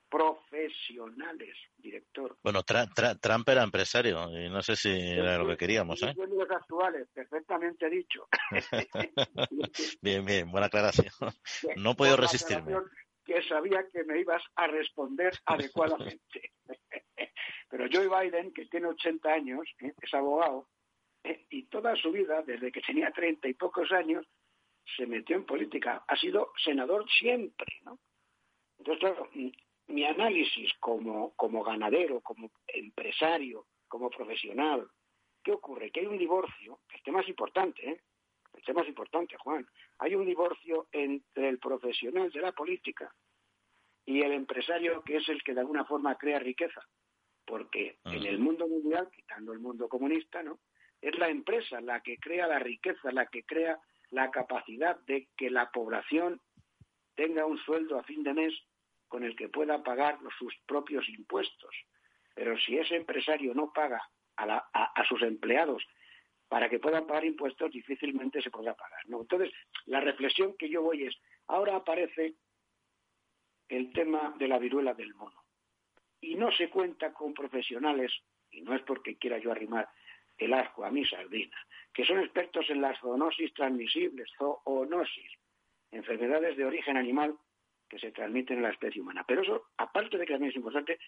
profesionales, 0.10 1.56
director. 1.78 2.38
Bueno, 2.44 2.64
Trump 2.64 3.48
era 3.48 3.64
empresario 3.64 4.30
y 4.32 4.50
no 4.50 4.62
sé 4.62 4.76
si 4.76 4.90
era 4.90 5.38
lo 5.38 5.48
que 5.48 5.58
queríamos, 5.58 6.02
¿eh? 6.02 6.16
Actuales, 6.50 7.08
perfectamente 7.14 7.90
dicho. 7.90 8.28
bien, 10.02 10.26
bien, 10.26 10.52
buena 10.52 10.68
aclaración. 10.68 11.14
No 11.78 11.96
puedo 11.96 12.18
resistirme. 12.18 12.76
Que 13.24 13.44
sabía 13.44 13.86
que 13.92 14.04
me 14.04 14.20
ibas 14.20 14.42
a 14.56 14.68
responder 14.68 15.34
adecuadamente. 15.46 16.54
Pero 17.70 17.86
Joe 17.92 18.08
Biden, 18.08 18.52
que 18.52 18.66
tiene 18.66 18.88
80 18.88 19.32
años, 19.32 19.62
¿eh? 19.82 19.94
es 20.02 20.14
abogado, 20.14 20.68
¿eh? 21.24 21.46
y 21.50 21.68
toda 21.68 21.96
su 21.96 22.12
vida, 22.12 22.42
desde 22.42 22.72
que 22.72 22.82
tenía 22.82 23.12
30 23.12 23.48
y 23.48 23.54
pocos 23.54 23.92
años, 23.92 24.26
se 24.98 25.06
metió 25.06 25.36
en 25.36 25.46
política, 25.46 26.04
ha 26.08 26.16
sido 26.18 26.52
senador 26.64 27.06
siempre, 27.20 27.80
¿no? 27.84 28.00
Entonces, 28.80 29.00
claro, 29.00 29.30
mi 29.88 30.06
análisis 30.06 30.72
como, 30.80 31.36
como 31.36 31.64
ganadero, 31.64 32.22
como 32.22 32.52
empresario, 32.68 33.68
como 33.88 34.10
profesional, 34.10 34.88
¿qué 35.44 35.52
ocurre? 35.52 35.92
Que 35.92 36.02
hay 36.02 36.06
un 36.06 36.18
divorcio, 36.18 36.80
el 36.94 37.04
tema 37.04 37.22
es 37.22 37.30
importante, 37.30 37.90
¿eh? 37.90 38.02
El 38.54 38.64
tema 38.64 38.82
es 38.82 38.90
importante, 38.90 39.38
Juan. 39.38 39.68
Hay 40.00 40.16
un 40.16 40.26
divorcio 40.26 40.88
entre 40.92 41.50
el 41.50 41.60
profesional 41.60 42.32
de 42.32 42.42
la 42.42 42.52
política 42.52 43.14
y 44.06 44.22
el 44.22 44.32
empresario 44.32 45.04
que 45.04 45.18
es 45.18 45.30
el 45.30 45.44
que 45.44 45.54
de 45.54 45.62
alguna 45.62 45.86
forma 45.86 46.18
crea 46.18 46.40
riqueza. 46.40 46.82
Porque 47.46 47.98
en 48.06 48.26
el 48.26 48.40
mundo 48.40 48.68
mundial, 48.68 49.10
quitando 49.12 49.54
el 49.54 49.60
mundo 49.60 49.88
comunista, 49.88 50.44
¿no? 50.44 50.60
Es 51.02 51.18
la 51.18 51.30
empresa 51.30 51.80
la 51.82 52.02
que 52.02 52.18
crea 52.18 52.48
la 52.48 52.60
riqueza, 52.60 53.12
la 53.12 53.28
que 53.28 53.44
crea 53.44 53.80
la 54.10 54.30
capacidad 54.30 55.00
de 55.02 55.30
que 55.38 55.50
la 55.50 55.72
población 55.72 56.42
tenga 57.16 57.46
un 57.46 57.58
sueldo 57.60 57.98
a 57.98 58.04
fin 58.04 58.24
de 58.24 58.34
mes 58.34 58.54
con 59.10 59.24
el 59.24 59.36
que 59.36 59.50
pueda 59.50 59.84
pagar 59.84 60.18
sus 60.38 60.56
propios 60.66 61.10
impuestos. 61.10 61.76
Pero 62.34 62.58
si 62.58 62.78
ese 62.78 62.96
empresario 62.96 63.54
no 63.54 63.74
paga 63.74 64.02
a, 64.38 65.04
sus 65.10 65.22
empleados 65.24 65.86
para 66.48 66.70
que 66.70 66.80
puedan 66.80 67.06
pagar 67.06 67.26
impuestos, 67.26 67.72
difícilmente 67.72 68.42
se 68.42 68.50
podrá 68.50 68.74
pagar. 68.76 69.02
¿no? 69.08 69.22
Entonces, 69.22 69.52
la 69.86 70.00
reflexión 70.00 70.56
que 70.58 70.70
yo 70.70 70.82
voy 70.82 71.04
es, 71.04 71.18
ahora 71.48 71.76
aparece 71.76 72.36
el 73.68 73.92
tema 73.92 74.34
de 74.40 74.48
la 74.48 74.58
viruela 74.58 74.94
del 74.94 75.14
mono. 75.16 75.44
Y 76.22 76.36
no 76.36 76.52
se 76.52 76.70
cuenta 76.70 77.14
con 77.14 77.34
profesionales, 77.34 78.12
y 78.52 78.62
no 78.62 78.74
es 78.74 78.82
porque 78.84 79.18
quiera 79.18 79.38
yo 79.38 79.52
arrimar 79.52 79.90
el 80.38 80.54
asco 80.54 80.86
a 80.86 80.92
mi 80.92 81.06
sardina, 81.06 81.58
que 81.94 82.06
son 82.06 82.20
expertos 82.20 82.70
en 82.70 82.82
las 82.82 82.98
zoonosis 83.00 83.54
transmisibles, 83.54 84.30
zoonosis, 84.38 85.32
enfermedades 85.92 86.56
de 86.56 86.66
origen 86.66 86.98
animal 86.98 87.38
que 87.90 88.00
se 88.00 88.12
transmiten 88.12 88.58
en 88.58 88.64
la 88.64 88.70
especie 88.70 89.02
humana. 89.02 89.26
Pero 89.28 89.42
eso, 89.42 89.70
aparte 89.78 90.18
de 90.18 90.26
que 90.26 90.34
también 90.34 90.52
es 90.52 90.56
importante, 90.56 91.00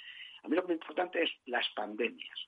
a 0.44 0.48
mí 0.48 0.56
lo 0.56 0.66
que 0.66 0.74
es 0.74 0.80
importante 0.80 1.24
es 1.24 1.30
las 1.46 1.68
pandemias, 1.76 2.40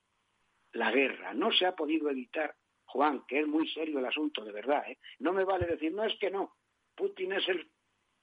la 0.72 0.90
guerra. 0.90 1.32
No 1.32 1.52
se 1.52 1.66
ha 1.66 1.74
podido 1.74 2.10
evitar, 2.10 2.54
Juan, 2.86 3.24
que 3.26 3.40
es 3.40 3.46
muy 3.46 3.68
serio 3.70 4.00
el 4.00 4.06
asunto, 4.06 4.44
de 4.44 4.52
verdad. 4.52 4.84
¿eh? 4.88 4.98
No 5.20 5.32
me 5.32 5.44
vale 5.44 5.66
decir, 5.66 5.92
no 5.92 6.04
es 6.04 6.18
que 6.18 6.30
no, 6.30 6.56
Putin 6.94 7.32
es 7.32 7.48
el 7.48 7.70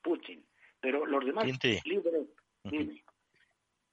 Putin, 0.02 0.46
pero 0.80 1.06
los 1.06 1.26
demás 1.26 1.46
libres, 1.86 2.28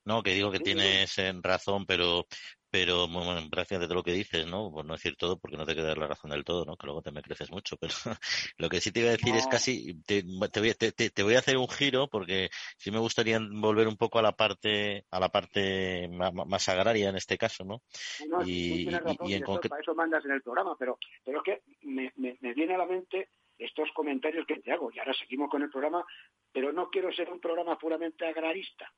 No, 0.05 0.23
que 0.23 0.33
digo 0.33 0.51
que 0.51 0.61
tienes 0.61 1.17
razón, 1.43 1.87
pero 1.87 2.27
pero 2.71 3.09
bueno, 3.09 3.41
gracias 3.51 3.81
de 3.81 3.87
todo 3.87 3.97
lo 3.97 4.03
que 4.03 4.13
dices, 4.13 4.47
¿no? 4.47 4.71
Por 4.71 4.85
no 4.85 4.95
decir 4.95 5.17
todo, 5.17 5.39
porque 5.39 5.57
no 5.57 5.67
te 5.67 5.75
queda 5.75 5.95
la 5.95 6.07
razón 6.07 6.31
del 6.31 6.45
todo, 6.45 6.65
¿no? 6.65 6.77
Que 6.77 6.87
luego 6.87 7.03
te 7.03 7.13
me 7.13 7.23
creces 7.23 7.51
mucho, 7.51 7.77
pero 7.77 7.93
lo 8.59 8.69
que 8.69 8.81
sí 8.81 8.93
te 8.93 9.01
iba 9.01 9.09
a 9.09 9.13
decir 9.13 9.35
es 9.35 9.47
casi, 9.47 10.03
te, 10.05 10.23
voy, 10.23 10.75
te, 10.75 10.93
te, 10.93 11.23
voy 11.23 11.35
a 11.35 11.39
hacer 11.39 11.57
un 11.57 11.69
giro, 11.69 12.09
porque 12.09 12.51
sí 12.77 12.91
me 12.91 12.99
gustaría 12.99 13.39
volver 13.41 13.89
un 13.89 13.97
poco 13.97 14.19
a 14.19 14.23
la 14.23 14.33
parte, 14.33 15.05
a 15.11 15.21
la 15.21 15.29
parte 15.29 16.09
más, 16.09 16.69
agraria 16.69 17.09
en 17.09 17.17
este 17.17 17.39
caso, 17.39 17.65
¿no? 17.65 17.83
y, 18.45 18.89
y, 19.25 19.35
en 19.35 19.43
concreto... 19.43 19.71
Para 19.71 19.83
eso 19.83 19.95
mandas 19.95 20.25
en 20.25 20.33
el 20.33 20.43
programa, 20.43 20.77
pero, 20.79 20.99
pero 21.25 21.39
es 21.39 21.45
que 21.45 21.63
me, 21.83 22.13
me, 22.17 22.37
me 22.41 22.55
viene 22.55 22.75
a 22.75 22.79
la 22.79 22.87
mente 22.87 23.31
estos 23.59 23.91
comentarios 23.93 24.47
que 24.47 24.61
te 24.61 24.73
hago, 24.73 24.91
y 24.93 24.99
ahora 24.99 25.13
seguimos 25.15 25.51
con 25.51 25.63
el 25.63 25.71
programa, 25.71 26.05
pero 26.53 26.73
no 26.73 26.89
quiero 26.91 27.13
ser 27.13 27.31
un 27.31 27.41
programa 27.41 27.77
puramente 27.79 28.27
agrarista. 28.27 28.93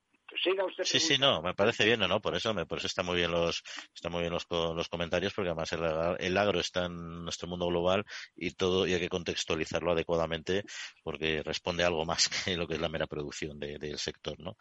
Sí, 0.85 1.01
sí, 1.01 1.19
no, 1.19 1.43
me 1.43 1.55
parece 1.55 1.85
bien, 1.85 2.01
¿no? 2.01 2.21
Por 2.21 2.35
eso, 2.37 2.55
me, 2.55 2.67
por 2.67 2.79
eso 2.79 2.87
están 2.87 3.07
muy 3.07 3.17
bien 3.17 3.31
los, 3.31 3.63
están 3.95 4.13
muy 4.13 4.21
bien 4.21 4.33
los, 4.33 4.47
los 4.51 4.89
comentarios, 4.89 5.33
porque 5.35 5.51
además 5.51 5.73
el, 6.19 6.37
agro 6.37 6.61
está 6.61 6.87
en 6.87 7.25
nuestro 7.25 7.49
mundo 7.49 7.67
global 7.67 8.05
y 8.37 8.53
todo, 8.53 8.87
y 8.87 8.95
hay 8.95 9.01
que 9.01 9.09
contextualizarlo 9.09 9.93
adecuadamente, 9.93 10.65
porque 11.03 11.43
responde 11.43 11.85
a 11.85 11.89
algo 11.89 12.05
más 12.05 12.29
que 12.45 12.57
lo 12.57 12.67
que 12.67 12.75
es 12.75 12.81
la 12.81 12.89
mera 12.89 13.07
producción 13.07 13.59
del 13.59 13.99
sector, 13.99 14.39
¿no? 14.39 14.57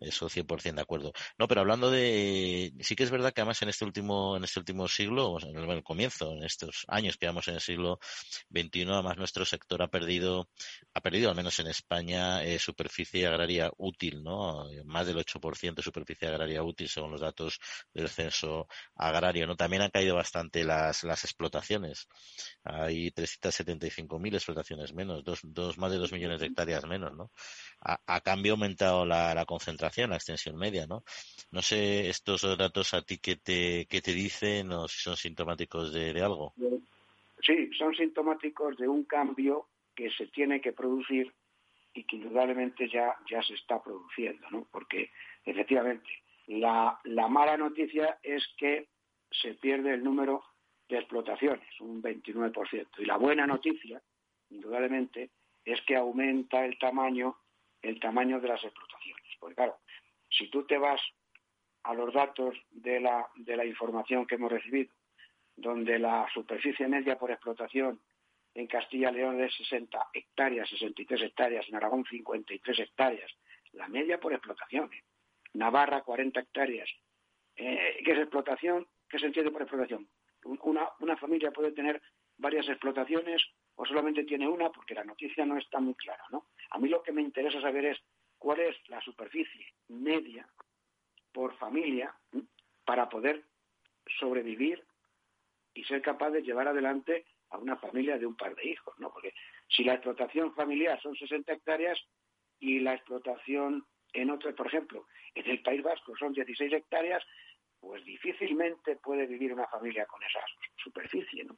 Eso 0.00 0.28
100% 0.28 0.76
de 0.76 0.80
acuerdo. 0.80 1.12
No, 1.38 1.48
pero 1.48 1.62
hablando 1.62 1.90
de, 1.90 2.72
sí 2.80 2.94
que 2.94 3.02
es 3.02 3.10
verdad 3.10 3.32
que 3.32 3.40
además 3.40 3.60
en 3.62 3.68
este 3.68 3.84
último, 3.84 4.36
en 4.36 4.44
este 4.44 4.60
último 4.60 4.86
siglo, 4.86 5.38
en 5.42 5.56
el, 5.56 5.82
comienzo, 5.82 6.32
en 6.32 6.44
estos 6.44 6.84
años 6.86 7.16
que 7.16 7.26
vamos 7.26 7.48
en 7.48 7.54
el 7.54 7.60
siglo 7.60 7.98
XXI, 8.50 8.82
además 8.92 9.16
nuestro 9.16 9.44
sector 9.44 9.82
ha 9.82 9.88
perdido, 9.88 10.48
ha 10.94 11.00
perdido 11.00 11.30
al 11.30 11.36
menos 11.36 11.58
en 11.58 11.66
España 11.66 12.44
eh, 12.44 12.60
superficie 12.60 13.26
agraria 13.26 13.72
útil, 13.76 14.22
¿no? 14.22 14.66
Más 14.84 15.06
del 15.06 15.16
8% 15.16 15.74
de 15.74 15.82
superficie 15.82 16.28
agraria 16.28 16.62
útil 16.62 16.88
según 16.88 17.10
los 17.10 17.20
datos 17.20 17.58
del 17.92 18.08
censo 18.08 18.68
agrario, 18.94 19.48
¿no? 19.48 19.56
También 19.56 19.82
han 19.82 19.90
caído 19.90 20.14
bastante 20.14 20.62
las, 20.62 21.02
las 21.02 21.24
explotaciones. 21.24 22.06
Hay 22.62 23.10
375.000 23.10 24.34
explotaciones 24.34 24.92
menos, 24.94 25.24
dos, 25.24 25.40
dos, 25.42 25.76
más 25.76 25.90
de 25.90 25.98
dos 25.98 26.12
millones 26.12 26.38
de 26.38 26.46
hectáreas 26.46 26.84
menos, 26.86 27.16
¿no? 27.16 27.32
A, 27.80 28.20
cambio 28.20 28.52
ha 28.52 28.56
aumentado 28.56 29.06
la, 29.06 29.34
la 29.34 29.44
concentración 29.44 29.87
la 29.96 30.16
extensión 30.16 30.56
media, 30.56 30.86
¿no? 30.86 31.02
No 31.50 31.62
sé 31.62 32.08
estos 32.08 32.42
datos 32.56 32.94
a 32.94 33.02
ti 33.02 33.18
qué 33.18 33.36
te, 33.36 33.86
qué 33.88 34.00
te 34.00 34.12
dicen 34.12 34.70
o 34.72 34.88
si 34.88 35.00
son 35.00 35.16
sintomáticos 35.16 35.92
de, 35.92 36.20
algo. 36.22 36.54
Sí, 37.40 37.70
son 37.78 37.94
sintomáticos 37.94 38.76
de 38.76 38.88
un 38.88 39.04
cambio 39.04 39.68
que 39.94 40.10
se 40.10 40.26
tiene 40.28 40.60
que 40.60 40.72
producir 40.72 41.32
y 41.94 42.04
que 42.04 42.16
indudablemente 42.16 42.88
ya, 42.88 43.16
ya 43.30 43.42
se 43.42 43.54
está 43.54 43.82
produciendo, 43.82 44.48
¿no? 44.50 44.68
Porque 44.70 45.10
efectivamente 45.44 46.08
la, 46.46 46.98
la 47.04 47.28
mala 47.28 47.56
noticia 47.56 48.18
es 48.22 48.46
que 48.56 48.88
se 49.30 49.54
pierde 49.54 49.94
el 49.94 50.04
número 50.04 50.42
de 50.88 50.98
explotaciones, 50.98 51.68
un 51.80 52.02
29%. 52.02 52.86
Y 52.98 53.04
la 53.04 53.16
buena 53.16 53.46
noticia, 53.46 54.00
indudablemente, 54.50 55.30
es 55.64 55.80
que 55.82 55.96
aumenta 55.96 56.64
el 56.64 56.78
tamaño, 56.78 57.36
el 57.82 58.00
tamaño 58.00 58.40
de 58.40 58.48
las 58.48 58.64
explotaciones. 58.64 58.87
Porque 59.38 59.56
claro, 59.56 59.78
si 60.28 60.48
tú 60.50 60.66
te 60.66 60.78
vas 60.78 61.00
a 61.84 61.94
los 61.94 62.12
datos 62.12 62.56
de 62.70 63.00
la, 63.00 63.28
de 63.36 63.56
la 63.56 63.64
información 63.64 64.26
que 64.26 64.34
hemos 64.34 64.52
recibido, 64.52 64.92
donde 65.56 65.98
la 65.98 66.28
superficie 66.32 66.86
media 66.86 67.18
por 67.18 67.30
explotación 67.30 68.00
en 68.54 68.66
Castilla 68.66 69.10
y 69.10 69.14
León 69.14 69.40
es 69.40 69.54
60 69.56 70.08
hectáreas, 70.12 70.68
63 70.68 71.22
hectáreas, 71.22 71.68
en 71.68 71.76
Aragón 71.76 72.04
53 72.04 72.78
hectáreas, 72.80 73.30
la 73.72 73.88
media 73.88 74.18
por 74.18 74.32
explotación. 74.32 74.92
¿eh? 74.92 75.02
Navarra 75.54 76.02
40 76.02 76.40
hectáreas. 76.40 76.88
Eh, 77.56 78.00
¿Qué 78.04 78.12
es 78.12 78.18
explotación? 78.18 78.86
¿Qué 79.08 79.18
se 79.18 79.26
entiende 79.26 79.50
por 79.50 79.62
explotación? 79.62 80.08
Una, 80.44 80.88
una 81.00 81.16
familia 81.16 81.50
puede 81.50 81.72
tener 81.72 82.00
varias 82.36 82.68
explotaciones 82.68 83.42
o 83.74 83.84
solamente 83.84 84.24
tiene 84.24 84.48
una 84.48 84.70
porque 84.70 84.94
la 84.94 85.04
noticia 85.04 85.44
no 85.44 85.56
está 85.56 85.80
muy 85.80 85.94
clara, 85.94 86.22
¿no? 86.30 86.46
A 86.70 86.78
mí 86.78 86.88
lo 86.88 87.02
que 87.02 87.12
me 87.12 87.22
interesa 87.22 87.60
saber 87.60 87.86
es 87.86 87.98
cuál 88.38 88.60
es 88.60 88.76
la 88.88 89.00
superficie 89.00 89.74
media 89.88 90.48
por 91.32 91.56
familia 91.58 92.14
para 92.84 93.08
poder 93.08 93.44
sobrevivir 94.18 94.84
y 95.74 95.84
ser 95.84 96.02
capaz 96.02 96.30
de 96.30 96.42
llevar 96.42 96.68
adelante 96.68 97.26
a 97.50 97.58
una 97.58 97.76
familia 97.76 98.18
de 98.18 98.26
un 98.26 98.36
par 98.36 98.54
de 98.54 98.68
hijos, 98.68 98.94
¿no? 98.98 99.10
Porque 99.12 99.34
si 99.68 99.84
la 99.84 99.94
explotación 99.94 100.54
familiar 100.54 101.00
son 101.00 101.14
60 101.14 101.52
hectáreas 101.52 101.98
y 102.58 102.80
la 102.80 102.94
explotación 102.94 103.86
en 104.12 104.30
otro, 104.30 104.54
por 104.54 104.66
ejemplo, 104.66 105.06
en 105.34 105.48
el 105.50 105.62
País 105.62 105.82
Vasco 105.82 106.16
son 106.16 106.32
16 106.32 106.72
hectáreas, 106.72 107.22
pues 107.80 108.04
difícilmente 108.04 108.96
puede 108.96 109.26
vivir 109.26 109.52
una 109.52 109.66
familia 109.66 110.06
con 110.06 110.22
esa 110.22 110.40
superficie, 110.76 111.44
¿no? 111.44 111.56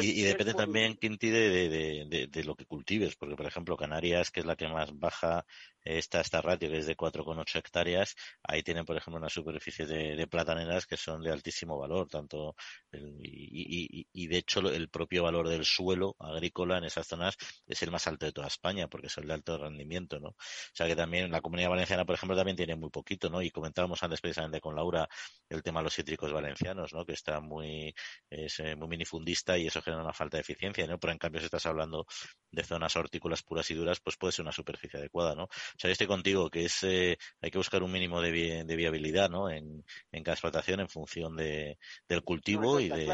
Y, 0.00 0.22
depende 0.22 0.54
también, 0.54 0.96
Quinti, 0.96 1.30
de, 1.30 2.28
de, 2.30 2.44
lo 2.44 2.54
que 2.54 2.66
cultives, 2.66 3.16
porque, 3.16 3.36
por 3.36 3.46
ejemplo, 3.46 3.76
Canarias, 3.76 4.30
que 4.30 4.40
es 4.40 4.46
la 4.46 4.56
que 4.56 4.68
más 4.68 4.96
baja 4.98 5.44
esta, 5.84 6.20
esta 6.20 6.40
ratio, 6.40 6.70
que 6.70 6.78
es 6.78 6.86
de 6.86 6.96
4,8 6.96 7.58
hectáreas, 7.58 8.14
ahí 8.42 8.62
tienen, 8.62 8.84
por 8.84 8.96
ejemplo, 8.96 9.18
una 9.18 9.28
superficie 9.28 9.86
de, 9.86 10.26
plataneras 10.26 10.86
que 10.86 10.96
son 10.96 11.22
de 11.22 11.32
altísimo 11.32 11.78
valor, 11.78 12.08
tanto 12.08 12.54
y, 12.92 14.06
y, 14.12 14.26
de 14.28 14.38
hecho 14.38 14.60
el 14.60 14.88
propio 14.88 15.24
valor 15.24 15.48
del 15.48 15.64
suelo 15.64 16.16
agrícola 16.20 16.78
en 16.78 16.84
esas 16.84 17.06
zonas 17.06 17.36
es 17.66 17.82
el 17.82 17.90
más 17.90 18.06
alto 18.06 18.26
de 18.26 18.32
toda 18.32 18.46
España, 18.46 18.88
porque 18.88 19.08
es 19.08 19.18
el 19.18 19.26
de 19.26 19.34
alto 19.34 19.58
rendimiento, 19.58 20.20
¿no? 20.20 20.28
O 20.28 20.36
sea 20.72 20.86
que 20.86 20.96
también 20.96 21.30
la 21.30 21.40
comunidad 21.40 21.70
valenciana, 21.70 22.04
por 22.04 22.14
ejemplo, 22.14 22.36
también 22.36 22.56
tiene 22.56 22.76
muy 22.76 22.90
poquito, 22.90 23.28
¿no? 23.28 23.42
Y 23.42 23.50
comentábamos 23.50 24.02
antes 24.02 24.20
precisamente 24.20 24.60
con 24.60 24.76
Laura 24.76 25.08
el 25.48 25.62
tema 25.62 25.80
de 25.80 25.84
los 25.84 25.94
cítricos 25.94 26.32
valencianos, 26.32 26.92
¿no? 26.92 27.04
Que 27.04 27.12
está 27.12 27.40
muy, 27.40 27.94
es, 28.30 28.60
eh, 28.60 28.76
muy 28.76 28.88
minifundista 28.88 29.58
y 29.58 29.66
eso 29.72 29.82
genera 29.82 30.02
una 30.02 30.12
falta 30.12 30.36
de 30.36 30.42
eficiencia, 30.42 30.86
¿no? 30.86 30.98
Pero 30.98 31.12
en 31.12 31.18
cambio, 31.18 31.40
si 31.40 31.46
estás 31.46 31.66
hablando 31.66 32.06
de 32.50 32.62
zonas 32.62 32.94
hortícolas 32.96 33.42
puras 33.42 33.70
y 33.70 33.74
duras, 33.74 34.00
pues 34.00 34.16
puede 34.16 34.32
ser 34.32 34.44
una 34.44 34.52
superficie 34.52 34.98
adecuada, 34.98 35.34
¿no? 35.34 35.44
O 35.44 35.78
sea, 35.78 35.88
yo 35.88 35.92
estoy 35.92 36.06
contigo, 36.06 36.50
que 36.50 36.66
es, 36.66 36.82
eh, 36.84 37.16
hay 37.40 37.50
que 37.50 37.58
buscar 37.58 37.82
un 37.82 37.90
mínimo 37.90 38.20
de, 38.20 38.64
viabilidad, 38.76 39.30
¿no? 39.30 39.50
En, 39.50 39.82
cada 40.22 40.34
explotación 40.34 40.80
en 40.80 40.88
función 40.88 41.36
de, 41.36 41.78
del 42.08 42.22
cultivo 42.22 42.78
y 42.78 42.88
de... 42.88 43.04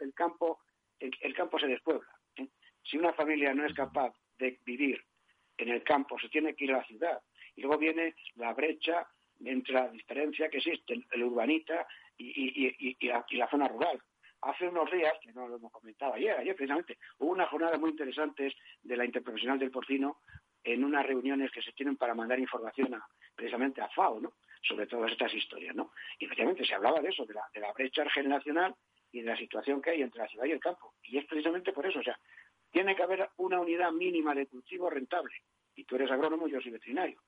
el, 0.00 0.14
campo, 0.14 0.60
el, 0.98 1.34
campo 1.34 1.58
se 1.58 1.66
despuebla. 1.66 2.08
¿eh? 2.36 2.48
Si 2.82 2.96
una 2.96 3.12
familia 3.12 3.54
no 3.54 3.66
es 3.66 3.74
capaz 3.74 4.12
de 4.38 4.58
vivir 4.64 5.04
en 5.58 5.68
el 5.68 5.82
campo, 5.82 6.18
se 6.18 6.28
tiene 6.28 6.54
que 6.54 6.64
ir 6.64 6.72
a 6.72 6.78
la 6.78 6.84
ciudad. 6.84 7.20
Y 7.54 7.62
luego 7.62 7.78
viene 7.78 8.14
la 8.36 8.54
brecha 8.54 9.06
entre 9.44 9.74
la 9.74 9.88
diferencia 9.88 10.48
que 10.48 10.58
existe, 10.58 11.04
el 11.12 11.22
urbanita 11.22 11.86
y, 12.16 12.26
y, 12.26 12.96
y, 13.00 13.06
la, 13.06 13.48
zona 13.50 13.68
rural. 13.68 14.00
Hace 14.42 14.68
unos 14.68 14.90
días, 14.90 15.14
que 15.22 15.32
no 15.32 15.48
lo 15.48 15.56
hemos 15.56 15.72
comentado 15.72 16.14
ayer, 16.14 16.36
ayer 16.36 16.54
precisamente, 16.54 16.98
hubo 17.18 17.32
una 17.32 17.46
jornada 17.46 17.78
muy 17.78 17.90
interesante 17.90 18.54
de 18.82 18.96
la 18.96 19.04
Interprofesional 19.04 19.58
del 19.58 19.70
Porcino 19.70 20.18
en 20.62 20.84
unas 20.84 21.06
reuniones 21.06 21.50
que 21.50 21.62
se 21.62 21.72
tienen 21.72 21.96
para 21.96 22.14
mandar 22.14 22.38
información 22.38 22.94
a, 22.94 23.06
precisamente 23.34 23.80
a 23.80 23.88
FAO, 23.88 24.20
¿no? 24.20 24.34
Sobre 24.62 24.86
todas 24.86 25.12
estas 25.12 25.32
historias, 25.32 25.74
¿no? 25.74 25.92
Y 26.18 26.26
precisamente 26.26 26.64
se 26.64 26.74
hablaba 26.74 27.00
de 27.00 27.08
eso, 27.08 27.24
de 27.24 27.34
la, 27.34 27.42
de 27.54 27.60
la 27.60 27.72
brecha 27.72 28.08
generacional 28.10 28.74
y 29.12 29.22
de 29.22 29.30
la 29.30 29.36
situación 29.36 29.80
que 29.80 29.90
hay 29.90 30.02
entre 30.02 30.22
la 30.22 30.28
ciudad 30.28 30.46
y 30.46 30.52
el 30.52 30.60
campo. 30.60 30.94
Y 31.02 31.18
es 31.18 31.26
precisamente 31.26 31.72
por 31.72 31.86
eso, 31.86 32.00
o 32.00 32.02
sea, 32.02 32.18
tiene 32.70 32.94
que 32.94 33.02
haber 33.02 33.30
una 33.38 33.60
unidad 33.60 33.92
mínima 33.92 34.34
de 34.34 34.46
cultivo 34.46 34.90
rentable. 34.90 35.34
Y 35.74 35.84
tú 35.84 35.96
eres 35.96 36.10
agrónomo, 36.10 36.48
yo 36.48 36.60
soy 36.60 36.72
veterinario. 36.72 37.20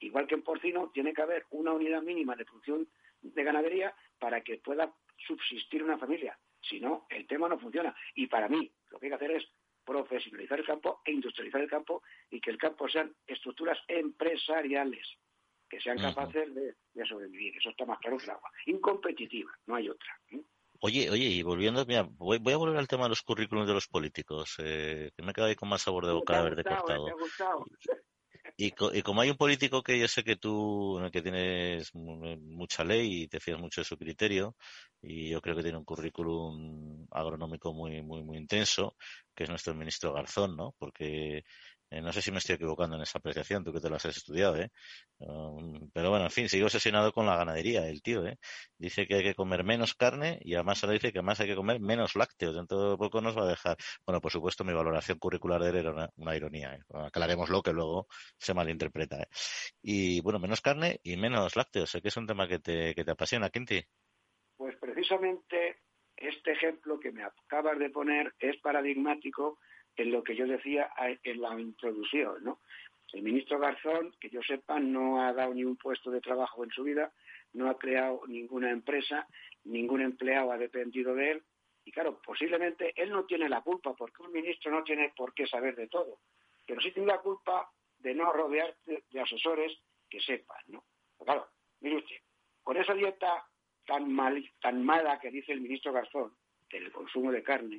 Igual 0.00 0.26
que 0.26 0.34
en 0.34 0.42
porcino, 0.42 0.90
tiene 0.92 1.12
que 1.12 1.22
haber 1.22 1.44
una 1.50 1.72
unidad 1.72 2.02
mínima 2.02 2.34
de 2.36 2.44
producción 2.44 2.88
de 3.20 3.44
ganadería 3.44 3.94
para 4.18 4.40
que 4.42 4.58
pueda 4.58 4.92
subsistir 5.26 5.82
una 5.82 5.98
familia. 5.98 6.38
Si 6.60 6.80
no, 6.80 7.06
el 7.08 7.26
tema 7.26 7.48
no 7.48 7.58
funciona. 7.58 7.94
Y 8.14 8.26
para 8.26 8.48
mí, 8.48 8.70
lo 8.90 8.98
que 8.98 9.06
hay 9.06 9.10
que 9.10 9.16
hacer 9.16 9.30
es 9.32 9.44
profesionalizar 9.84 10.58
el 10.58 10.66
campo 10.66 11.00
e 11.04 11.12
industrializar 11.12 11.60
el 11.62 11.70
campo 11.70 12.02
y 12.30 12.40
que 12.40 12.50
el 12.50 12.58
campo 12.58 12.88
sean 12.88 13.14
estructuras 13.26 13.78
empresariales 13.88 15.06
que 15.68 15.80
sean 15.80 15.98
capaces 15.98 16.54
de, 16.54 16.74
sobrevivir. 17.06 17.56
Eso 17.56 17.70
está 17.70 17.84
más 17.84 17.98
claro 17.98 18.18
que 18.18 18.24
el 18.24 18.30
agua. 18.30 18.50
Incompetitiva, 18.66 19.50
no 19.66 19.76
hay 19.76 19.88
otra. 19.88 20.18
Oye, 20.80 21.10
oye, 21.10 21.24
y 21.24 21.42
volviendo, 21.42 21.84
mira, 21.86 22.06
voy, 22.08 22.36
a 22.36 22.56
volver 22.56 22.78
al 22.78 22.88
tema 22.88 23.04
de 23.04 23.10
los 23.10 23.22
currículums 23.22 23.66
de 23.66 23.74
los 23.74 23.88
políticos, 23.88 24.56
eh, 24.58 25.10
que 25.16 25.22
me 25.22 25.30
he 25.30 25.34
quedado 25.34 25.48
ahí 25.48 25.56
con 25.56 25.68
más 25.68 25.82
sabor 25.82 26.06
de 26.06 26.12
boca 26.12 26.34
de 26.34 26.38
haber 26.38 26.64
cortado. 26.64 27.06
Y, 28.60 28.74
y, 28.92 29.02
como 29.02 29.20
hay 29.20 29.30
un 29.30 29.36
político 29.36 29.84
que 29.84 29.96
yo 30.00 30.08
sé 30.08 30.24
que 30.24 30.34
tú, 30.34 31.00
que 31.12 31.22
tienes 31.22 31.94
mucha 31.94 32.82
ley 32.84 33.22
y 33.22 33.28
te 33.28 33.38
fías 33.38 33.58
mucho 33.60 33.82
de 33.82 33.84
su 33.84 33.96
criterio, 33.96 34.56
y 35.00 35.28
yo 35.30 35.40
creo 35.40 35.54
que 35.54 35.62
tiene 35.62 35.78
un 35.78 35.84
currículum 35.84 37.06
agronómico 37.12 37.72
muy, 37.72 38.02
muy, 38.02 38.24
muy 38.24 38.36
intenso, 38.36 38.96
que 39.34 39.44
es 39.44 39.50
nuestro 39.50 39.74
ministro 39.76 40.12
Garzón, 40.12 40.56
¿no? 40.56 40.74
Porque 40.76 41.44
eh, 41.90 42.02
no 42.02 42.12
sé 42.12 42.20
si 42.20 42.30
me 42.30 42.38
estoy 42.38 42.56
equivocando 42.56 42.96
en 42.96 43.02
esa 43.02 43.18
apreciación, 43.18 43.64
tú 43.64 43.72
que 43.72 43.80
te 43.80 43.88
lo 43.88 43.96
has 43.96 44.04
estudiado, 44.04 44.56
¿eh? 44.56 44.70
Um, 45.18 45.90
pero 45.92 46.10
bueno, 46.10 46.26
en 46.26 46.30
fin, 46.30 46.48
sigo 46.48 46.66
obsesionado 46.66 47.12
con 47.12 47.26
la 47.26 47.36
ganadería, 47.36 47.88
el 47.88 48.02
tío, 48.02 48.26
¿eh? 48.26 48.38
Dice 48.76 49.06
que 49.06 49.14
hay 49.16 49.22
que 49.22 49.34
comer 49.34 49.64
menos 49.64 49.94
carne 49.94 50.38
y 50.42 50.54
además 50.54 50.82
ahora 50.84 50.94
dice 50.94 51.12
que 51.12 51.18
además 51.18 51.40
hay 51.40 51.46
que 51.48 51.56
comer 51.56 51.80
menos 51.80 52.14
lácteos. 52.14 52.56
Dentro 52.56 52.90
de 52.90 52.96
poco 52.96 53.20
nos 53.20 53.36
va 53.36 53.44
a 53.44 53.48
dejar. 53.48 53.76
Bueno, 54.06 54.20
por 54.20 54.30
supuesto, 54.30 54.64
mi 54.64 54.72
valoración 54.72 55.18
curricular 55.18 55.62
de 55.62 55.70
él 55.70 55.76
era 55.76 56.10
una, 56.16 56.36
ironía, 56.36 56.74
¿eh? 56.74 56.80
Aclarémoslo 56.92 57.62
que 57.62 57.72
luego 57.72 58.06
se 58.36 58.54
malinterpreta, 58.54 59.22
¿eh? 59.22 59.28
Y 59.82 60.20
bueno, 60.20 60.38
menos 60.38 60.60
carne 60.60 61.00
y 61.02 61.16
menos 61.16 61.56
lácteos. 61.56 61.90
Sé 61.90 62.02
que 62.02 62.08
es 62.08 62.16
un 62.16 62.26
tema 62.26 62.46
que 62.46 62.58
te, 62.58 62.94
que 62.94 63.04
te 63.04 63.10
apasiona, 63.10 63.50
Quinti. 63.50 63.82
Pues 64.56 64.76
precisamente 64.76 65.82
este 66.16 66.52
ejemplo 66.52 66.98
que 66.98 67.12
me 67.12 67.22
acabas 67.22 67.78
de 67.78 67.90
poner 67.90 68.34
es 68.40 68.60
paradigmático 68.60 69.58
en 69.98 70.12
lo 70.12 70.22
que 70.22 70.36
yo 70.36 70.46
decía 70.46 70.90
en 71.22 71.40
la 71.40 71.60
introducción, 71.60 72.42
¿no? 72.42 72.60
El 73.12 73.22
ministro 73.22 73.58
Garzón, 73.58 74.14
que 74.20 74.30
yo 74.30 74.40
sepa, 74.42 74.78
no 74.78 75.22
ha 75.22 75.32
dado 75.32 75.54
ni 75.54 75.64
un 75.64 75.76
puesto 75.76 76.10
de 76.10 76.20
trabajo 76.20 76.62
en 76.62 76.70
su 76.70 76.84
vida, 76.84 77.12
no 77.54 77.68
ha 77.68 77.78
creado 77.78 78.22
ninguna 78.28 78.70
empresa, 78.70 79.26
ningún 79.64 80.02
empleado 80.02 80.52
ha 80.52 80.58
dependido 80.58 81.14
de 81.14 81.32
él. 81.32 81.42
Y 81.84 81.90
claro, 81.90 82.20
posiblemente 82.22 82.92
él 82.96 83.10
no 83.10 83.24
tiene 83.24 83.48
la 83.48 83.62
culpa, 83.62 83.94
porque 83.94 84.22
un 84.22 84.32
ministro 84.32 84.70
no 84.70 84.84
tiene 84.84 85.12
por 85.16 85.32
qué 85.34 85.46
saber 85.46 85.74
de 85.74 85.88
todo, 85.88 86.20
pero 86.66 86.80
sí 86.80 86.92
tiene 86.92 87.08
la 87.08 87.20
culpa 87.20 87.70
de 87.98 88.14
no 88.14 88.32
rodearse 88.32 89.04
de 89.10 89.20
asesores 89.20 89.72
que 90.08 90.20
sepan, 90.20 90.62
¿no? 90.68 90.84
claro, 91.24 91.48
mire 91.80 91.96
usted, 91.96 92.16
con 92.62 92.76
esa 92.76 92.94
dieta 92.94 93.44
tan, 93.86 94.12
mal, 94.12 94.48
tan 94.60 94.84
mala 94.84 95.18
que 95.18 95.30
dice 95.30 95.52
el 95.52 95.62
ministro 95.62 95.92
Garzón, 95.92 96.32
del 96.70 96.92
consumo 96.92 97.32
de 97.32 97.42
carne, 97.42 97.78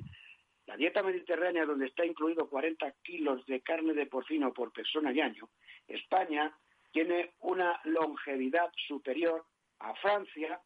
la 0.66 0.76
dieta 0.76 1.02
mediterránea, 1.02 1.66
donde 1.66 1.86
está 1.86 2.04
incluido 2.04 2.48
40 2.48 2.92
kilos 3.02 3.44
de 3.46 3.60
carne 3.60 3.94
de 3.94 4.06
porcino 4.06 4.52
por 4.52 4.72
persona 4.72 5.12
y 5.12 5.20
año, 5.20 5.48
España 5.88 6.56
tiene 6.92 7.34
una 7.40 7.80
longevidad 7.84 8.70
superior 8.86 9.44
a 9.80 9.94
Francia, 9.96 10.60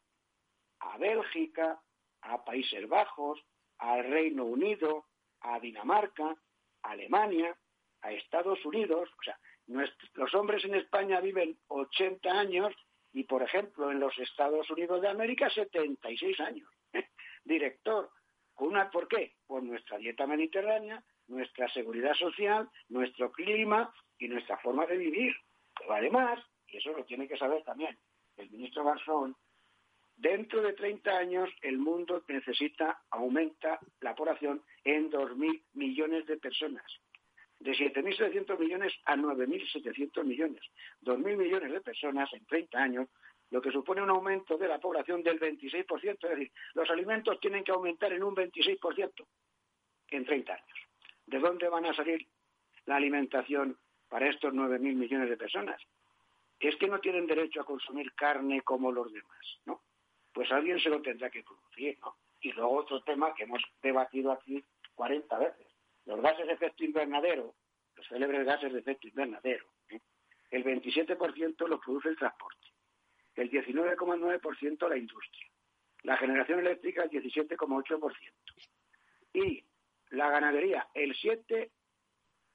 a 0.80 0.98
Bélgica, 0.98 1.80
a 2.22 2.44
Países 2.44 2.88
Bajos, 2.88 3.40
al 3.78 4.04
Reino 4.04 4.44
Unido, 4.44 5.06
a 5.40 5.60
Dinamarca, 5.60 6.36
a 6.82 6.90
Alemania, 6.90 7.56
a 8.02 8.12
Estados 8.12 8.64
Unidos. 8.64 9.08
O 9.18 9.22
sea, 9.22 9.38
los 10.14 10.34
hombres 10.34 10.64
en 10.64 10.74
España 10.74 11.20
viven 11.20 11.58
80 11.68 12.30
años 12.30 12.74
y, 13.12 13.24
por 13.24 13.42
ejemplo, 13.42 13.90
en 13.90 14.00
los 14.00 14.18
Estados 14.18 14.68
Unidos 14.70 15.00
de 15.02 15.08
América 15.08 15.48
76 15.50 16.40
años. 16.40 16.68
Director, 17.44 18.10
una, 18.58 18.90
¿Por 18.90 19.08
qué? 19.08 19.34
Por 19.46 19.62
nuestra 19.62 19.98
dieta 19.98 20.26
mediterránea, 20.26 21.02
nuestra 21.28 21.68
seguridad 21.72 22.14
social, 22.14 22.68
nuestro 22.88 23.32
clima 23.32 23.92
y 24.18 24.28
nuestra 24.28 24.58
forma 24.58 24.86
de 24.86 24.96
vivir. 24.96 25.34
Pero 25.78 25.94
además, 25.94 26.38
y 26.68 26.76
eso 26.76 26.92
lo 26.92 27.04
tiene 27.04 27.26
que 27.28 27.36
saber 27.36 27.62
también 27.64 27.96
el 28.36 28.50
ministro 28.50 28.84
Garzón, 28.84 29.36
dentro 30.16 30.62
de 30.62 30.72
30 30.72 31.10
años 31.10 31.50
el 31.62 31.78
mundo 31.78 32.24
necesita, 32.28 33.02
aumenta 33.10 33.78
la 34.00 34.14
población 34.14 34.62
en 34.84 35.10
2.000 35.10 35.62
millones 35.74 36.26
de 36.26 36.36
personas. 36.36 36.84
De 37.60 37.72
7.700 37.72 38.58
millones 38.58 38.92
a 39.04 39.16
9.700 39.16 40.24
millones. 40.24 40.60
2.000 41.02 41.36
millones 41.36 41.72
de 41.72 41.80
personas 41.80 42.32
en 42.32 42.44
30 42.46 42.78
años 42.78 43.08
lo 43.54 43.62
que 43.62 43.70
supone 43.70 44.02
un 44.02 44.10
aumento 44.10 44.58
de 44.58 44.66
la 44.66 44.80
población 44.80 45.22
del 45.22 45.38
26%, 45.38 46.24
es 46.24 46.30
decir, 46.30 46.50
los 46.74 46.90
alimentos 46.90 47.38
tienen 47.38 47.62
que 47.62 47.70
aumentar 47.70 48.12
en 48.12 48.24
un 48.24 48.34
26% 48.34 49.26
en 50.08 50.24
30 50.24 50.52
años. 50.52 50.78
¿De 51.24 51.38
dónde 51.38 51.68
van 51.68 51.86
a 51.86 51.94
salir 51.94 52.26
la 52.86 52.96
alimentación 52.96 53.78
para 54.08 54.28
estos 54.28 54.52
9.000 54.52 54.96
millones 54.96 55.30
de 55.30 55.36
personas? 55.36 55.80
Es 56.58 56.74
que 56.78 56.88
no 56.88 56.98
tienen 56.98 57.28
derecho 57.28 57.60
a 57.60 57.64
consumir 57.64 58.12
carne 58.14 58.62
como 58.62 58.90
los 58.90 59.12
demás, 59.12 59.60
¿no? 59.66 59.82
Pues 60.32 60.50
alguien 60.50 60.80
se 60.80 60.88
lo 60.88 61.00
tendrá 61.00 61.30
que 61.30 61.44
producir, 61.44 61.96
¿no? 62.00 62.16
Y 62.40 62.50
luego 62.50 62.78
otro 62.78 63.04
tema 63.04 63.36
que 63.36 63.44
hemos 63.44 63.62
debatido 63.80 64.32
aquí 64.32 64.64
40 64.96 65.38
veces. 65.38 65.66
Los 66.06 66.20
gases 66.20 66.48
de 66.48 66.54
efecto 66.54 66.82
invernadero, 66.82 67.54
los 67.94 68.08
célebres 68.08 68.44
gases 68.44 68.72
de 68.72 68.80
efecto 68.80 69.06
invernadero, 69.06 69.64
¿eh? 69.90 70.00
el 70.50 70.64
27% 70.64 71.68
los 71.68 71.78
produce 71.78 72.08
el 72.08 72.16
transporte 72.16 72.73
el 73.36 73.50
19,9% 73.50 74.88
la 74.88 74.96
industria, 74.96 75.48
la 76.02 76.16
generación 76.16 76.60
eléctrica 76.60 77.02
el 77.02 77.10
17,8% 77.10 78.10
y 79.32 79.64
la 80.10 80.30
ganadería 80.30 80.88
el 80.94 81.14
7% 81.14 81.70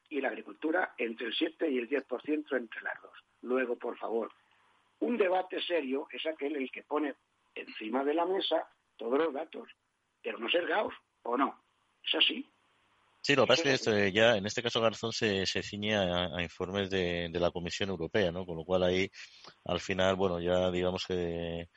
y 0.09 0.21
la 0.21 0.29
agricultura 0.29 0.95
entre 0.97 1.27
el 1.27 1.33
7 1.33 1.69
y 1.69 1.77
el 1.77 1.87
10% 1.87 2.57
entre 2.57 2.81
las 2.81 3.01
dos. 3.01 3.13
Luego, 3.41 3.77
por 3.77 3.97
favor, 3.97 4.31
un 4.99 5.17
debate 5.17 5.61
serio 5.61 6.07
es 6.11 6.25
aquel 6.25 6.55
el 6.55 6.71
que 6.71 6.83
pone 6.83 7.15
encima 7.55 8.03
de 8.03 8.13
la 8.13 8.25
mesa 8.25 8.67
todos 8.97 9.19
los 9.19 9.33
datos, 9.33 9.69
pero 10.21 10.39
no 10.39 10.49
ser 10.49 10.67
Gauss, 10.67 10.95
¿o 11.23 11.37
no? 11.37 11.63
Es 12.03 12.15
así. 12.15 12.49
Sí, 13.21 13.35
lo 13.35 13.43
que 13.43 13.47
pasa 13.47 13.73
es 13.73 13.83
que 13.83 14.11
ya 14.11 14.37
en 14.37 14.45
este 14.45 14.63
caso 14.63 14.81
Garzón 14.81 15.11
se, 15.11 15.45
se 15.45 15.61
ciñe 15.61 15.95
a, 15.95 16.41
informes 16.41 16.89
de, 16.89 17.29
la 17.33 17.51
Comisión 17.51 17.89
Europea, 17.89 18.31
¿no? 18.31 18.45
Con 18.45 18.57
lo 18.57 18.63
cual 18.63 18.83
ahí, 18.83 19.09
al 19.65 19.79
final, 19.79 20.15
bueno, 20.15 20.39
ya 20.39 20.71
digamos 20.71 21.05
que 21.05 21.67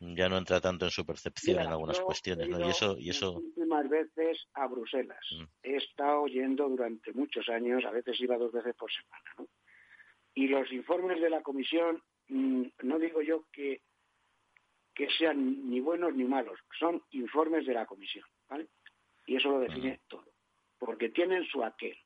ya 0.00 0.28
no 0.28 0.38
entra 0.38 0.60
tanto 0.60 0.86
en 0.86 0.90
su 0.90 1.04
percepción 1.04 1.60
en 1.60 1.68
algunas 1.68 2.00
cuestiones, 2.00 2.48
¿no? 2.48 2.66
Y 2.66 2.70
eso, 2.70 2.96
y 2.98 3.10
eso. 3.10 3.32
Últimas 3.34 3.88
veces 3.88 4.46
a 4.54 4.66
Bruselas. 4.66 5.24
Mm. 5.32 5.44
He 5.62 5.76
estado 5.76 6.26
yendo 6.26 6.68
durante 6.68 7.12
muchos 7.12 7.48
años, 7.48 7.84
a 7.84 7.90
veces 7.90 8.18
iba 8.20 8.38
dos 8.38 8.52
veces 8.52 8.74
por 8.74 8.90
semana, 8.90 9.30
¿no? 9.38 9.48
Y 10.34 10.48
los 10.48 10.70
informes 10.72 11.20
de 11.20 11.30
la 11.30 11.42
Comisión, 11.42 12.02
mm, 12.28 12.62
no 12.82 12.98
digo 12.98 13.22
yo 13.22 13.44
que 13.52 13.82
que 14.94 15.08
sean 15.16 15.70
ni 15.70 15.78
buenos 15.78 16.12
ni 16.16 16.24
malos, 16.24 16.58
son 16.76 17.00
informes 17.12 17.64
de 17.64 17.74
la 17.74 17.86
Comisión, 17.86 18.24
¿vale? 18.48 18.66
Y 19.26 19.36
eso 19.36 19.50
lo 19.50 19.60
define 19.60 20.00
todo 20.08 20.24
porque 20.78 21.08
tienen 21.10 21.44
su 21.46 21.64
aquel. 21.64 21.96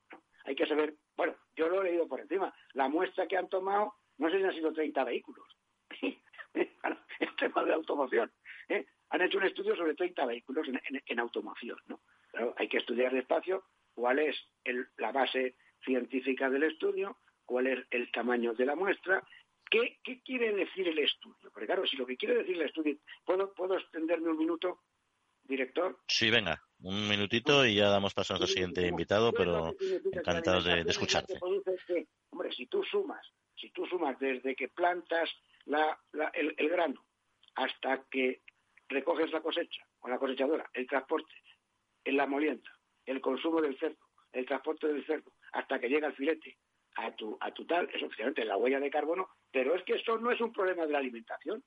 Hay 0.45 0.55
que 0.55 0.67
saber, 0.67 0.95
bueno, 1.17 1.35
yo 1.55 1.69
lo 1.69 1.83
he 1.83 1.85
leído 1.85 2.09
por 2.09 2.21
encima, 2.21 2.55
la 2.73 2.89
muestra 2.89 3.27
que 3.27 3.37
han 3.37 3.49
tomado, 3.49 3.95
no 4.19 4.31
sé 4.31 4.39
si 4.39 4.45
han 4.45 4.55
sido 4.55 4.73
30 4.73 5.05
vehículos, 5.05 5.47
el 6.55 7.37
tema 7.39 7.65
de 7.65 7.75
automoción. 7.75 8.33
¿eh? 8.69 8.87
Han 9.11 9.23
hecho 9.23 9.39
un 9.39 9.45
estudio 9.45 9.77
sobre 9.77 9.95
30 9.95 10.27
vehículos 10.27 10.67
en, 11.07 11.21
automoción. 11.21 11.79
¿no? 11.87 12.01
Pero 12.33 12.55
hay 12.57 12.69
que 12.69 12.79
estudiar 12.79 13.13
despacio 13.13 13.65
cuál 13.95 14.19
es 14.19 14.37
la 14.97 15.13
base 15.13 15.57
científica 15.85 16.51
del 16.51 16.65
estudio, 16.65 17.19
cuál 17.45 17.67
es 17.67 17.87
el 17.91 18.11
tamaño 18.11 18.55
de 18.55 18.67
la 18.67 18.75
muestra, 18.75 19.23
¿Qué, 19.71 19.99
¿Qué, 20.05 20.21
quiere 20.21 20.53
decir 20.53 20.87
el 20.87 20.99
estudio? 20.99 21.51
Porque 21.51 21.65
claro, 21.65 21.87
si 21.87 21.97
lo 21.97 22.05
que 22.05 22.19
quiere 22.19 22.35
decir 22.35 22.57
el 22.57 22.67
estudio, 22.67 22.99
¿puedo, 23.25 23.55
¿puedo 23.55 23.79
extenderme 23.79 24.29
un 24.29 24.37
minuto? 24.37 24.81
Director. 25.45 25.99
Sí, 26.07 26.31
venga, 26.31 26.63
un 26.81 27.09
minutito 27.09 27.65
y 27.65 27.77
ya 27.77 27.89
damos 27.89 28.15
paso 28.15 28.35
a 28.35 28.39
nuestro 28.39 28.53
siguiente 28.53 28.87
invitado, 28.87 29.33
pero 29.33 29.75
encantados 30.13 30.65
de, 30.65 30.81
escucharte. 30.81 31.39
hombre, 32.31 32.53
si 32.53 32.67
tú 32.67 32.83
sumas, 32.85 33.27
si 33.57 33.71
tú 33.71 33.87
sumas 33.87 34.19
desde 34.19 34.55
que 34.57 34.69
plantas 34.69 35.31
el, 36.35 36.69
grano 36.69 37.05
hasta 37.55 38.05
que 38.11 38.43
recoges 38.89 39.31
la 39.31 39.41
cosecha, 39.41 39.87
con 39.99 40.11
la 40.11 40.19
cosechadora, 40.19 40.69
el 40.73 40.87
transporte, 40.87 41.33
en 42.05 42.17
la 42.17 42.27
molienda, 42.27 42.71
el 43.07 43.21
consumo 43.21 43.61
del 43.61 43.79
cerdo, 43.79 44.05
el 44.33 44.47
transporte 44.47 44.89
del 44.89 45.07
cerdo, 45.07 45.33
hasta 45.53 45.79
que 45.79 45.89
llega 45.89 46.09
el 46.09 46.15
filete 46.15 46.59
a 46.97 47.15
tu, 47.15 47.37
a 47.41 47.53
tu 47.53 47.65
tal, 47.67 47.89
es 47.93 48.03
oficialmente 48.03 48.45
la 48.45 48.57
huella 48.57 48.81
de 48.81 48.91
carbono, 48.91 49.29
pero 49.51 49.75
es 49.75 49.83
que 49.85 49.95
eso 49.95 50.19
no 50.19 50.31
es 50.31 50.41
un 50.41 50.53
problema 50.53 50.85
de 50.85 50.93
la 50.93 50.99
alimentación, 50.99 51.63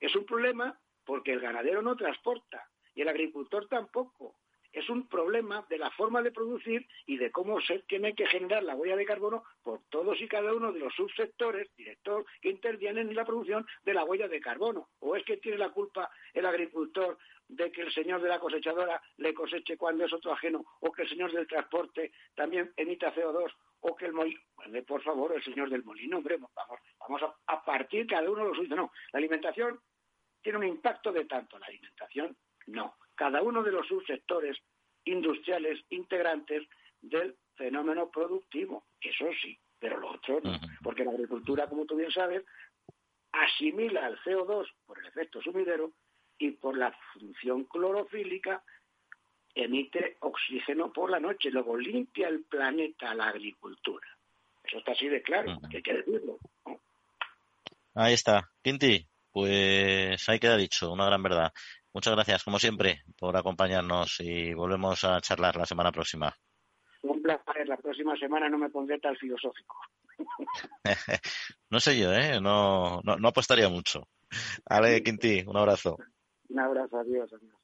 es 0.00 0.14
un 0.14 0.24
problema 0.24 0.78
porque 1.04 1.32
el 1.32 1.40
ganadero 1.40 1.82
no 1.82 1.96
transporta 1.96 2.68
y 2.94 3.02
el 3.02 3.08
agricultor 3.08 3.66
tampoco. 3.68 4.36
Es 4.72 4.88
un 4.88 5.08
problema 5.08 5.66
de 5.68 5.78
la 5.78 5.90
forma 5.90 6.22
de 6.22 6.30
producir 6.30 6.86
y 7.04 7.16
de 7.16 7.32
cómo 7.32 7.60
se 7.60 7.80
tiene 7.80 8.14
que 8.14 8.26
generar 8.26 8.62
la 8.62 8.76
huella 8.76 8.94
de 8.94 9.04
carbono 9.04 9.42
por 9.64 9.80
todos 9.88 10.20
y 10.20 10.28
cada 10.28 10.54
uno 10.54 10.72
de 10.72 10.78
los 10.78 10.94
subsectores, 10.94 11.68
director, 11.76 12.24
que 12.40 12.50
intervienen 12.50 13.08
en 13.08 13.16
la 13.16 13.24
producción 13.24 13.66
de 13.82 13.94
la 13.94 14.04
huella 14.04 14.28
de 14.28 14.40
carbono. 14.40 14.88
¿O 15.00 15.16
es 15.16 15.24
que 15.24 15.38
tiene 15.38 15.58
la 15.58 15.70
culpa 15.70 16.08
el 16.34 16.46
agricultor 16.46 17.18
de 17.50 17.72
que 17.72 17.82
el 17.82 17.92
señor 17.92 18.22
de 18.22 18.28
la 18.28 18.38
cosechadora 18.38 19.02
le 19.16 19.34
coseche 19.34 19.76
cuando 19.76 20.04
es 20.04 20.12
otro 20.12 20.32
ajeno, 20.32 20.64
o 20.80 20.92
que 20.92 21.02
el 21.02 21.08
señor 21.08 21.32
del 21.32 21.48
transporte 21.48 22.12
también 22.34 22.72
emita 22.76 23.12
CO2, 23.12 23.52
o 23.80 23.96
que 23.96 24.06
el 24.06 24.12
molino, 24.12 24.40
por 24.86 25.02
favor, 25.02 25.32
el 25.34 25.42
señor 25.42 25.68
del 25.68 25.82
molino, 25.82 26.18
hombre, 26.18 26.36
vamos, 26.36 26.80
vamos 27.00 27.22
a, 27.46 27.64
partir 27.64 28.06
cada 28.06 28.30
uno 28.30 28.42
de 28.42 28.48
los 28.48 28.56
suyos. 28.56 28.76
No, 28.76 28.92
la 29.12 29.18
alimentación 29.18 29.80
tiene 30.40 30.58
un 30.58 30.64
impacto 30.64 31.12
de 31.12 31.24
tanto, 31.24 31.58
la 31.58 31.66
alimentación 31.66 32.36
no. 32.70 32.94
Cada 33.14 33.42
uno 33.42 33.62
de 33.62 33.72
los 33.72 33.86
subsectores 33.86 34.56
industriales 35.04 35.80
integrantes 35.90 36.66
del 37.00 37.36
fenómeno 37.54 38.10
productivo, 38.10 38.84
eso 39.00 39.26
sí, 39.42 39.58
pero 39.78 39.98
lo 39.98 40.12
otro 40.12 40.40
no, 40.42 40.58
porque 40.82 41.04
la 41.04 41.12
agricultura, 41.12 41.68
como 41.68 41.86
tú 41.86 41.96
bien 41.96 42.10
sabes, 42.10 42.44
asimila 43.32 44.08
el 44.08 44.18
CO2 44.18 44.66
por 44.86 44.98
el 44.98 45.06
efecto 45.06 45.40
sumidero 45.42 45.92
y 46.38 46.52
por 46.52 46.76
la 46.76 46.92
función 47.12 47.64
clorofílica 47.64 48.62
emite 49.54 50.16
oxígeno 50.20 50.92
por 50.92 51.10
la 51.10 51.20
noche, 51.20 51.50
luego 51.50 51.76
limpia 51.76 52.28
el 52.28 52.44
planeta 52.44 53.14
la 53.14 53.28
agricultura. 53.28 54.06
Eso 54.64 54.78
está 54.78 54.92
así 54.92 55.08
de 55.08 55.22
claro, 55.22 55.58
hay 55.72 55.82
que 55.82 55.94
decirlo. 55.94 56.38
Ahí 57.94 58.14
está. 58.14 58.48
Quinti, 58.62 59.06
pues 59.32 60.28
ahí 60.28 60.38
queda 60.38 60.56
dicho, 60.56 60.92
una 60.92 61.06
gran 61.06 61.22
verdad. 61.22 61.52
Muchas 61.92 62.14
gracias, 62.14 62.44
como 62.44 62.58
siempre, 62.58 63.02
por 63.18 63.36
acompañarnos 63.36 64.20
y 64.20 64.54
volvemos 64.54 65.02
a 65.04 65.20
charlar 65.20 65.56
la 65.56 65.66
semana 65.66 65.90
próxima. 65.90 66.34
Un 67.02 67.22
placer. 67.22 67.66
La 67.66 67.76
próxima 67.76 68.16
semana 68.16 68.48
no 68.48 68.58
me 68.58 68.70
pondré 68.70 68.98
tan 68.98 69.16
filosófico. 69.16 69.76
no 71.70 71.80
sé 71.80 71.98
yo, 71.98 72.12
¿eh? 72.12 72.40
No, 72.40 73.00
no, 73.02 73.16
no 73.16 73.28
apostaría 73.28 73.68
mucho. 73.68 74.08
Ale, 74.66 75.02
Quinti, 75.02 75.42
un 75.46 75.56
abrazo. 75.56 75.96
Un 76.48 76.60
abrazo, 76.60 76.98
adiós, 76.98 77.32
adiós. 77.32 77.54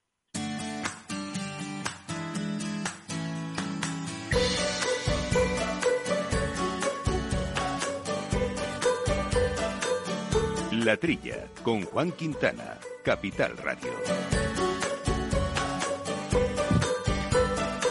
La 10.87 10.97
Trilla, 10.97 11.49
con 11.65 11.83
Juan 11.83 12.13
Quintana, 12.13 12.79
Capital 13.03 13.57
Radio. 13.57 13.91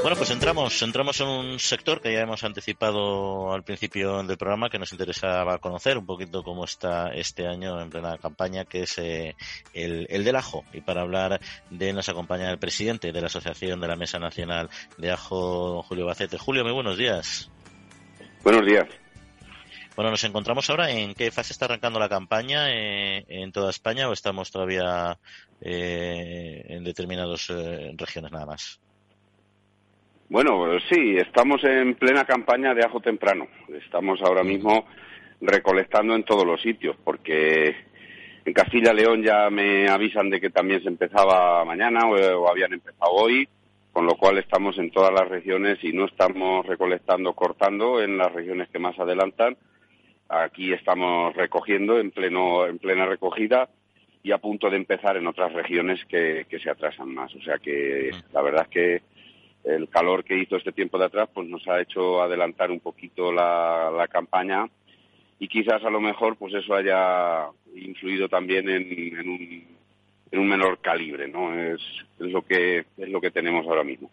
Bueno, 0.02 0.16
pues 0.16 0.32
entramos, 0.32 0.82
entramos 0.82 1.20
en 1.20 1.28
un 1.28 1.60
sector 1.60 2.00
que 2.00 2.14
ya 2.14 2.22
hemos 2.22 2.46
anticipado 2.46 3.52
al 3.52 3.64
principio 3.64 4.24
del 4.24 4.38
programa, 4.38 4.70
que 4.70 4.80
nos 4.80 4.94
interesaba 4.94 5.58
conocer 5.58 5.98
un 5.98 6.06
poquito 6.06 6.42
cómo 6.42 6.64
está 6.64 7.10
este 7.10 7.46
año 7.46 7.82
en 7.82 7.90
plena 7.90 8.18
campaña, 8.18 8.64
que 8.64 8.84
es 8.84 8.98
eh, 8.98 9.36
el, 9.74 10.08
el, 10.10 10.24
del 10.24 10.38
ajo. 10.38 10.64
Y 10.72 10.80
para 10.80 11.02
hablar 11.02 11.42
de 11.70 11.92
nos 11.92 12.08
acompaña 12.08 12.50
el 12.50 12.60
presidente 12.60 13.12
de 13.12 13.20
la 13.20 13.28
Asociación 13.28 13.82
de 13.82 13.90
la 13.90 13.98
Mesa 13.98 14.20
Nacional 14.20 14.70
de 14.98 15.12
Ajo, 15.12 15.84
Julio 15.84 16.06
Bacete. 16.06 16.38
Julio, 16.38 16.64
muy 16.64 16.72
buenos 16.72 16.98
días. 16.98 17.52
Buenos 18.42 18.66
días. 18.66 18.86
Bueno, 19.96 20.12
nos 20.12 20.24
encontramos 20.24 20.70
ahora 20.70 20.92
en 20.92 21.14
qué 21.14 21.32
fase 21.32 21.54
está 21.54 21.66
arrancando 21.66 22.00
la 22.00 22.10
campaña 22.10 22.70
eh, 22.70 23.26
en 23.30 23.52
toda 23.52 23.70
España 23.70 24.10
o 24.10 24.14
estamos 24.14 24.52
todavía 24.52 25.18
eh, 25.62 26.66
en 26.68 26.84
determinadas 26.84 27.48
regiones 27.98 28.32
nada 28.32 28.46
más. 28.46 28.80
Bueno, 30.28 30.80
sí, 30.90 31.16
estamos 31.18 31.64
en 31.64 31.96
plena 31.96 32.26
campaña 32.26 32.74
de 32.74 32.84
ajo 32.84 33.00
temprano. 33.00 33.48
Estamos 33.70 34.22
ahora 34.22 34.44
mismo 34.44 34.86
recolectando 35.40 36.16
en 36.16 36.24
todos 36.24 36.46
los 36.46 36.62
sitios, 36.62 36.96
porque 37.04 37.76
en 38.44 38.54
Castilla 38.54 38.92
León 38.92 39.24
ya 39.24 39.50
me 39.50 39.88
avisan 39.88 40.30
de 40.30 40.42
que 40.42 40.50
también 40.50 40.82
se 40.82 40.88
empezaba 40.88 41.64
mañana 41.64 42.08
o, 42.08 42.50
habían 42.50 42.74
empezado 42.74 43.12
hoy, 43.12 43.48
con 43.94 44.06
lo 44.06 44.16
cual 44.16 44.40
estamos 44.40 44.78
en 44.80 44.92
todas 44.92 45.14
las 45.14 45.28
regiones 45.28 45.78
y 45.84 45.94
no 45.94 46.06
estamos 46.06 46.66
recolectando, 46.66 47.34
cortando 47.34 48.02
en 48.02 48.18
las 48.18 48.32
regiones 48.34 48.70
que 48.70 48.80
más 48.80 48.98
adelantan. 49.00 49.56
Aquí 50.28 50.74
estamos 50.74 51.36
recogiendo 51.36 52.00
en 52.00 52.12
pleno, 52.12 52.66
en 52.66 52.80
plena 52.80 53.06
recogida 53.06 53.70
y 54.24 54.32
a 54.32 54.40
punto 54.40 54.70
de 54.70 54.78
empezar 54.78 55.18
en 55.18 55.28
otras 55.28 55.54
regiones 55.54 56.04
que, 56.06 56.46
que 56.50 56.60
se 56.60 56.70
atrasan 56.70 57.14
más. 57.14 57.34
O 57.36 57.42
sea 57.42 57.58
que 57.60 58.12
la 58.34 58.42
verdad 58.42 58.64
es 58.64 58.70
que 58.70 59.02
el 59.66 59.90
calor 59.90 60.24
que 60.24 60.38
hizo 60.38 60.56
este 60.56 60.72
tiempo 60.72 60.98
de 60.98 61.06
atrás 61.06 61.30
pues 61.34 61.48
nos 61.48 61.68
ha 61.68 61.82
hecho 61.82 62.22
adelantar 62.22 62.72
un 62.72 62.80
poquito 62.80 63.32
la, 63.32 64.08
campaña 64.12 64.68
y 65.40 65.48
quizás 65.48 65.84
a 65.84 65.90
lo 65.90 66.00
mejor 66.00 66.38
pues 66.38 66.54
eso 66.54 66.76
haya 66.76 67.48
influido 67.76 68.30
también 68.30 68.70
en, 68.70 69.28
un, 69.28 69.66
en 70.32 70.40
un 70.40 70.48
menor 70.48 70.80
calibre 70.80 71.28
no 71.28 71.54
es, 71.54 71.82
es 72.20 72.32
lo 72.32 72.44
que 72.44 72.86
es 72.98 73.10
lo 73.10 73.20
que 73.20 73.32
tenemos 73.32 73.66
ahora 73.68 73.84
mismo. 73.84 74.10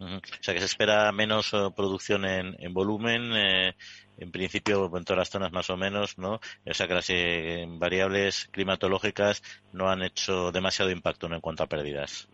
O 0.00 0.20
sea 0.40 0.52
que 0.52 0.60
se 0.60 0.66
espera 0.66 1.12
menos 1.12 1.54
eh, 1.54 1.68
producción 1.76 2.24
en, 2.24 2.56
en 2.58 2.74
volumen 2.74 3.32
eh, 3.34 3.74
en 4.18 4.30
principio 4.30 4.90
en 4.96 5.04
todas 5.04 5.18
las 5.18 5.30
zonas 5.30 5.52
más 5.52 5.70
o 5.70 5.76
menos 5.76 6.18
no 6.18 6.40
o 6.66 6.74
sea 6.74 6.86
eh, 7.08 7.66
variables 7.68 8.48
climatológicas 8.52 9.42
no 9.72 9.88
han 9.88 10.02
hecho 10.02 10.52
demasiado 10.52 10.90
impacto 10.90 11.26
en 11.26 11.40
cuanto 11.40 11.62
a 11.62 11.66
pérdidas 11.66 12.28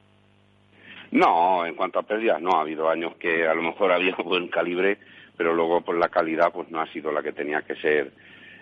no, 1.10 1.64
en 1.64 1.74
cuanto 1.74 1.98
a 1.98 2.02
pérdidas, 2.02 2.40
no. 2.40 2.52
Ha 2.52 2.60
habido 2.60 2.88
años 2.88 3.16
que 3.16 3.46
a 3.46 3.54
lo 3.54 3.62
mejor 3.62 3.92
había 3.92 4.14
buen 4.16 4.48
calibre, 4.48 4.98
pero 5.36 5.54
luego 5.54 5.80
por 5.80 5.96
la 5.96 6.08
calidad 6.08 6.52
pues 6.52 6.70
no 6.70 6.80
ha 6.80 6.92
sido 6.92 7.12
la 7.12 7.22
que 7.22 7.32
tenía 7.32 7.62
que 7.62 7.76
ser, 7.76 8.12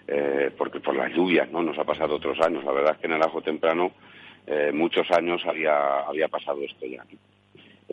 eh, 0.06 0.50
porque 0.56 0.80
por 0.80 0.94
las 0.94 1.12
lluvias, 1.12 1.50
¿no? 1.50 1.62
Nos 1.62 1.78
ha 1.78 1.84
pasado 1.84 2.16
otros 2.16 2.38
años. 2.40 2.64
La 2.64 2.72
verdad 2.72 2.94
es 2.94 2.98
que 2.98 3.06
en 3.06 3.14
el 3.14 3.22
ajo 3.22 3.42
temprano 3.42 3.92
eh, 4.46 4.70
muchos 4.72 5.10
años 5.10 5.42
había, 5.46 6.00
había 6.00 6.28
pasado 6.28 6.62
esto 6.62 6.86
ya. 6.86 7.04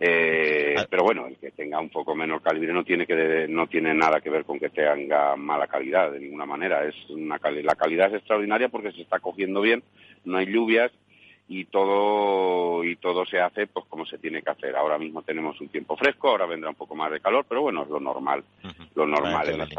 Eh, 0.06 0.76
ah. 0.78 0.86
pero 0.90 1.04
bueno, 1.04 1.28
el 1.28 1.38
que 1.38 1.52
tenga 1.52 1.80
un 1.80 1.88
poco 1.88 2.14
menor 2.14 2.42
calibre 2.42 2.74
no 2.74 2.84
tiene 2.84 3.08
que 3.08 3.48
no 3.48 3.68
tiene 3.68 3.94
nada 3.94 4.20
que 4.20 4.30
ver 4.30 4.44
con 4.44 4.60
que 4.60 4.70
tenga 4.70 5.38
mala 5.38 5.68
calidad 5.68 6.12
de 6.12 6.20
ninguna 6.20 6.46
manera. 6.46 6.86
Es 6.86 6.94
una 7.10 7.40
la 7.40 7.76
calidad 7.76 8.08
es 8.10 8.16
extraordinaria 8.16 8.68
porque 8.68 8.92
se 8.92 9.02
está 9.02 9.20
cogiendo 9.20 9.62
bien, 9.62 9.82
no 10.26 10.40
hay 10.40 10.48
lluvias 10.48 10.92
y 11.48 11.66
todo 11.66 12.84
y 12.84 12.96
todo 12.96 13.26
se 13.26 13.40
hace 13.40 13.68
pues 13.68 13.86
como 13.88 14.06
se 14.06 14.18
tiene 14.18 14.42
que 14.42 14.50
hacer. 14.50 14.76
Ahora 14.76 14.98
mismo 14.98 15.22
tenemos 15.22 15.60
un 15.60 15.68
tiempo 15.68 15.98
fresco, 15.98 16.30
ahora 16.30 16.46
vendrá 16.46 16.70
un 16.70 16.76
poco 16.76 16.96
más 16.96 17.12
de 17.12 17.20
calor, 17.20 17.46
pero 17.48 17.62
bueno, 17.62 17.84
es 17.84 17.90
lo 17.90 18.00
normal, 18.00 18.44
lo 18.96 19.06
normal 19.06 19.50
en 19.50 19.58
las 19.60 19.70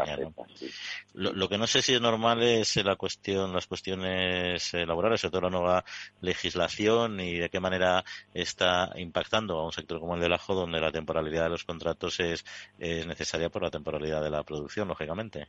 lo, 1.13 1.49
que 1.49 1.57
no 1.57 1.65
sé 1.65 1.81
si 1.81 1.93
es 1.93 2.01
normal 2.01 2.43
es 2.43 2.75
la 2.83 2.95
cuestión, 2.95 3.53
las 3.53 3.67
cuestiones 3.67 4.73
eh, 4.73 4.85
laborales, 4.85 5.21
sobre 5.21 5.31
todo 5.31 5.41
la 5.41 5.57
nueva 5.57 5.83
legislación 6.21 7.19
y 7.19 7.39
de 7.39 7.49
qué 7.49 7.59
manera 7.59 8.03
está 8.33 8.91
impactando 8.97 9.57
a 9.57 9.65
un 9.65 9.71
sector 9.71 9.99
como 9.99 10.15
el 10.15 10.21
del 10.21 10.33
ajo, 10.33 10.53
donde 10.53 10.79
la 10.79 10.91
temporalidad 10.91 11.45
de 11.45 11.49
los 11.49 11.63
contratos 11.63 12.19
es, 12.19 12.45
es 12.77 13.07
necesaria 13.07 13.49
por 13.49 13.63
la 13.63 13.71
temporalidad 13.71 14.21
de 14.21 14.29
la 14.29 14.43
producción, 14.43 14.87
lógicamente. 14.87 15.47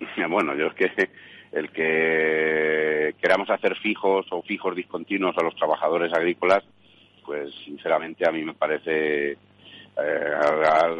Bueno, 0.28 0.54
yo 0.54 0.66
es 0.66 0.74
que 0.74 1.10
el 1.52 1.70
que 1.70 3.14
queramos 3.20 3.50
hacer 3.50 3.76
fijos 3.76 4.26
o 4.30 4.42
fijos 4.42 4.76
discontinuos 4.76 5.36
a 5.38 5.42
los 5.42 5.54
trabajadores 5.56 6.12
agrícolas, 6.12 6.64
pues 7.24 7.54
sinceramente 7.64 8.26
a 8.26 8.32
mí 8.32 8.42
me 8.44 8.54
parece 8.54 9.32
eh, 9.32 9.38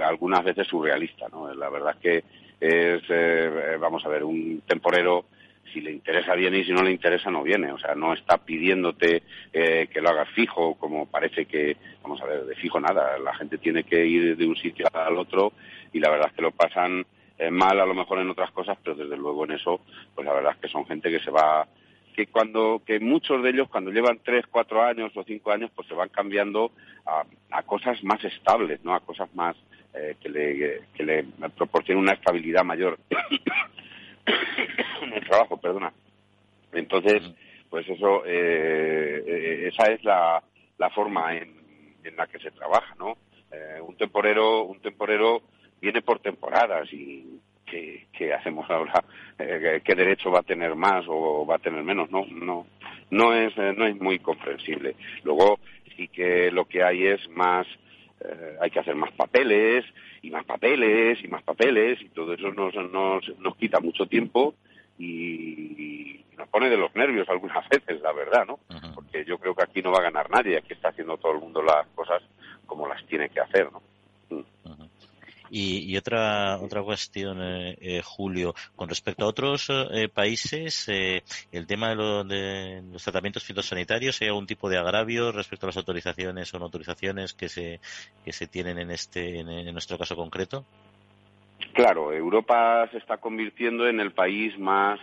algunas 0.02 0.44
veces 0.44 0.66
surrealista, 0.66 1.26
¿no? 1.30 1.52
La 1.54 1.68
verdad 1.68 1.94
es 1.96 2.00
que 2.00 2.24
es, 2.60 3.02
eh, 3.08 3.76
vamos 3.78 4.04
a 4.04 4.08
ver, 4.08 4.24
un 4.24 4.62
temporero 4.66 5.26
si 5.72 5.80
le 5.80 5.92
interesa 5.92 6.34
viene 6.34 6.58
y 6.58 6.64
si 6.64 6.72
no 6.72 6.82
le 6.82 6.90
interesa 6.90 7.30
no 7.30 7.42
viene. 7.42 7.72
O 7.72 7.78
sea, 7.78 7.94
no 7.94 8.14
está 8.14 8.38
pidiéndote 8.38 9.22
eh, 9.52 9.88
que 9.92 10.00
lo 10.00 10.10
hagas 10.10 10.28
fijo, 10.30 10.74
como 10.74 11.06
parece 11.06 11.46
que, 11.46 11.76
vamos 12.02 12.20
a 12.22 12.26
ver, 12.26 12.44
de 12.44 12.56
fijo 12.56 12.80
nada. 12.80 13.18
La 13.18 13.34
gente 13.34 13.58
tiene 13.58 13.84
que 13.84 14.04
ir 14.06 14.36
de 14.36 14.46
un 14.46 14.56
sitio 14.56 14.86
al 14.92 15.16
otro 15.16 15.52
y 15.92 16.00
la 16.00 16.10
verdad 16.10 16.28
es 16.28 16.34
que 16.34 16.42
lo 16.42 16.50
pasan 16.50 17.06
mal 17.50 17.78
a 17.80 17.86
lo 17.86 17.94
mejor 17.94 18.18
en 18.18 18.30
otras 18.30 18.50
cosas, 18.50 18.76
pero 18.82 18.96
desde 18.96 19.16
luego 19.16 19.44
en 19.44 19.52
eso, 19.52 19.80
pues 20.14 20.26
la 20.26 20.34
verdad 20.34 20.52
es 20.54 20.58
que 20.58 20.68
son 20.68 20.86
gente 20.86 21.10
que 21.10 21.20
se 21.20 21.30
va, 21.30 21.66
que 22.14 22.26
cuando, 22.26 22.82
que 22.84 22.98
muchos 22.98 23.42
de 23.42 23.50
ellos 23.50 23.68
cuando 23.68 23.92
llevan 23.92 24.20
tres, 24.24 24.44
cuatro 24.50 24.82
años 24.82 25.12
o 25.16 25.22
cinco 25.22 25.52
años, 25.52 25.70
pues 25.74 25.86
se 25.86 25.94
van 25.94 26.08
cambiando 26.08 26.72
a, 27.06 27.22
a 27.50 27.62
cosas 27.62 28.02
más 28.02 28.24
estables, 28.24 28.82
¿no? 28.82 28.94
A 28.94 29.00
cosas 29.00 29.32
más 29.34 29.56
eh, 29.94 30.16
que 30.20 30.28
le, 30.28 30.80
que 30.94 31.02
le 31.02 31.24
proporcionen 31.56 32.02
una 32.02 32.12
estabilidad 32.12 32.64
mayor 32.64 32.98
en 35.02 35.12
el 35.12 35.24
trabajo, 35.26 35.56
perdona. 35.56 35.92
Entonces, 36.72 37.22
pues 37.70 37.88
eso, 37.88 38.24
eh, 38.26 39.22
eh, 39.26 39.70
esa 39.72 39.90
es 39.92 40.02
la, 40.04 40.42
la 40.78 40.90
forma 40.90 41.36
en, 41.36 41.56
la 42.16 42.26
que 42.26 42.38
se 42.38 42.50
trabaja, 42.50 42.94
¿no? 42.98 43.18
Eh, 43.52 43.80
un 43.82 43.94
temporero, 43.96 44.62
un 44.62 44.80
temporero 44.80 45.42
viene 45.80 46.02
por 46.02 46.20
temporadas 46.20 46.92
y 46.92 47.40
¿qué, 47.66 48.32
hacemos 48.32 48.68
ahora? 48.70 49.04
Eh, 49.38 49.80
¿Qué 49.84 49.94
derecho 49.94 50.30
va 50.30 50.40
a 50.40 50.42
tener 50.42 50.74
más 50.74 51.04
o 51.08 51.46
va 51.46 51.56
a 51.56 51.60
tener 51.60 51.82
menos? 51.82 52.10
No, 52.10 52.24
no, 52.30 52.66
no 53.10 53.34
es, 53.34 53.56
no 53.56 53.86
es 53.86 54.00
muy 54.00 54.18
comprensible. 54.18 54.96
Luego 55.24 55.58
sí 55.96 56.08
que 56.08 56.50
lo 56.50 56.66
que 56.66 56.82
hay 56.82 57.06
es 57.06 57.28
más, 57.30 57.66
hay 58.60 58.70
que 58.70 58.80
hacer 58.80 58.96
más 58.96 59.12
papeles 59.12 59.84
y 60.22 60.30
más 60.30 60.44
papeles 60.44 61.22
y 61.22 61.28
más 61.28 61.42
papeles 61.42 62.00
y 62.00 62.08
todo 62.08 62.34
eso 62.34 62.52
nos, 62.52 62.74
nos, 62.74 63.38
nos 63.38 63.56
quita 63.56 63.80
mucho 63.80 64.06
tiempo 64.06 64.54
y, 64.98 66.24
nos 66.36 66.48
pone 66.50 66.70
de 66.70 66.76
los 66.76 66.94
nervios 66.94 67.28
algunas 67.28 67.68
veces, 67.70 68.00
la 68.00 68.12
verdad, 68.12 68.46
¿no? 68.46 68.60
Porque 68.94 69.24
yo 69.24 69.38
creo 69.38 69.54
que 69.54 69.64
aquí 69.64 69.82
no 69.82 69.90
va 69.90 69.98
a 69.98 70.02
ganar 70.02 70.30
nadie, 70.30 70.56
aquí 70.56 70.72
está 70.72 70.90
haciendo 70.90 71.16
todo 71.16 71.32
el 71.32 71.40
mundo 71.40 71.62
las 71.62 71.86
cosas 71.94 72.22
como 72.66 72.86
las 72.86 73.04
tiene 73.06 73.28
que 73.28 73.40
hacer, 73.40 73.68
¿no? 73.72 73.82
Y, 75.50 75.96
otra 75.96 76.58
otra 76.58 76.82
cuestión, 76.82 77.42
eh, 77.42 77.76
eh, 77.80 78.02
Julio, 78.04 78.54
con 78.76 78.88
respecto 78.88 79.24
a 79.24 79.28
otros 79.28 79.68
eh, 79.70 80.08
países, 80.08 80.88
el 80.88 81.66
tema 81.66 81.94
de, 81.94 82.82
los 82.92 83.02
tratamientos 83.02 83.44
fitosanitarios, 83.44 84.20
¿hay 84.20 84.28
algún 84.28 84.46
tipo 84.46 84.68
de 84.68 84.78
agravio 84.78 85.32
respecto 85.32 85.66
a 85.66 85.68
las 85.68 85.76
autorizaciones 85.76 86.52
o 86.54 86.58
no 86.58 86.66
autorizaciones 86.66 87.34
que 87.34 87.48
se 87.48 87.80
que 88.24 88.32
se 88.32 88.46
tienen 88.46 88.78
en 88.78 88.90
este 88.90 89.40
en 89.40 89.72
nuestro 89.72 89.98
caso 89.98 90.16
concreto? 90.16 90.64
Claro, 91.72 92.12
Europa 92.12 92.88
se 92.90 92.98
está 92.98 93.18
convirtiendo 93.18 93.86
en 93.86 94.00
el 94.00 94.12
país 94.12 94.58
más 94.58 95.00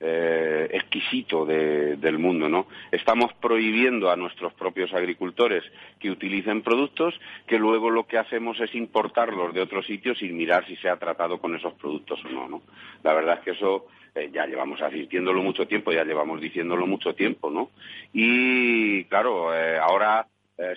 eh, 0.00 0.68
exquisito 0.72 1.44
del 1.44 2.18
mundo, 2.18 2.48
¿no? 2.48 2.66
Estamos 2.92 3.32
prohibiendo 3.34 4.10
a 4.10 4.16
nuestros 4.16 4.52
propios 4.54 4.92
agricultores 4.92 5.64
que 5.98 6.10
utilicen 6.10 6.62
productos 6.62 7.18
que 7.46 7.58
luego 7.58 7.90
lo 7.90 8.06
que 8.06 8.18
hacemos 8.18 8.60
es 8.60 8.74
importarlos 8.74 9.52
de 9.54 9.60
otros 9.60 9.86
sitios 9.86 10.18
sin 10.18 10.36
mirar 10.36 10.66
si 10.66 10.76
se 10.76 10.88
ha 10.88 10.96
tratado 10.96 11.38
con 11.38 11.54
esos 11.54 11.74
productos 11.74 12.24
o 12.24 12.28
no, 12.28 12.48
¿no? 12.48 12.62
La 13.02 13.12
verdad 13.14 13.38
es 13.38 13.44
que 13.44 13.50
eso 13.52 13.86
eh, 14.14 14.30
ya 14.32 14.46
llevamos 14.46 14.80
asistiéndolo 14.80 15.42
mucho 15.42 15.66
tiempo, 15.66 15.92
ya 15.92 16.04
llevamos 16.04 16.40
diciéndolo 16.40 16.86
mucho 16.86 17.14
tiempo, 17.14 17.50
¿no? 17.50 17.70
Y 18.12 19.04
claro, 19.04 19.54
eh, 19.54 19.78
ahora 19.78 20.26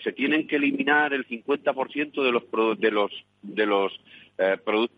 se 0.03 0.11
tienen 0.11 0.45
que 0.45 0.57
eliminar 0.57 1.11
el 1.11 1.27
50% 1.27 2.23
de 2.23 2.31
los 2.31 2.43
de 2.79 2.91
los 2.91 3.11
de 3.41 3.65
los 3.65 3.99
eh, 4.37 4.57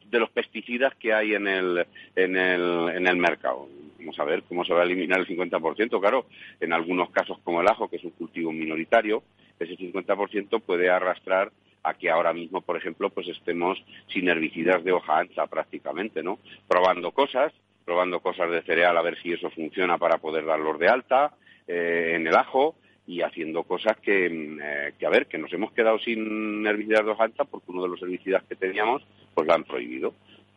de 0.09 0.19
los 0.19 0.30
pesticidas 0.30 0.95
que 0.95 1.13
hay 1.13 1.34
en 1.34 1.47
el, 1.47 1.86
en 2.15 2.38
el, 2.38 2.89
en 2.95 3.07
el 3.07 3.17
mercado. 3.17 3.67
Vamos 4.03 4.19
a 4.19 4.25
ver 4.25 4.43
cómo 4.43 4.65
se 4.65 4.73
va 4.73 4.81
a 4.81 4.83
eliminar 4.83 5.19
el 5.19 5.27
50%. 5.27 5.99
Claro, 5.99 6.25
en 6.59 6.73
algunos 6.73 7.09
casos 7.11 7.39
como 7.43 7.61
el 7.61 7.67
ajo, 7.67 7.89
que 7.89 7.95
es 7.95 8.03
un 8.03 8.11
cultivo 8.11 8.51
minoritario, 8.51 9.23
ese 9.57 9.77
50% 9.77 10.61
puede 10.61 10.89
arrastrar 10.89 11.51
a 11.83 11.93
que 11.93 12.09
ahora 12.09 12.33
mismo, 12.33 12.61
por 12.61 12.75
ejemplo, 12.75 13.09
pues 13.09 13.29
estemos 13.29 13.81
sin 14.07 14.27
herbicidas 14.27 14.83
de 14.83 14.91
hoja 14.91 15.19
ancha 15.19 15.47
prácticamente, 15.47 16.21
¿no? 16.21 16.39
Probando 16.67 17.11
cosas, 17.11 17.53
probando 17.85 18.19
cosas 18.19 18.51
de 18.51 18.61
cereal 18.63 18.97
a 18.97 19.01
ver 19.01 19.17
si 19.21 19.31
eso 19.31 19.49
funciona 19.49 19.97
para 19.97 20.17
poder 20.17 20.45
darlos 20.45 20.79
de 20.79 20.87
alta 20.89 21.33
eh, 21.67 22.13
en 22.15 22.27
el 22.27 22.35
ajo, 22.35 22.75
y 23.05 23.21
haciendo 23.21 23.63
cosas 23.63 23.97
que, 23.97 24.29
mm, 24.29 24.59
eh, 24.61 24.93
que, 24.97 25.05
a 25.05 25.09
ver, 25.09 25.27
que 25.27 25.37
nos 25.37 25.51
hemos 25.53 25.71
quedado 25.73 25.99
sin 25.99 26.65
herbicidas 26.65 27.05
de 27.05 27.11
hoja 27.11 27.25
ancha 27.25 27.43
porque 27.43 27.71
uno 27.71 27.83
de 27.83 27.89
los 27.89 28.01
herbicidas 28.01 28.43
que 28.43 28.55
teníamos, 28.55 29.05
pues 29.33 29.47
lo 29.47 29.53
han 29.53 29.63
prohibido. 29.63 30.13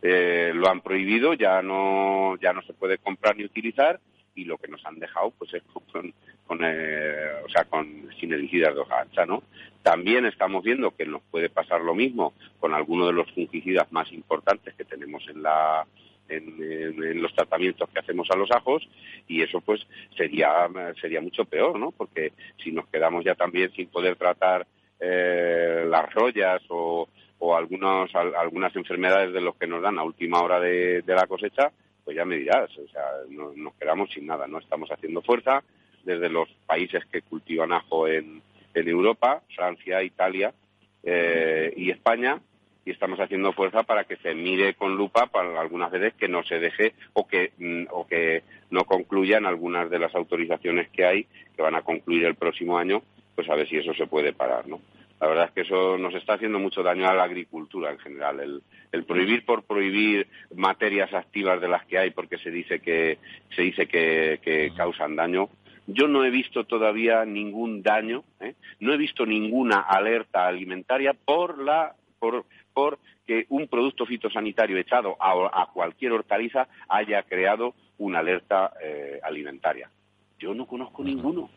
Eh, 0.09 0.53
lo 0.55 0.71
han 0.71 0.83
prohibido, 0.83 1.35
ya 1.35 1.63
no, 1.63 2.39
ya 2.41 2.53
no 2.53 2.63
se 2.63 2.73
puede 2.75 2.97
comprar 2.97 3.37
ni 3.37 3.45
utilizar 3.45 3.99
y 4.37 4.45
lo 4.45 4.57
que 4.57 4.69
nos 4.69 4.87
han 4.87 5.01
dejado 5.01 5.33
pues 5.37 5.53
es 5.53 5.65
con, 5.65 6.15
con 6.47 6.61
eh, 6.63 7.43
o 7.45 7.49
sea, 7.49 7.65
con 7.65 8.09
sin 8.21 8.33
herbicidas 8.33 8.73
de 8.73 8.83
hoja 8.83 9.01
ancha, 9.01 9.27
¿no? 9.27 9.43
También 9.83 10.25
estamos 10.25 10.63
viendo 10.63 10.95
que 10.95 11.07
nos 11.07 11.23
puede 11.23 11.49
pasar 11.49 11.81
lo 11.81 11.93
mismo 11.93 12.35
con 12.61 12.73
algunos 12.73 13.09
de 13.09 13.15
los 13.15 13.33
fungicidas 13.33 13.91
más 13.91 14.13
importantes 14.13 14.75
que 14.75 14.85
tenemos 14.85 15.27
en 15.29 15.43
la 15.43 15.85
en, 16.29 17.21
los 17.21 17.35
tratamientos 17.35 17.89
que 17.91 17.99
hacemos 17.99 18.31
a 18.31 18.37
los 18.37 18.53
ajos 18.53 18.89
y 19.27 19.43
eso 19.43 19.61
pues 19.61 19.85
sería 20.17 20.69
sería 21.01 21.21
mucho 21.21 21.47
peor 21.47 21.81
no 21.81 21.91
porque 21.91 22.33
si 22.63 22.71
nos 22.71 22.87
quedamos 22.87 23.25
ya 23.25 23.35
también 23.35 23.73
sin 23.73 23.89
poder 23.89 24.15
tratar 24.15 24.69
eh, 25.01 25.85
las 25.89 26.15
rollas 26.15 26.63
o, 26.69 27.09
o 27.39 27.57
algunos 27.57 28.15
algunas 28.15 28.75
enfermedades 28.77 29.33
de 29.33 29.41
los 29.41 29.57
que 29.57 29.67
nos 29.67 29.83
dan 29.83 29.99
a 29.99 30.05
última 30.05 30.41
hora 30.41 30.61
de, 30.61 31.03
la 31.07 31.27
cosecha 31.27 31.71
pues 32.05 32.17
ya 32.17 32.25
me 32.25 32.37
dirás 32.37 32.71
o 32.79 32.89
sea 32.89 33.05
nos 33.29 33.75
quedamos 33.75 34.11
sin 34.11 34.27
nada 34.27 34.47
no 34.47 34.59
estamos 34.59 34.91
haciendo 34.91 35.23
fuerza 35.23 35.63
desde 36.05 36.29
los 36.29 36.49
países 36.67 37.05
que 37.07 37.23
cultivan 37.23 37.73
ajo 37.73 38.09
en, 38.09 38.43
en 38.75 38.89
Europa 38.89 39.43
Francia 39.55 40.03
Italia 40.03 40.55
eh, 41.03 41.73
y 41.77 41.91
España 41.91 42.41
y 42.85 42.93
estamos 42.93 43.19
haciendo 43.19 43.53
fuerza 43.53 43.83
para 43.83 44.05
que 44.05 44.17
se 44.17 44.35
mire 44.35 44.75
con 44.75 44.97
lupa 44.97 45.27
para 45.27 45.61
algunas 45.61 45.91
veces 45.91 46.15
que 46.15 46.29
no 46.29 46.45
se 46.45 46.61
deje 46.61 46.95
o 47.13 47.27
que 47.27 47.53
mm, 47.59 47.87
o 47.91 48.07
que 48.07 48.45
no 48.71 48.85
concluyan 48.85 49.45
algunas 49.45 49.91
de 49.91 49.99
las 49.99 50.15
autorizaciones 50.15 50.89
que 50.91 51.05
hay 51.05 51.27
que 51.55 51.63
van 51.63 51.75
a 51.75 51.83
concluir 51.83 52.25
el 52.25 52.37
próximo 52.37 52.79
año 52.79 53.03
pues 53.35 53.51
a 53.51 53.55
ver 53.57 53.69
si 53.69 53.77
eso 53.77 53.93
se 53.93 54.07
puede 54.07 54.33
parar 54.33 54.67
no 54.69 54.81
la 55.21 55.29
verdad 55.29 55.45
es 55.47 55.51
que 55.53 55.61
eso 55.63 55.97
nos 55.99 56.15
está 56.15 56.35
haciendo 56.35 56.59
mucho 56.59 56.83
daño 56.83 57.09
a 57.09 57.15
la 57.15 57.25
agricultura 57.25 57.91
en 57.91 57.99
general 57.99 58.41
el, 58.41 58.63
el 58.93 59.05
prohibir 59.05 59.45
por 59.45 59.63
prohibir 59.63 60.27
materias 60.55 61.13
activas 61.15 61.61
de 61.61 61.69
las 61.69 61.87
que 61.87 61.99
hay 61.99 62.11
porque 62.11 62.39
se 62.39 62.51
dice 62.51 62.81
que 62.81 63.19
se 63.55 63.63
dice 63.63 63.87
que, 63.87 64.41
que 64.43 64.73
causan 64.77 65.17
daño 65.17 65.49
yo 65.87 66.09
no 66.09 66.25
he 66.25 66.31
visto 66.31 66.65
todavía 66.65 67.25
ningún 67.25 67.83
daño, 67.83 68.25
¿eh? 68.41 68.55
no 68.81 68.93
he 68.93 68.97
visto 68.97 69.25
ninguna 69.25 69.81
alerta 69.81 70.47
alimentaria 70.47 71.15
por 71.15 71.63
la 71.63 71.95
por 72.19 72.45
por 72.75 72.99
que 73.27 73.47
un 73.51 73.69
producto 73.69 74.05
fitosanitario 74.07 74.79
echado 74.79 75.17
a, 75.21 75.71
cualquier 75.73 76.13
hortaliza 76.13 76.69
haya 76.89 77.23
creado 77.23 77.75
una 77.99 78.21
alerta 78.21 78.73
eh, 78.83 79.19
alimentaria. 79.23 79.91
Yo 80.39 80.55
no 80.55 80.67
conozco 80.67 81.03
ninguno. 81.03 81.49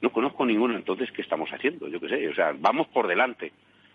No 0.00 0.12
conozco 0.12 0.44
ninguno. 0.44 0.76
Entonces, 0.76 1.10
¿qué 1.12 1.22
estamos 1.22 1.50
haciendo? 1.50 1.88
Yo 1.88 2.00
qué 2.00 2.08
sé. 2.08 2.28
O 2.28 2.34
sea, 2.34 2.54
vamos 2.58 2.86
por 2.88 3.06
delante. 3.06 3.52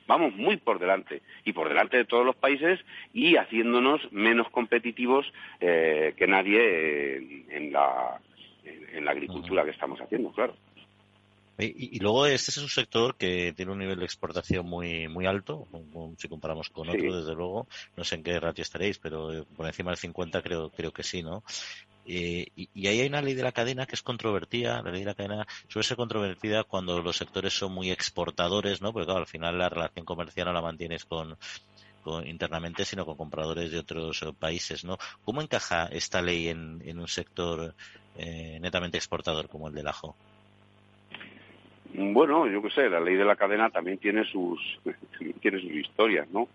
Vamos 0.07 0.35
muy 0.35 0.57
por 0.57 0.79
delante. 0.79 1.21
Y 1.45 1.53
por 1.53 1.69
delante 1.69 1.97
de 1.97 2.05
todos 2.05 2.25
los 2.25 2.35
países 2.35 2.79
y 3.13 3.35
haciéndonos 3.35 4.11
menos 4.11 4.49
competitivos 4.49 5.31
eh, 5.59 6.13
que 6.17 6.27
nadie 6.27 7.45
en, 7.49 7.71
la, 7.71 8.19
en 8.63 9.05
la 9.05 9.11
agricultura 9.11 9.63
que 9.63 9.71
estamos 9.71 9.99
haciendo, 10.01 10.31
claro. 10.31 10.55
Y, 11.57 11.99
luego 11.99 12.25
este 12.25 12.49
es 12.49 12.57
un 12.57 12.69
sector 12.69 13.15
que 13.15 13.53
tiene 13.55 13.71
un 13.71 13.77
nivel 13.77 13.99
de 13.99 14.05
exportación 14.05 14.65
muy 14.65 15.07
muy 15.07 15.27
alto, 15.27 15.67
si 16.17 16.27
comparamos 16.27 16.69
con 16.69 16.89
otro, 16.89 17.15
desde 17.15 17.35
luego. 17.35 17.67
No 17.95 18.03
sé 18.03 18.15
en 18.15 18.23
qué 18.23 18.39
ratio 18.39 18.63
estaréis, 18.63 18.97
pero 18.97 19.31
eh, 19.31 19.43
por 19.55 19.67
encima 19.67 19.91
del 19.91 19.97
50 19.97 20.41
creo 20.41 20.69
creo 20.71 20.91
que 20.91 21.03
sí, 21.03 21.21
¿no? 21.21 21.43
Eh, 22.05 22.47
y, 22.55 22.87
ahí 22.87 23.01
hay 23.01 23.07
una 23.07 23.21
ley 23.21 23.33
de 23.33 23.43
la 23.43 23.51
cadena 23.51 23.85
que 23.85 23.95
es 23.95 24.03
controvertida. 24.03 24.81
La 24.81 24.91
ley 24.91 25.01
de 25.01 25.07
la 25.07 25.13
cadena 25.13 25.45
suele 25.67 25.83
ser 25.83 25.97
controvertida 25.97 26.63
cuando 26.63 27.01
los 27.01 27.17
sectores 27.17 27.53
son 27.53 27.73
muy 27.73 27.91
exportadores, 27.91 28.81
¿no? 28.81 28.91
Porque 28.93 29.05
claro, 29.05 29.21
al 29.21 29.27
final 29.27 29.57
la 29.57 29.69
relación 29.69 30.05
comercial 30.05 30.47
no 30.47 30.53
la 30.53 30.61
mantienes 30.61 31.05
con, 31.05 31.37
internamente, 32.25 32.83
sino 32.85 33.05
con 33.05 33.15
compradores 33.15 33.71
de 33.71 33.79
otros 33.79 34.25
países, 34.39 34.83
¿no? 34.83 34.97
¿Cómo 35.23 35.41
encaja 35.41 35.85
esta 35.87 36.21
ley 36.21 36.47
en, 36.47 36.99
un 36.99 37.07
sector 37.07 37.75
eh, 38.17 38.57
netamente 38.59 38.97
exportador 38.97 39.47
como 39.47 39.67
el 39.67 39.75
del 39.75 39.87
ajo? 39.87 40.15
Bueno, 41.93 42.47
yo 42.47 42.61
qué 42.61 42.69
sé, 42.69 42.89
la 42.89 42.99
ley 42.99 43.15
de 43.15 43.25
la 43.25 43.35
cadena 43.35 43.69
también 43.69 43.97
tiene 43.97 44.23
sus, 44.25 44.59
tiene 45.41 45.59
sus 45.59 45.71
historias, 45.71 46.29
¿no? 46.29 46.47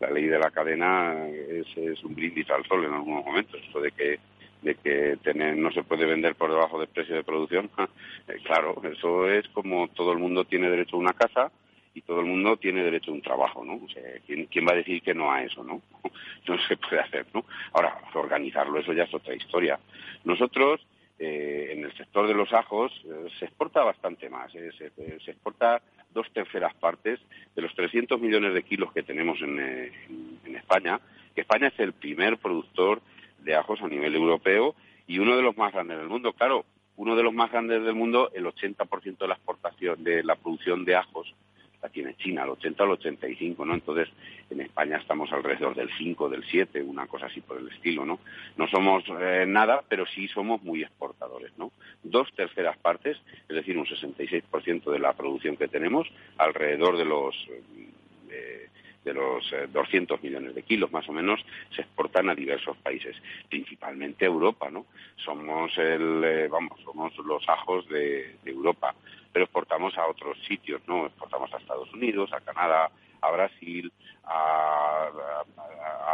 La 0.00 0.10
ley 0.10 0.26
de 0.26 0.38
la 0.38 0.50
cadena 0.50 1.28
es, 1.28 2.02
un 2.02 2.14
brindis 2.14 2.48
al 2.50 2.64
sol 2.66 2.84
en 2.84 2.94
algunos 2.94 3.24
momentos, 3.24 3.60
esto 3.62 3.80
de 3.80 3.92
que 3.92 4.18
de 4.62 4.74
que 4.74 5.18
tener, 5.22 5.56
no 5.56 5.70
se 5.72 5.82
puede 5.82 6.06
vender 6.06 6.34
por 6.34 6.50
debajo 6.50 6.78
del 6.78 6.88
precio 6.88 7.14
de 7.14 7.24
producción, 7.24 7.70
eh, 8.28 8.38
claro, 8.44 8.80
eso 8.84 9.28
es 9.28 9.48
como 9.48 9.88
todo 9.88 10.12
el 10.12 10.18
mundo 10.18 10.44
tiene 10.44 10.70
derecho 10.70 10.96
a 10.96 11.00
una 11.00 11.12
casa 11.12 11.50
y 11.94 12.02
todo 12.02 12.20
el 12.20 12.26
mundo 12.26 12.56
tiene 12.56 12.82
derecho 12.82 13.10
a 13.10 13.14
un 13.14 13.22
trabajo, 13.22 13.64
¿no? 13.64 13.80
¿quién, 14.26 14.46
¿quién, 14.46 14.66
va 14.66 14.72
a 14.72 14.76
decir 14.76 15.02
que 15.02 15.14
no 15.14 15.32
a 15.32 15.42
eso, 15.42 15.64
no? 15.64 15.82
No 16.48 16.56
se 16.66 16.76
puede 16.76 17.00
hacer, 17.00 17.26
¿no? 17.34 17.44
Ahora, 17.72 17.98
organizarlo, 18.14 18.78
eso 18.78 18.92
ya 18.92 19.04
es 19.04 19.14
otra 19.14 19.34
historia. 19.34 19.78
Nosotros, 20.24 20.80
eh, 21.22 21.72
en 21.72 21.84
el 21.84 21.94
sector 21.98 22.26
de 22.26 22.32
los 22.32 22.50
ajos 22.54 22.90
eh, 23.04 23.28
se 23.38 23.44
exporta 23.44 23.84
bastante 23.84 24.30
más. 24.30 24.54
Eh, 24.54 24.70
se, 24.78 25.30
exporta 25.30 25.82
dos 26.14 26.26
terceras 26.32 26.74
partes 26.74 27.20
de 27.54 27.60
los 27.60 27.74
300 27.74 28.18
millones 28.18 28.54
de 28.54 28.62
kilos 28.62 28.90
que 28.92 29.02
tenemos 29.02 29.38
en, 29.42 29.58
España. 30.56 30.98
Que 31.34 31.42
España 31.42 31.68
es 31.68 31.78
el 31.78 31.92
primer 31.92 32.38
productor 32.38 33.02
de 33.42 33.54
ajos 33.54 33.80
a 33.82 33.88
nivel 33.88 34.14
europeo 34.14 34.74
y 35.06 35.18
uno 35.18 35.36
de 35.36 35.42
los 35.42 35.56
más 35.56 35.72
grandes 35.72 35.98
del 35.98 36.08
mundo. 36.08 36.32
Claro, 36.32 36.64
uno 36.96 37.16
de 37.16 37.22
los 37.22 37.32
más 37.32 37.50
grandes 37.50 37.82
del 37.82 37.94
mundo, 37.94 38.30
el 38.34 38.44
80% 38.44 39.18
de 39.18 39.28
la 39.28 39.34
exportación, 39.34 40.04
de 40.04 40.22
la 40.22 40.36
producción 40.36 40.84
de 40.84 40.96
ajos 40.96 41.34
la 41.82 41.88
tiene 41.88 42.14
China, 42.16 42.42
al 42.42 42.50
80 42.50 42.82
al 42.82 42.90
85, 42.90 43.64
¿no? 43.64 43.74
Entonces, 43.74 44.08
en 44.50 44.60
España 44.60 44.98
estamos 44.98 45.32
alrededor 45.32 45.74
del 45.74 45.90
5, 45.96 46.28
del 46.28 46.44
7, 46.44 46.82
una 46.82 47.06
cosa 47.06 47.26
así 47.26 47.40
por 47.40 47.58
el 47.58 47.68
estilo, 47.68 48.04
¿no? 48.04 48.20
No 48.56 48.68
somos 48.68 49.04
eh, 49.20 49.44
nada, 49.46 49.82
pero 49.88 50.04
sí 50.06 50.28
somos 50.28 50.62
muy 50.62 50.82
exportadores, 50.82 51.52
¿no? 51.56 51.72
Dos 52.02 52.28
terceras 52.34 52.76
partes, 52.78 53.16
es 53.48 53.56
decir, 53.56 53.78
un 53.78 53.86
66% 53.86 54.90
de 54.90 54.98
la 54.98 55.14
producción 55.14 55.56
que 55.56 55.68
tenemos, 55.68 56.06
alrededor 56.36 56.98
de 56.98 57.04
los... 57.04 57.34
Eh, 58.30 58.68
de 59.04 59.14
los 59.14 59.44
200 59.72 60.18
eh, 60.18 60.20
millones 60.22 60.54
de 60.54 60.62
kilos 60.62 60.92
más 60.92 61.08
o 61.08 61.12
menos 61.12 61.40
se 61.74 61.82
exportan 61.82 62.28
a 62.28 62.34
diversos 62.34 62.76
países, 62.78 63.16
principalmente 63.48 64.24
a 64.24 64.28
Europa, 64.28 64.70
¿no? 64.70 64.86
Somos 65.16 65.76
el, 65.78 66.48
vamos, 66.50 66.78
somos 66.84 67.16
los 67.18 67.48
ajos 67.48 67.88
de 67.88 68.36
Europa 68.44 68.94
pero 69.32 69.44
exportamos 69.44 69.96
a 69.96 70.06
otros 70.06 70.38
sitios, 70.46 70.80
¿no? 70.86 71.06
Exportamos 71.06 71.52
a 71.52 71.58
Estados 71.58 71.92
Unidos, 71.92 72.32
a 72.32 72.40
Canadá, 72.40 72.90
a 73.20 73.30
Brasil, 73.30 73.92
a, 74.24 75.08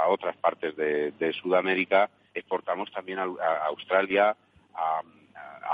otras 0.09 0.37
partes 0.37 0.77
de, 0.77 1.33
Sudamérica, 1.43 2.09
exportamos 2.33 2.91
también 2.93 3.19
a, 3.19 3.25
Australia, 3.67 4.37
a, 4.75 5.03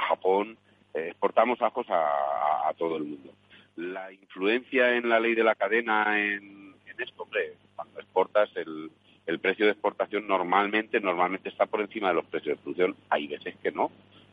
Japón, 0.09 0.57
eh, 0.95 1.09
exportamos 1.11 1.61
ajos 1.61 1.87
a, 1.91 2.73
todo 2.79 2.97
el 2.97 3.05
mundo. 3.05 3.31
La 3.77 4.11
influencia 4.13 4.97
en 4.97 5.09
la 5.09 5.21
ley 5.21 5.35
de 5.35 5.45
la 5.45 5.55
cadena 5.55 6.19
en, 6.19 6.75
esto, 6.99 7.23
hombre, 7.23 7.55
cuando 7.77 8.01
exportas 8.01 8.51
el, 8.57 8.91
el 9.27 9.39
precio 9.39 9.67
de 9.67 9.73
exportación 9.73 10.27
normalmente 10.27 11.01
normalmente 11.01 11.49
está 11.49 11.67
por 11.67 11.81
encima 11.81 12.09
de 12.09 12.15
los 12.15 12.27
precios 12.27 12.57
de 12.57 12.63
producción. 12.63 12.97
Hay 13.11 13.29
veces 13.29 13.57
que 13.63 13.71
no, 13.71 13.91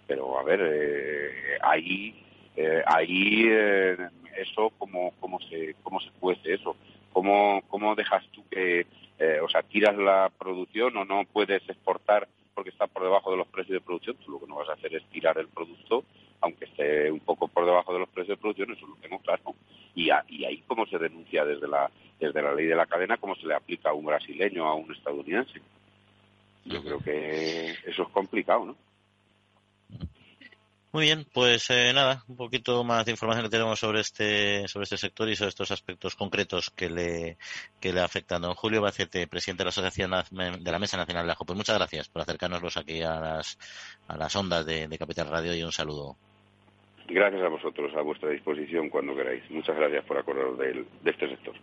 pero 0.07 0.39
a 0.39 0.43
ver, 0.43 0.61
eh, 0.63 1.57
ahí 1.61 2.15
eh, 2.61 2.83
ahí 2.85 3.45
eh, 3.47 3.95
eso 4.37 4.73
cómo 4.77 5.13
cómo 5.21 5.39
se 5.39 5.75
cómo 5.81 6.01
se 6.01 6.09
cuece 6.19 6.55
eso 6.55 6.75
cómo 7.13 7.61
cómo 7.69 7.95
dejas 7.95 8.21
tú 8.33 8.43
que 8.49 8.85
eh, 9.17 9.39
o 9.41 9.47
sea 9.47 9.63
tiras 9.63 9.95
la 9.97 10.29
producción 10.37 10.97
o 10.97 11.05
no 11.05 11.23
puedes 11.31 11.61
exportar 11.69 12.27
porque 12.53 12.71
está 12.71 12.87
por 12.87 13.03
debajo 13.03 13.31
de 13.31 13.37
los 13.37 13.47
precios 13.47 13.75
de 13.75 13.85
producción 13.85 14.17
tú 14.17 14.31
lo 14.31 14.39
que 14.41 14.47
no 14.47 14.55
vas 14.55 14.67
a 14.67 14.73
hacer 14.73 14.93
es 14.93 15.03
tirar 15.05 15.37
el 15.37 15.47
producto 15.47 16.03
aunque 16.41 16.65
esté 16.65 17.11
un 17.11 17.19
poco 17.19 17.47
por 17.47 17.65
debajo 17.65 17.93
de 17.93 17.99
los 17.99 18.09
precios 18.09 18.37
de 18.37 18.41
producción 18.41 18.71
eso 18.71 18.87
lo 18.87 18.95
tengo 18.95 19.19
claro. 19.19 19.55
Y, 19.95 20.09
y 20.29 20.45
ahí 20.45 20.63
cómo 20.67 20.85
se 20.85 20.97
denuncia 20.97 21.45
desde 21.45 21.67
la 21.67 21.89
desde 22.19 22.41
la 22.41 22.53
ley 22.53 22.65
de 22.65 22.75
la 22.75 22.85
cadena 22.85 23.17
cómo 23.17 23.35
se 23.35 23.47
le 23.47 23.55
aplica 23.55 23.89
a 23.89 23.93
un 23.93 24.05
brasileño 24.05 24.65
a 24.65 24.75
un 24.75 24.93
estadounidense. 24.93 25.61
Yo 26.65 26.83
creo 26.83 26.99
que 26.99 27.71
eso 27.85 28.03
es 28.03 28.09
complicado 28.09 28.65
no 28.65 28.88
muy 30.91 31.05
bien, 31.05 31.25
pues 31.33 31.69
eh, 31.69 31.91
nada, 31.93 32.23
un 32.27 32.35
poquito 32.35 32.83
más 32.83 33.05
de 33.05 33.11
información 33.11 33.45
que 33.45 33.51
tenemos 33.51 33.79
sobre 33.79 34.01
este 34.01 34.67
sobre 34.67 34.83
este 34.83 34.97
sector 34.97 35.29
y 35.29 35.35
sobre 35.35 35.49
estos 35.49 35.71
aspectos 35.71 36.15
concretos 36.15 36.69
que 36.69 36.89
le 36.89 37.37
que 37.79 37.93
le 37.93 38.01
afectan. 38.01 38.41
Don 38.41 38.55
Julio 38.55 38.81
Bacete, 38.81 39.27
presidente 39.27 39.61
de 39.61 39.65
la 39.65 39.69
Asociación 39.69 40.11
de 40.63 40.71
la 40.71 40.79
Mesa 40.79 40.97
Nacional 40.97 41.25
de 41.25 41.31
Ajo. 41.33 41.45
Pues 41.45 41.57
muchas 41.57 41.77
gracias 41.77 42.09
por 42.09 42.21
acercarnos 42.21 42.77
aquí 42.77 43.01
a 43.01 43.19
las 43.19 43.57
a 44.07 44.17
las 44.17 44.35
ondas 44.35 44.65
de, 44.65 44.87
de 44.87 44.97
Capital 44.97 45.29
Radio 45.29 45.55
y 45.55 45.63
un 45.63 45.71
saludo. 45.71 46.15
Gracias 47.07 47.41
a 47.41 47.47
vosotros, 47.49 47.91
a 47.95 48.01
vuestra 48.01 48.29
disposición 48.29 48.89
cuando 48.89 49.15
queráis. 49.15 49.43
Muchas 49.49 49.75
gracias 49.75 50.05
por 50.05 50.17
acordaros 50.17 50.59
de, 50.59 50.85
de 51.01 51.11
este 51.11 51.27
sector. 51.27 51.55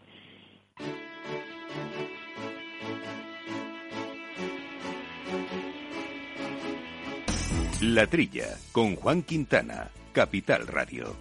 La 7.97 8.07
Trilla, 8.07 8.59
con 8.73 8.95
Juan 8.95 9.23
Quintana, 9.23 9.89
Capital 10.13 10.67
Radio. 10.67 11.17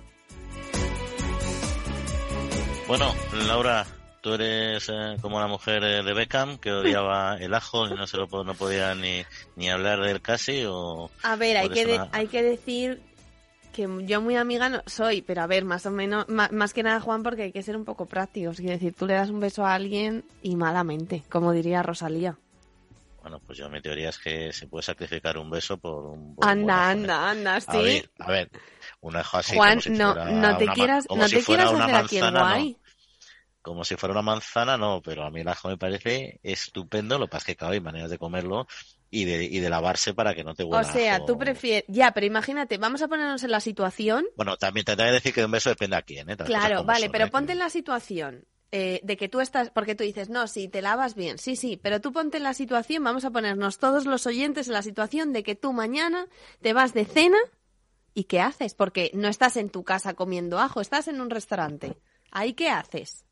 Bueno, 2.86 3.16
Laura, 3.48 3.86
tú 4.20 4.34
eres 4.34 4.90
eh, 4.90 5.16
como 5.22 5.40
la 5.40 5.48
mujer 5.48 6.04
de 6.04 6.14
Beckham 6.14 6.58
que 6.58 6.74
odiaba 6.74 7.38
el 7.40 7.54
ajo 7.54 7.88
y 7.88 7.94
no 7.94 8.06
se 8.08 8.18
lo 8.18 8.28
no 8.44 8.54
podía 8.56 8.94
ni, 8.94 9.24
ni 9.56 9.70
hablar 9.70 10.02
de 10.02 10.12
él 10.12 10.22
casi 10.22 10.66
o 10.68 11.10
a 11.24 11.38
ver 11.38 11.56
hay 11.56 11.70
que 11.70 11.98
hay 12.12 12.28
que 12.28 12.44
decir 12.44 13.02
que 13.72 13.88
yo 14.02 14.20
muy 14.20 14.36
amiga 14.36 14.68
no 14.68 14.82
soy 14.86 15.22
pero 15.22 15.44
a 15.44 15.48
ver 15.48 15.64
más 15.64 15.86
o 15.86 15.92
menos 15.92 16.28
más, 16.28 16.74
que 16.74 16.84
nada 16.84 17.00
Juan 17.00 17.24
porque 17.24 17.44
hay 17.44 17.52
que 17.54 17.64
ser 17.64 17.78
un 17.78 17.86
poco 17.86 18.06
prácticos. 18.08 18.60
Y 18.60 18.66
decir 18.66 18.94
tú 18.94 19.06
le 19.06 19.14
das 19.14 19.30
un 19.30 19.40
beso 19.40 19.66
a 19.66 19.76
alguien 19.76 20.26
y 20.42 20.58
malamente 20.58 21.24
como 21.30 21.54
diría 21.54 21.84
Rosalía 21.84 22.38
bueno, 23.26 23.42
pues 23.44 23.58
yo 23.58 23.68
mi 23.72 23.82
teoría 23.82 24.10
es 24.10 24.20
que 24.20 24.54
se 24.54 24.68
puede 24.68 24.84
sacrificar 24.84 25.36
un 25.40 25.50
beso 25.50 25.80
por 25.80 26.06
un. 26.06 26.36
anda, 26.44 26.92
anda, 26.92 27.32
anda, 27.32 27.60
sí. 27.60 27.68
A 27.70 27.82
ver, 27.82 28.12
a 28.20 28.32
ver, 28.32 28.52
un 29.02 29.16
ajo 29.16 29.38
así. 29.38 29.56
Juan, 29.56 29.80
como 29.80 29.82
si 29.82 29.90
no, 29.90 30.14
fuera 30.14 30.30
no 30.30 30.58
te 30.58 30.68
quieras, 30.68 31.08
no 31.10 31.28
te 31.28 31.44
quieras 31.44 31.74
hacer 31.74 31.96
aquí 31.96 32.18
el 32.20 32.32
guay. 32.32 32.78
Como 33.64 33.84
si 33.84 33.96
fuera 33.96 34.14
una 34.14 34.22
manzana, 34.22 34.78
no, 34.78 35.02
pero 35.04 35.24
a 35.24 35.32
mí 35.32 35.42
el 35.42 35.48
ajo 35.48 35.70
me 35.70 35.78
parece 35.80 36.40
estupendo. 36.44 37.18
Lo 37.18 37.26
que 37.26 37.32
pasa 37.32 37.42
es 37.42 37.46
que, 37.48 37.56
claro, 37.56 37.74
hay 37.74 37.82
maneras 37.82 38.12
de 38.12 38.20
comerlo 38.20 38.68
y 39.10 39.26
de, 39.26 39.44
y 39.44 39.58
de 39.58 39.70
lavarse 39.72 40.14
para 40.14 40.36
que 40.36 40.44
no 40.44 40.54
te 40.54 40.64
huela. 40.64 40.82
O 40.82 40.84
sea, 40.84 41.26
tú 41.26 41.36
prefieres. 41.36 41.84
Ya, 41.88 42.12
pero 42.12 42.28
imagínate, 42.28 42.78
vamos 42.78 43.02
a 43.02 43.08
ponernos 43.08 43.44
en 43.44 43.50
la 43.50 43.60
situación. 43.60 44.28
Bueno, 44.38 44.56
también 44.58 44.86
te 44.86 44.96
que 44.96 45.04
decir 45.04 45.34
que 45.34 45.44
un 45.44 45.50
beso 45.50 45.72
depende 45.72 45.96
a 45.96 46.04
quién, 46.04 46.30
¿eh? 46.30 46.38
claro, 46.38 46.84
vale, 46.84 47.10
pero 47.10 47.26
¿eh? 47.26 47.32
ponte 47.32 47.54
en 47.54 47.58
la 47.58 47.72
situación 47.72 48.46
eh, 48.72 48.99
de 49.03 49.18
que 49.18 49.30
tú 49.30 49.39
estás, 49.41 49.70
porque 49.70 49.95
tú 49.95 50.03
dices, 50.03 50.30
no, 50.30 50.47
si 50.47 50.68
te 50.68 50.82
lavas 50.82 51.16
bien, 51.16 51.38
sí, 51.38 51.55
sí, 51.55 51.80
pero 51.82 52.01
tú 52.01 52.11
ponte 52.11 52.38
en 52.38 52.43
la 52.43 52.53
situación, 52.53 53.03
vamos 53.03 53.26
a 53.26 53.32
ponernos 53.32 53.78
todos 53.78 54.05
los 54.05 54.26
oyentes 54.26 54.68
en 54.68 54.74
la 54.74 54.82
situación 54.82 55.34
de 55.34 55.43
que 55.43 55.55
tú 55.55 55.72
mañana 55.74 56.28
te 56.61 56.74
vas 56.74 56.93
de 56.93 57.05
cena 57.05 57.38
y 58.13 58.26
¿qué 58.26 58.39
haces? 58.41 58.74
Porque 58.74 59.11
no 59.13 59.28
estás 59.28 59.57
en 59.57 59.70
tu 59.70 59.84
casa 59.84 60.13
comiendo 60.13 60.59
ajo, 60.59 60.82
estás 60.82 61.07
en 61.07 61.22
un 61.22 61.30
restaurante. 61.30 61.97
¿Ahí 62.32 62.53
qué 62.53 62.70
haces? 62.70 63.26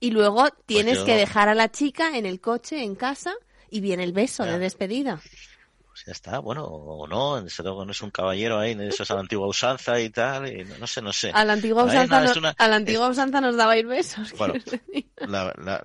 Y 0.00 0.10
luego 0.10 0.42
pues 0.42 0.52
tienes 0.66 1.00
que 1.00 1.16
dejar 1.16 1.48
a 1.48 1.54
la 1.54 1.70
chica 1.70 2.16
en 2.16 2.26
el 2.26 2.40
coche, 2.40 2.82
en 2.82 2.94
casa, 2.94 3.34
y 3.70 3.80
viene 3.80 4.04
el 4.04 4.12
beso 4.12 4.44
de 4.44 4.58
despedida 4.58 5.20
ya 6.06 6.12
está, 6.12 6.38
bueno, 6.38 6.64
o 6.64 7.06
no, 7.06 7.40
no 7.40 7.90
es 7.90 8.02
un 8.02 8.10
caballero 8.10 8.58
ahí, 8.58 8.76
eso 8.80 9.02
es 9.02 9.10
a 9.10 9.14
la 9.14 9.20
antigua 9.20 9.46
usanza 9.46 10.00
y 10.00 10.10
tal, 10.10 10.46
y 10.48 10.64
no, 10.64 10.86
sé, 10.86 11.02
no 11.02 11.12
sé. 11.12 11.30
A 11.34 11.44
la 11.44 11.54
antigua 11.54 11.84
usanza, 11.84 12.18
a 12.56 12.68
la 12.68 12.76
antigua 12.76 13.08
usanza 13.08 13.40
nos 13.40 13.56
daba 13.56 13.76
ir 13.76 13.86
besos. 13.86 14.32
Bueno, 14.38 14.54
la, 15.26 15.52
la, 15.58 15.84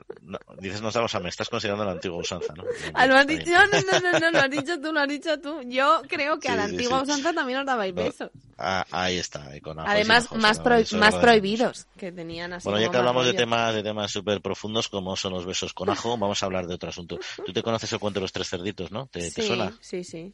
dices 0.59 0.81
nos 0.81 0.93
damos 0.93 1.13
a 1.15 1.19
me 1.19 1.29
estás 1.29 1.49
considerando 1.49 1.85
la 1.85 1.91
antigua 1.91 2.17
usanza, 2.17 2.53
¿no? 2.55 2.63
Ah, 2.93 3.05
lo 3.05 3.15
has 3.15 3.27
dicho, 3.27 3.51
no, 3.51 3.65
no, 3.65 4.11
no, 4.11 4.19
no, 4.19 4.31
lo 4.31 4.39
has 4.39 4.51
dicho 4.51 4.79
tú, 4.79 4.93
lo 4.93 4.99
has 4.99 5.07
dicho 5.07 5.39
tú. 5.39 5.61
Yo 5.65 6.01
creo 6.07 6.39
que 6.39 6.49
a 6.49 6.55
la 6.55 6.63
antigua 6.65 7.01
usanza 7.01 7.33
también 7.33 7.59
nos 7.59 7.65
daba 7.65 7.87
ir 7.87 7.93
besos. 7.93 8.29
Ah, 8.65 8.85
ahí 8.91 9.17
está, 9.17 9.49
con 9.61 9.77
Además, 9.79 10.31
más, 10.31 10.61
más 10.93 11.15
prohibidos 11.15 11.85
que 11.97 12.13
tenían 12.13 12.53
así. 12.53 12.69
Bueno, 12.69 12.79
ya 12.79 12.89
que 12.89 12.97
hablamos 12.97 13.25
de 13.25 13.33
temas, 13.33 13.75
de 13.75 13.83
temas 13.83 14.09
súper 14.09 14.41
profundos 14.41 14.87
como 14.87 15.17
son 15.17 15.33
los 15.33 15.45
besos 15.45 15.73
con 15.73 15.89
ajo, 15.89 16.17
vamos 16.17 16.41
a 16.41 16.45
hablar 16.45 16.65
de 16.65 16.75
otro 16.75 16.89
asunto. 16.89 17.19
Tú 17.45 17.51
te 17.51 17.61
conoces 17.61 17.91
el 17.91 17.99
cuento 17.99 18.19
de 18.19 18.23
los 18.23 18.31
tres 18.31 18.49
cerditos, 18.49 18.91
¿no? 18.91 19.07
¿Te, 19.07 19.29
sí, 19.29 19.41
suena? 19.41 19.77
Sí, 19.81 20.03
sí. 20.03 20.33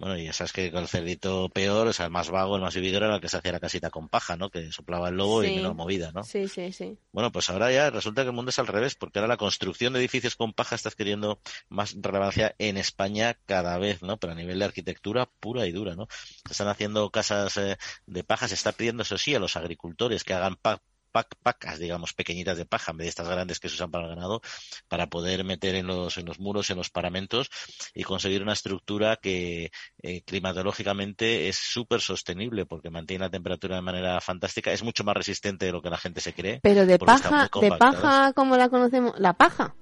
Bueno, 0.00 0.16
y 0.16 0.24
ya 0.24 0.32
sabes 0.32 0.54
que 0.54 0.72
con 0.72 0.80
el 0.80 0.88
cerdito 0.88 1.50
peor, 1.50 1.86
o 1.86 1.92
sea, 1.92 2.06
el 2.06 2.10
más 2.10 2.30
vago, 2.30 2.56
el 2.56 2.62
más 2.62 2.74
vividor 2.74 3.02
era 3.02 3.16
el 3.16 3.20
que 3.20 3.28
se 3.28 3.36
hacía 3.36 3.52
la 3.52 3.60
casita 3.60 3.90
con 3.90 4.08
paja, 4.08 4.34
¿no? 4.34 4.48
Que 4.48 4.72
soplaba 4.72 5.10
el 5.10 5.16
lobo 5.16 5.44
y 5.44 5.54
menos 5.54 5.76
movida, 5.76 6.10
¿no? 6.10 6.24
Sí, 6.24 6.48
sí, 6.48 6.72
sí. 6.72 6.96
Bueno, 7.12 7.30
pues 7.30 7.50
ahora 7.50 7.70
ya 7.70 7.90
resulta 7.90 8.22
que 8.22 8.28
el 8.28 8.34
mundo 8.34 8.48
es 8.48 8.58
al 8.58 8.66
revés, 8.66 8.94
porque 8.94 9.18
ahora 9.18 9.28
la 9.28 9.36
construcción 9.36 9.92
de 9.92 9.98
edificios 9.98 10.36
con 10.36 10.54
paja 10.54 10.74
está 10.74 10.88
adquiriendo 10.88 11.42
más 11.68 11.94
relevancia 12.00 12.54
en 12.56 12.78
España 12.78 13.36
cada 13.44 13.76
vez, 13.76 14.00
¿no? 14.00 14.16
Pero 14.16 14.32
a 14.32 14.36
nivel 14.36 14.58
de 14.60 14.64
arquitectura 14.64 15.28
pura 15.38 15.66
y 15.66 15.72
dura, 15.72 15.96
¿no? 15.96 16.08
Se 16.46 16.52
están 16.52 16.68
haciendo 16.68 17.10
casas 17.10 17.58
eh, 17.58 17.76
de 18.06 18.24
paja, 18.24 18.48
se 18.48 18.54
está 18.54 18.72
pidiendo, 18.72 19.02
eso 19.02 19.18
sí, 19.18 19.34
a 19.34 19.38
los 19.38 19.56
agricultores 19.56 20.24
que 20.24 20.32
hagan 20.32 20.56
pa 20.56 20.80
pacas, 21.10 21.78
digamos, 21.78 22.14
pequeñitas 22.14 22.58
de 22.58 22.66
paja, 22.66 22.92
en 22.92 22.98
vez 22.98 23.06
de 23.06 23.08
estas 23.10 23.28
grandes 23.28 23.60
que 23.60 23.68
se 23.68 23.74
usan 23.74 23.90
para 23.90 24.04
el 24.04 24.14
ganado, 24.14 24.40
para 24.88 25.08
poder 25.08 25.44
meter 25.44 25.74
en 25.74 25.86
los, 25.86 26.16
en 26.18 26.26
los 26.26 26.38
muros, 26.38 26.70
en 26.70 26.76
los 26.76 26.90
paramentos 26.90 27.50
y 27.94 28.04
conseguir 28.04 28.42
una 28.42 28.52
estructura 28.52 29.16
que 29.16 29.70
eh, 30.02 30.22
climatológicamente 30.22 31.48
es 31.48 31.56
súper 31.56 32.00
sostenible 32.00 32.66
porque 32.66 32.90
mantiene 32.90 33.24
la 33.24 33.30
temperatura 33.30 33.76
de 33.76 33.82
manera 33.82 34.20
fantástica, 34.20 34.72
es 34.72 34.82
mucho 34.82 35.04
más 35.04 35.16
resistente 35.16 35.66
de 35.66 35.72
lo 35.72 35.82
que 35.82 35.90
la 35.90 35.98
gente 35.98 36.20
se 36.20 36.32
cree. 36.32 36.60
Pero 36.62 36.86
de 36.86 36.98
paja, 36.98 37.50
de 37.60 37.72
paja 37.72 38.32
como 38.32 38.56
la 38.56 38.68
conocemos, 38.68 39.18
la 39.18 39.32
paja. 39.32 39.74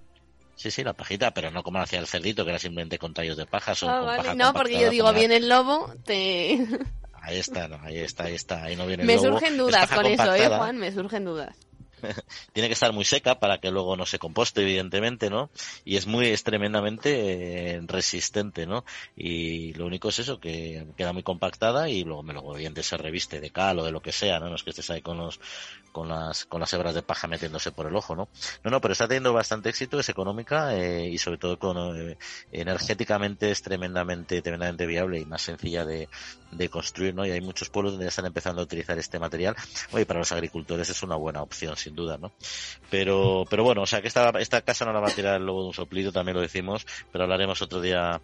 Sí, 0.59 0.73
sí, 0.73 0.83
la 0.83 0.93
pajita, 0.93 1.33
pero 1.33 1.53
no 1.53 1.63
como 1.63 1.81
hacía 1.81 2.01
el 2.01 2.09
cerdito, 2.09 2.45
que 2.45 2.51
era 2.51 2.59
simplemente 2.59 2.99
con 2.99 3.15
tallos 3.15 3.37
de 3.37 3.47
paja. 3.47 3.75
Ah, 3.83 4.35
no, 4.35 4.53
porque 4.53 4.81
yo 4.81 4.91
digo, 4.91 5.13
viene 5.13 5.37
el 5.37 5.49
lobo, 5.49 5.95
te... 6.05 6.67
Ahí 7.29 7.39
está, 7.39 7.69
ahí 7.83 7.99
está, 7.99 8.25
ahí 8.25 8.35
está. 8.35 8.65
Ahí 8.65 8.75
no 8.75 8.87
viene 8.87 9.05
Me 9.05 9.19
surgen 9.19 9.59
dudas 9.59 9.91
con 9.91 10.07
eso, 10.07 10.35
¿eh, 10.35 10.49
Juan? 10.49 10.79
Me 10.79 10.91
surgen 10.93 11.25
dudas. 11.27 11.55
tiene 12.53 12.69
que 12.69 12.73
estar 12.73 12.93
muy 12.93 13.05
seca 13.05 13.39
para 13.39 13.59
que 13.59 13.71
luego 13.71 13.97
no 13.97 14.07
se 14.07 14.19
composte, 14.19 14.63
evidentemente, 14.63 15.29
¿no? 15.29 15.51
Y 15.85 15.97
es 15.97 16.07
muy, 16.07 16.29
es 16.29 16.43
tremendamente 16.43 17.75
eh, 17.75 17.81
resistente, 17.85 18.67
¿no? 18.67 18.85
Y 19.15 19.75
lo 19.75 19.85
único 19.85 20.09
es 20.09 20.21
eso, 20.21 20.41
que 20.41 20.87
queda 20.97 21.13
muy 21.13 21.23
compactada 21.23 21.91
y 21.91 22.05
luego, 22.05 22.23
luego 22.23 22.53
obviamente 22.53 22.83
se 22.83 22.97
reviste 22.97 23.41
de 23.41 23.51
cal 23.51 23.79
o 23.79 23.85
de 23.85 23.93
lo 23.93 24.01
que 24.01 24.13
sea, 24.13 24.41
¿no? 24.41 24.49
No 24.49 24.57
es 24.57 24.63
que 24.63 24.71
estés 24.71 24.89
ahí 24.91 25.03
con 25.03 25.19
los, 25.19 25.39
con 25.99 26.09
las, 26.09 26.47
con 26.47 26.61
las 26.61 26.73
hebras 26.73 26.95
de 26.95 27.03
paja 27.03 27.27
metiéndose 27.27 27.73
por 27.73 27.89
el 27.89 27.97
ojo, 27.97 28.15
¿no? 28.15 28.29
No, 28.63 28.71
no, 28.71 28.81
pero 28.81 28.93
está 28.93 29.09
teniendo 29.09 29.33
bastante 29.33 29.69
éxito, 29.69 29.99
es 29.99 30.09
económica 30.09 30.77
eh, 30.77 31.09
y 31.09 31.19
sobre 31.19 31.39
todo 31.39 31.59
con, 31.59 31.77
eh, 31.97 32.17
energéticamente 32.53 33.51
es 33.51 33.63
tremendamente, 33.63 34.41
tremendamente 34.41 34.87
viable 34.87 35.19
y 35.19 35.25
más 35.25 35.43
sencilla 35.43 35.85
de, 35.85 36.09
de 36.53 36.69
construir, 36.69 37.17
¿no? 37.17 37.27
Y 37.27 37.33
hay 37.33 37.41
muchos 37.41 37.69
pueblos 37.69 37.95
donde 37.95 38.05
ya 38.05 38.11
están 38.11 38.27
empezando 38.27 38.63
a 38.63 38.65
utilizar 38.65 38.97
este 38.97 39.19
material. 39.19 39.57
Oye, 39.91 40.07
para 40.07 40.21
los 40.21 40.31
agricultores 40.31 40.89
es 40.89 41.03
una 41.03 41.17
buena 41.17 41.43
opción, 41.43 41.77
sin 41.77 41.97
duda, 41.97 42.17
¿no? 42.17 42.31
Pero, 42.91 43.45
pero 43.51 43.65
bueno, 43.65 43.83
o 43.83 43.87
sea 43.87 44.01
que 44.01 44.07
esta, 44.07 44.31
esta 44.39 44.61
casa 44.61 44.85
no 44.85 44.93
la 44.93 45.01
va 45.01 45.09
a 45.09 45.13
tirar 45.13 45.41
luego 45.41 45.63
de 45.63 45.67
un 45.69 45.75
soplido, 45.75 46.13
también 46.13 46.37
lo 46.37 46.43
decimos, 46.43 46.87
pero 47.11 47.25
hablaremos 47.25 47.61
otro 47.61 47.81
día 47.81 48.21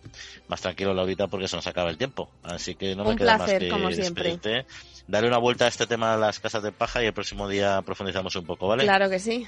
más 0.47 0.61
tranquilo, 0.61 0.95
Laurita, 0.95 1.27
porque 1.27 1.49
se 1.49 1.57
nos 1.57 1.67
acaba 1.67 1.91
el 1.91 1.99
tiempo. 1.99 2.31
Así 2.45 2.77
que 2.77 2.95
no 2.95 3.05
me 3.05 3.17
queda 3.17 3.37
más 3.37 3.51
que 3.51 3.69
como 3.69 3.91
siempre. 3.91 4.65
Darle 5.07 5.29
una 5.29 5.39
vuelta 5.39 5.67
a 5.67 5.69
este 5.69 5.87
tema 5.87 6.13
de 6.13 6.21
las 6.21 6.41
casas 6.41 6.63
de 6.63 6.73
paja 6.73 7.03
y 7.03 7.07
el 7.07 7.13
próximo 7.13 7.49
día 7.49 7.83
profundizamos 7.83 8.35
un 8.37 8.47
poco, 8.47 8.69
¿vale? 8.69 8.85
Claro 8.85 9.11
que 9.11 9.19
sí. 9.19 9.47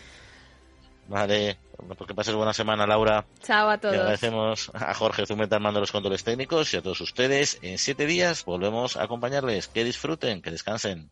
Vale, 1.09 1.57
porque 1.97 2.15
pases 2.15 2.35
buena 2.35 2.53
semana, 2.53 2.87
Laura. 2.87 3.25
Chao 3.43 3.71
a 3.71 3.79
todos. 3.79 3.95
Le 3.95 4.01
agradecemos 4.01 4.71
a 4.75 4.93
Jorge 4.93 5.25
Zumeta 5.25 5.59
mando 5.59 5.81
los 5.81 5.93
controles 5.93 6.25
técnicos 6.25 6.75
y 6.75 6.79
a 6.79 6.83
todos 6.83 7.01
ustedes. 7.01 7.59
En 7.63 7.79
siete 7.79 8.07
días 8.07 8.45
volvemos 8.45 8.97
a 8.97 9.05
acompañarles. 9.05 9.69
Que 9.69 9.85
disfruten, 9.85 10.43
que 10.43 10.51
descansen. 10.51 11.11